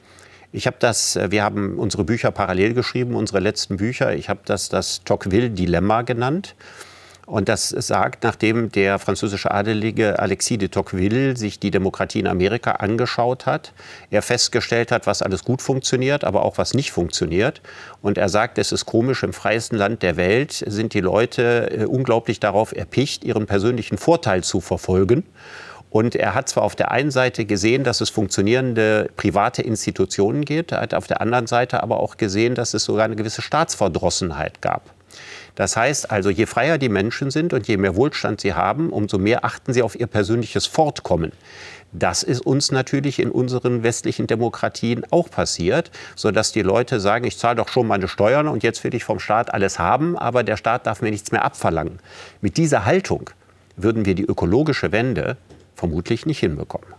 Ich 0.51 0.65
habe 0.65 0.77
das, 0.79 1.15
äh, 1.15 1.29
wir 1.29 1.43
haben 1.43 1.77
unsere 1.77 2.03
Bücher 2.03 2.31
parallel 2.31 2.73
geschrieben, 2.73 3.15
unsere 3.15 3.39
letzten 3.39 3.77
Bücher. 3.77 4.15
Ich 4.15 4.29
habe 4.29 4.39
das 4.45 4.69
das 4.69 5.03
Tocqueville-Dilemma 5.03 6.01
genannt. 6.01 6.55
Und 7.27 7.49
das 7.49 7.67
sagt, 7.67 8.23
nachdem 8.23 8.71
der 8.71 8.99
französische 8.99 9.51
Adelige 9.51 10.17
Alexis 10.17 10.59
de 10.59 10.69
Tocqueville 10.69 11.35
sich 11.35 11.59
die 11.59 11.71
Demokratie 11.71 12.21
in 12.21 12.27
Amerika 12.27 12.71
angeschaut 12.71 13.45
hat, 13.45 13.73
er 14.09 14.21
festgestellt 14.21 14.93
hat, 14.93 15.07
was 15.07 15.21
alles 15.21 15.43
gut 15.43 15.61
funktioniert, 15.61 16.23
aber 16.23 16.43
auch 16.43 16.57
was 16.57 16.73
nicht 16.73 16.91
funktioniert. 16.91 17.61
Und 18.01 18.17
er 18.17 18.29
sagt, 18.29 18.57
es 18.57 18.71
ist 18.71 18.85
komisch, 18.85 19.23
im 19.23 19.33
freiesten 19.33 19.75
Land 19.77 20.03
der 20.03 20.15
Welt 20.15 20.63
sind 20.67 20.93
die 20.93 21.01
Leute 21.01 21.69
äh, 21.69 21.83
unglaublich 21.83 22.39
darauf 22.39 22.73
erpicht, 22.73 23.25
ihren 23.25 23.45
persönlichen 23.45 23.97
Vorteil 23.97 24.41
zu 24.41 24.61
verfolgen. 24.61 25.25
Und 25.89 26.15
er 26.15 26.33
hat 26.33 26.47
zwar 26.47 26.63
auf 26.63 26.77
der 26.77 26.91
einen 26.91 27.11
Seite 27.11 27.43
gesehen, 27.43 27.83
dass 27.83 27.99
es 27.99 28.09
funktionierende 28.09 29.09
private 29.17 29.61
Institutionen 29.61 30.45
gibt, 30.45 30.71
er 30.71 30.79
hat 30.79 30.93
auf 30.93 31.07
der 31.07 31.19
anderen 31.19 31.47
Seite 31.47 31.83
aber 31.83 31.99
auch 31.99 32.15
gesehen, 32.15 32.55
dass 32.55 32.73
es 32.73 32.85
sogar 32.85 33.03
eine 33.03 33.17
gewisse 33.17 33.41
Staatsverdrossenheit 33.41 34.61
gab. 34.61 34.96
Das 35.57 35.75
heißt 35.75 36.11
also, 36.11 36.29
je 36.29 36.45
freier 36.45 36.77
die 36.77 36.87
Menschen 36.87 37.31
sind 37.31 37.51
und 37.51 37.67
je 37.67 37.77
mehr 37.77 37.95
Wohlstand 37.95 38.39
sie 38.39 38.53
haben, 38.53 38.91
umso 38.91 39.17
mehr 39.17 39.43
achten 39.43 39.73
sie 39.73 39.81
auf 39.81 39.99
ihr 39.99 40.05
persönliches 40.05 40.67
Fortkommen. 40.67 41.31
Das 41.91 42.21
ist 42.21 42.41
uns 42.41 42.71
natürlich 42.71 43.17
in 43.17 43.31
unseren 43.31 43.81
westlichen 43.81 44.27
Demokratien 44.27 45.03
auch 45.09 45.31
passiert, 45.31 45.89
sodass 46.15 46.51
die 46.51 46.61
Leute 46.61 46.99
sagen, 46.99 47.25
ich 47.25 47.39
zahle 47.39 47.55
doch 47.55 47.69
schon 47.69 47.87
meine 47.87 48.07
Steuern 48.07 48.47
und 48.47 48.61
jetzt 48.61 48.83
will 48.83 48.93
ich 48.93 49.03
vom 49.03 49.19
Staat 49.19 49.51
alles 49.51 49.79
haben, 49.79 50.15
aber 50.15 50.43
der 50.43 50.57
Staat 50.57 50.85
darf 50.85 51.01
mir 51.01 51.09
nichts 51.09 51.31
mehr 51.31 51.43
abverlangen. 51.43 51.97
Mit 52.39 52.57
dieser 52.57 52.85
Haltung 52.85 53.31
würden 53.77 54.05
wir 54.05 54.13
die 54.13 54.25
ökologische 54.25 54.91
Wende 54.91 55.37
vermutlich 55.73 56.27
nicht 56.27 56.39
hinbekommen. 56.39 56.93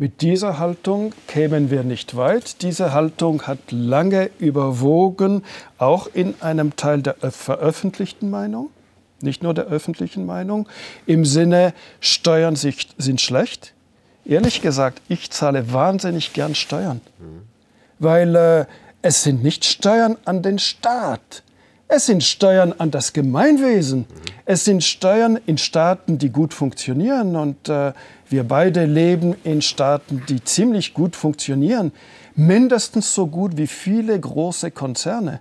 Mit 0.00 0.22
dieser 0.22 0.58
Haltung 0.58 1.12
kämen 1.26 1.70
wir 1.70 1.82
nicht 1.82 2.16
weit. 2.16 2.62
Diese 2.62 2.94
Haltung 2.94 3.42
hat 3.42 3.58
lange 3.70 4.30
überwogen, 4.38 5.42
auch 5.76 6.08
in 6.14 6.40
einem 6.40 6.74
Teil 6.74 7.02
der 7.02 7.16
veröffentlichten 7.30 8.30
Meinung, 8.30 8.70
nicht 9.20 9.42
nur 9.42 9.52
der 9.52 9.66
öffentlichen 9.66 10.24
Meinung, 10.24 10.66
im 11.04 11.26
Sinne, 11.26 11.74
Steuern 12.00 12.56
sind 12.56 13.20
schlecht. 13.20 13.74
Ehrlich 14.24 14.62
gesagt, 14.62 15.02
ich 15.10 15.30
zahle 15.32 15.70
wahnsinnig 15.70 16.32
gern 16.32 16.54
Steuern, 16.54 17.02
weil 17.98 18.34
äh, 18.34 18.64
es 19.02 19.22
sind 19.22 19.42
nicht 19.42 19.66
Steuern 19.66 20.16
an 20.24 20.40
den 20.40 20.58
Staat, 20.58 21.42
es 21.92 22.06
sind 22.06 22.22
Steuern 22.22 22.72
an 22.78 22.92
das 22.92 23.12
Gemeinwesen. 23.12 24.06
Es 24.44 24.64
sind 24.64 24.84
Steuern 24.84 25.40
in 25.46 25.58
Staaten, 25.58 26.18
die 26.18 26.30
gut 26.30 26.54
funktionieren. 26.54 27.34
Und 27.34 27.68
äh, 27.68 27.92
wir 28.30 28.44
beide 28.44 28.84
leben 28.84 29.34
in 29.44 29.60
Staaten, 29.60 30.22
die 30.28 30.42
ziemlich 30.42 30.94
gut 30.94 31.16
funktionieren. 31.16 31.92
Mindestens 32.34 33.14
so 33.14 33.26
gut 33.26 33.56
wie 33.56 33.66
viele 33.66 34.18
große 34.18 34.70
Konzerne. 34.70 35.40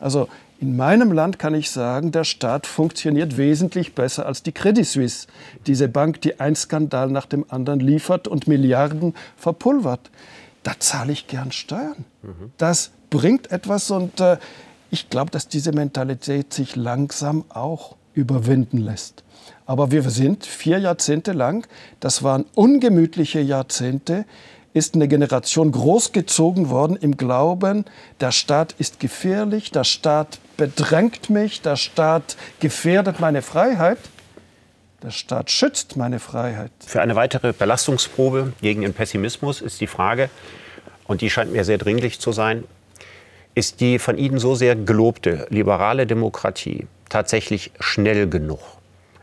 Also 0.00 0.28
in 0.58 0.76
meinem 0.76 1.12
Land 1.12 1.38
kann 1.38 1.54
ich 1.54 1.70
sagen, 1.70 2.12
der 2.12 2.24
Staat 2.24 2.66
funktioniert 2.66 3.36
wesentlich 3.36 3.94
besser 3.94 4.26
als 4.26 4.42
die 4.42 4.52
Credit 4.52 4.86
Suisse. 4.86 5.26
Diese 5.66 5.88
Bank, 5.88 6.20
die 6.22 6.40
ein 6.40 6.56
Skandal 6.56 7.08
nach 7.08 7.26
dem 7.26 7.44
anderen 7.48 7.80
liefert 7.80 8.28
und 8.28 8.48
Milliarden 8.48 9.14
verpulvert. 9.36 10.10
da 10.62 10.72
zahle 10.78 11.12
ich 11.12 11.26
gern 11.26 11.50
Steuern. 11.52 12.04
Das 12.56 12.92
bringt 13.10 13.50
etwas 13.50 13.90
und 13.90 14.20
äh, 14.20 14.38
ich 14.90 15.10
glaube, 15.10 15.30
dass 15.32 15.48
diese 15.48 15.72
Mentalität 15.72 16.54
sich 16.54 16.76
langsam 16.76 17.44
auch 17.48 17.96
überwinden 18.14 18.78
lässt. 18.78 19.24
Aber 19.66 19.90
wir 19.90 20.02
sind 20.10 20.44
vier 20.44 20.78
Jahrzehnte 20.78 21.32
lang, 21.32 21.66
das 22.00 22.22
waren 22.22 22.44
ungemütliche 22.54 23.40
Jahrzehnte, 23.40 24.24
ist 24.74 24.94
eine 24.94 25.06
Generation 25.06 25.70
großgezogen 25.70 26.70
worden 26.70 26.96
im 26.96 27.16
Glauben, 27.16 27.84
der 28.20 28.32
Staat 28.32 28.74
ist 28.78 29.00
gefährlich, 29.00 29.70
der 29.70 29.84
Staat 29.84 30.38
bedrängt 30.56 31.30
mich, 31.30 31.60
der 31.60 31.76
Staat 31.76 32.36
gefährdet 32.60 33.20
meine 33.20 33.42
Freiheit. 33.42 33.98
Der 35.02 35.10
Staat 35.10 35.50
schützt 35.50 35.96
meine 35.96 36.20
Freiheit. 36.20 36.70
Für 36.86 37.02
eine 37.02 37.16
weitere 37.16 37.52
Belastungsprobe 37.52 38.52
gegen 38.62 38.82
den 38.82 38.94
Pessimismus 38.94 39.60
ist 39.60 39.80
die 39.80 39.86
Frage, 39.86 40.30
und 41.06 41.20
die 41.20 41.28
scheint 41.28 41.52
mir 41.52 41.64
sehr 41.64 41.78
dringlich 41.78 42.20
zu 42.20 42.32
sein, 42.32 42.64
ist 43.54 43.80
die 43.80 43.98
von 43.98 44.16
Ihnen 44.16 44.38
so 44.38 44.54
sehr 44.54 44.76
gelobte 44.76 45.46
liberale 45.50 46.06
Demokratie 46.06 46.86
tatsächlich 47.08 47.72
schnell 47.80 48.28
genug 48.28 48.60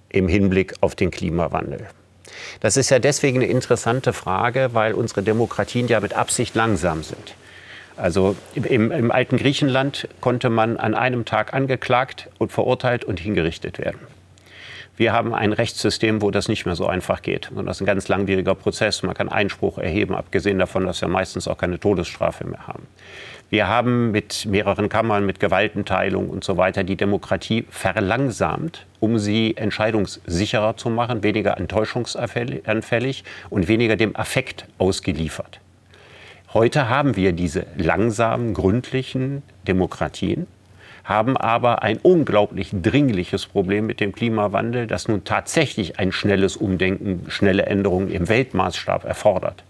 im 0.10 0.28
Hinblick 0.28 0.74
auf 0.82 0.96
den 0.96 1.12
Klimawandel? 1.12 1.88
Das 2.60 2.78
ist 2.78 2.90
ja 2.90 3.00
deswegen 3.00 3.40
eine 3.40 3.48
interessante 3.48 4.14
Frage, 4.14 4.70
weil 4.74 4.94
unsere 4.94 5.24
Demokratien 5.24 5.88
ja 5.88 6.00
mit 6.00 6.14
Absicht 6.14 6.56
langsam 6.56 7.04
sind. 7.04 7.36
Also 7.98 8.36
im, 8.56 8.92
im, 8.92 9.12
alten 9.12 9.38
Griechenland 9.38 10.08
konnte 10.22 10.50
man 10.50 10.78
an 10.78 10.96
einem 10.96 11.26
Tag 11.26 11.54
angeklagt 11.54 12.30
und 12.38 12.52
verurteilt 12.52 13.04
und 13.04 13.20
hingerichtet 13.20 13.78
werden. 13.78 14.00
Wir 14.96 15.14
haben 15.14 15.34
ein 15.34 15.54
Rechtssystem, 15.54 16.22
wo 16.22 16.32
das 16.32 16.48
nicht 16.48 16.66
mehr 16.66 16.76
so 16.76 16.88
einfach 16.88 17.22
geht. 17.22 17.52
Und 17.52 17.66
das 17.66 17.78
ist 17.78 17.82
ein 17.82 17.86
ganz 17.86 18.08
langwieriger 18.08 18.56
Prozess. 18.56 19.04
Man 19.04 19.16
kann 19.16 19.30
Einspruch 19.30 19.78
erheben, 19.78 20.14
abgesehen 20.14 20.60
davon, 20.60 20.86
dass 20.86 21.02
wir 21.02 21.08
meistens 21.08 21.48
auch 21.48 21.58
keine 21.58 21.80
Todesstrafe 21.80 22.46
mehr 22.46 22.68
haben. 22.68 22.86
Wir 23.52 23.68
haben 23.68 24.12
mit 24.12 24.46
mehreren 24.46 24.90
Kammern, 24.90 25.26
mit 25.26 25.40
Gewaltenteilung 25.40 26.30
und 26.30 26.44
so 26.44 26.58
weiter 26.58 26.84
die 26.84 26.96
Demokratie 26.96 27.66
verlangsamt, 27.72 28.86
um 29.00 29.18
sie 29.18 29.58
entscheidungssicherer 29.58 30.78
zu 30.78 30.92
machen, 30.92 31.24
weniger 31.24 31.58
enttäuschungsanfällig 31.58 33.24
und 33.50 33.68
weniger 33.68 33.96
dem 33.96 34.16
Affekt 34.16 34.68
ausgeliefert. 34.78 35.62
Heute 36.54 36.90
haben 36.90 37.16
wir 37.16 37.32
diese 37.34 37.66
langsamen, 37.76 38.54
gründlichen 38.54 39.42
Demokratien, 39.68 40.46
haben 41.04 41.36
aber 41.36 41.82
ein 41.82 41.98
unglaublich 41.98 42.70
dringliches 42.72 43.48
Problem 43.48 43.88
mit 43.88 44.00
dem 44.00 44.12
Klimawandel, 44.12 44.86
das 44.86 45.08
nun 45.08 45.24
tatsächlich 45.24 45.98
ein 45.98 46.12
schnelles 46.12 46.56
Umdenken, 46.56 47.26
schnelle 47.30 47.66
Änderungen 47.66 48.12
im 48.12 48.30
Weltmaßstab 48.30 49.06
erfordert. 49.06 49.64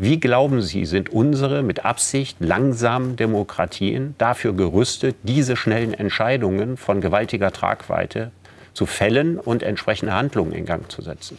Wie 0.00 0.20
glauben 0.20 0.62
Sie, 0.62 0.86
sind 0.86 1.10
unsere 1.10 1.64
mit 1.64 1.84
Absicht 1.84 2.36
langsamen 2.38 3.16
Demokratien 3.16 4.14
dafür 4.16 4.52
gerüstet, 4.52 5.16
diese 5.24 5.56
schnellen 5.56 5.92
Entscheidungen 5.92 6.76
von 6.76 7.00
gewaltiger 7.00 7.50
Tragweite 7.50 8.30
zu 8.74 8.86
fällen 8.86 9.40
und 9.40 9.64
entsprechende 9.64 10.14
Handlungen 10.14 10.52
in 10.52 10.66
Gang 10.66 10.88
zu 10.88 11.02
setzen? 11.02 11.36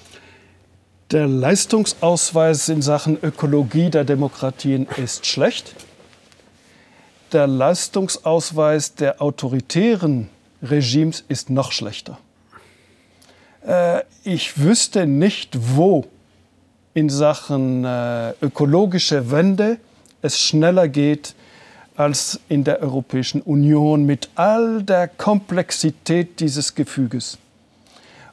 Der 1.11 1.25
Leistungsausweis 1.25 2.67
in 2.67 2.81
Sachen 2.81 3.17
Ökologie 3.23 3.89
der 3.89 4.03
Demokratien 4.03 4.87
ist 4.97 5.25
schlecht. 5.25 5.73
Der 7.31 7.47
Leistungsausweis 7.47 8.93
der 8.93 9.21
autoritären 9.21 10.27
Regimes 10.61 11.23
ist 11.29 11.49
noch 11.49 11.71
schlechter. 11.71 12.19
Äh, 13.65 14.01
ich 14.25 14.59
wüsste 14.59 15.07
nicht, 15.07 15.57
wo 15.77 16.07
in 16.99 17.09
Sachen 17.09 17.85
äh, 17.85 18.31
ökologische 18.41 19.31
Wende 19.31 19.77
es 20.21 20.37
schneller 20.37 20.89
geht 20.89 21.33
als 21.95 22.41
in 22.49 22.65
der 22.65 22.81
Europäischen 22.81 23.41
Union 23.41 24.05
mit 24.05 24.29
all 24.35 24.83
der 24.83 25.07
Komplexität 25.07 26.41
dieses 26.41 26.75
Gefüges. 26.75 27.37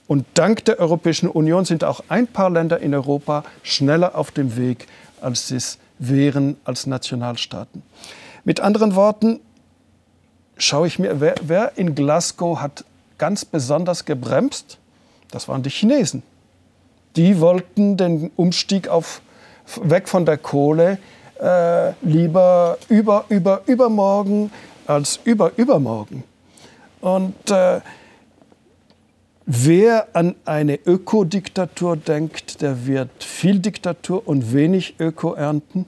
Und 0.08 0.26
dank 0.34 0.64
der 0.64 0.80
Europäischen 0.80 1.28
Union 1.28 1.64
sind 1.64 1.84
auch 1.84 2.00
ein 2.08 2.26
paar 2.26 2.50
Länder 2.50 2.80
in 2.80 2.92
Europa 2.92 3.44
schneller 3.62 4.16
auf 4.16 4.32
dem 4.32 4.56
Weg, 4.56 4.88
als 5.20 5.46
sie 5.46 5.56
es 5.56 5.78
wären 6.00 6.56
als 6.64 6.86
Nationalstaaten. 6.86 7.82
Mit 8.44 8.58
anderen 8.58 8.96
Worten, 8.96 9.38
schaue 10.56 10.88
ich 10.88 10.98
mir, 10.98 11.20
wer, 11.20 11.36
wer 11.42 11.78
in 11.78 11.94
Glasgow 11.94 12.60
hat 12.60 12.84
ganz 13.16 13.44
besonders 13.44 14.04
gebremst? 14.04 14.78
Das 15.30 15.46
waren 15.46 15.62
die 15.62 15.70
Chinesen 15.70 16.24
die 17.16 17.40
wollten 17.40 17.96
den 17.96 18.30
Umstieg 18.36 18.88
auf, 18.88 19.20
weg 19.82 20.08
von 20.08 20.24
der 20.26 20.38
Kohle 20.38 20.98
äh, 21.40 21.92
lieber 22.02 22.78
über, 22.88 23.24
über, 23.28 23.62
übermorgen 23.66 24.50
als 24.86 25.18
über, 25.24 25.52
übermorgen. 25.56 26.24
Und 27.00 27.50
äh, 27.50 27.80
wer 29.44 30.08
an 30.12 30.34
eine 30.44 30.78
Ökodiktatur 30.86 31.96
denkt, 31.96 32.62
der 32.62 32.86
wird 32.86 33.22
viel 33.22 33.58
Diktatur 33.58 34.26
und 34.26 34.52
wenig 34.52 34.94
Öko 34.98 35.34
ernten, 35.34 35.86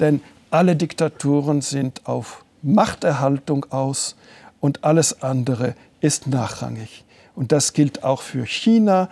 denn 0.00 0.20
alle 0.50 0.76
Diktaturen 0.76 1.62
sind 1.62 2.06
auf 2.06 2.44
Machterhaltung 2.62 3.66
aus 3.70 4.16
und 4.60 4.84
alles 4.84 5.22
andere 5.22 5.74
ist 6.00 6.26
nachrangig. 6.26 7.04
Und 7.34 7.52
das 7.52 7.72
gilt 7.72 8.04
auch 8.04 8.20
für 8.20 8.44
China. 8.44 9.08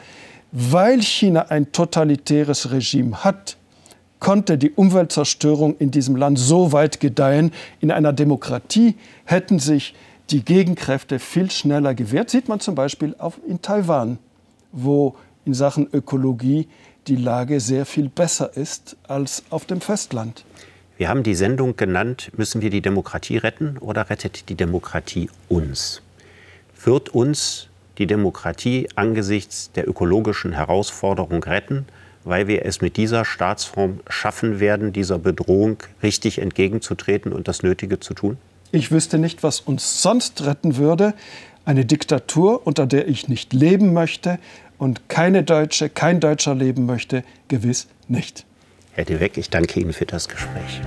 Weil 0.52 1.00
China 1.02 1.46
ein 1.48 1.70
totalitäres 1.72 2.72
Regime 2.72 3.22
hat, 3.22 3.56
konnte 4.18 4.58
die 4.58 4.70
Umweltzerstörung 4.70 5.76
in 5.78 5.90
diesem 5.90 6.16
Land 6.16 6.38
so 6.38 6.72
weit 6.72 7.00
gedeihen. 7.00 7.52
In 7.80 7.90
einer 7.90 8.12
Demokratie 8.12 8.96
hätten 9.24 9.58
sich 9.58 9.94
die 10.30 10.44
Gegenkräfte 10.44 11.18
viel 11.18 11.50
schneller 11.50 11.94
gewehrt. 11.94 12.30
Sieht 12.30 12.48
man 12.48 12.60
zum 12.60 12.74
Beispiel 12.74 13.14
auf, 13.18 13.40
in 13.46 13.62
Taiwan, 13.62 14.18
wo 14.72 15.16
in 15.44 15.54
Sachen 15.54 15.88
Ökologie 15.92 16.68
die 17.06 17.16
Lage 17.16 17.60
sehr 17.60 17.86
viel 17.86 18.08
besser 18.08 18.56
ist 18.56 18.96
als 19.08 19.42
auf 19.50 19.64
dem 19.64 19.80
Festland. 19.80 20.44
Wir 20.98 21.08
haben 21.08 21.22
die 21.22 21.34
Sendung 21.34 21.76
genannt, 21.76 22.30
müssen 22.36 22.60
wir 22.60 22.68
die 22.68 22.82
Demokratie 22.82 23.38
retten 23.38 23.78
oder 23.78 24.10
rettet 24.10 24.50
die 24.50 24.54
Demokratie 24.54 25.30
uns? 25.48 26.02
Wird 26.84 27.08
uns 27.08 27.69
die 28.00 28.06
Demokratie 28.06 28.88
angesichts 28.96 29.70
der 29.72 29.86
ökologischen 29.86 30.52
Herausforderung 30.52 31.44
retten, 31.44 31.84
weil 32.24 32.48
wir 32.48 32.64
es 32.64 32.80
mit 32.80 32.96
dieser 32.96 33.24
Staatsform 33.24 34.00
schaffen 34.08 34.58
werden, 34.58 34.92
dieser 34.92 35.18
Bedrohung 35.18 35.76
richtig 36.02 36.38
entgegenzutreten 36.38 37.32
und 37.32 37.46
das 37.46 37.62
Nötige 37.62 38.00
zu 38.00 38.14
tun? 38.14 38.38
Ich 38.72 38.90
wüsste 38.90 39.18
nicht, 39.18 39.42
was 39.42 39.60
uns 39.60 40.02
sonst 40.02 40.44
retten 40.44 40.76
würde. 40.76 41.14
Eine 41.66 41.84
Diktatur, 41.84 42.66
unter 42.66 42.86
der 42.86 43.06
ich 43.06 43.28
nicht 43.28 43.52
leben 43.52 43.92
möchte 43.92 44.38
und 44.78 45.08
keine 45.10 45.42
Deutsche, 45.42 45.90
kein 45.90 46.20
Deutscher 46.20 46.54
leben 46.54 46.86
möchte, 46.86 47.22
gewiss 47.48 47.86
nicht. 48.08 48.46
Herr 48.92 49.04
De 49.04 49.20
Weck, 49.20 49.36
ich 49.36 49.50
danke 49.50 49.78
Ihnen 49.78 49.92
für 49.92 50.06
das 50.06 50.28
Gespräch. 50.28 50.80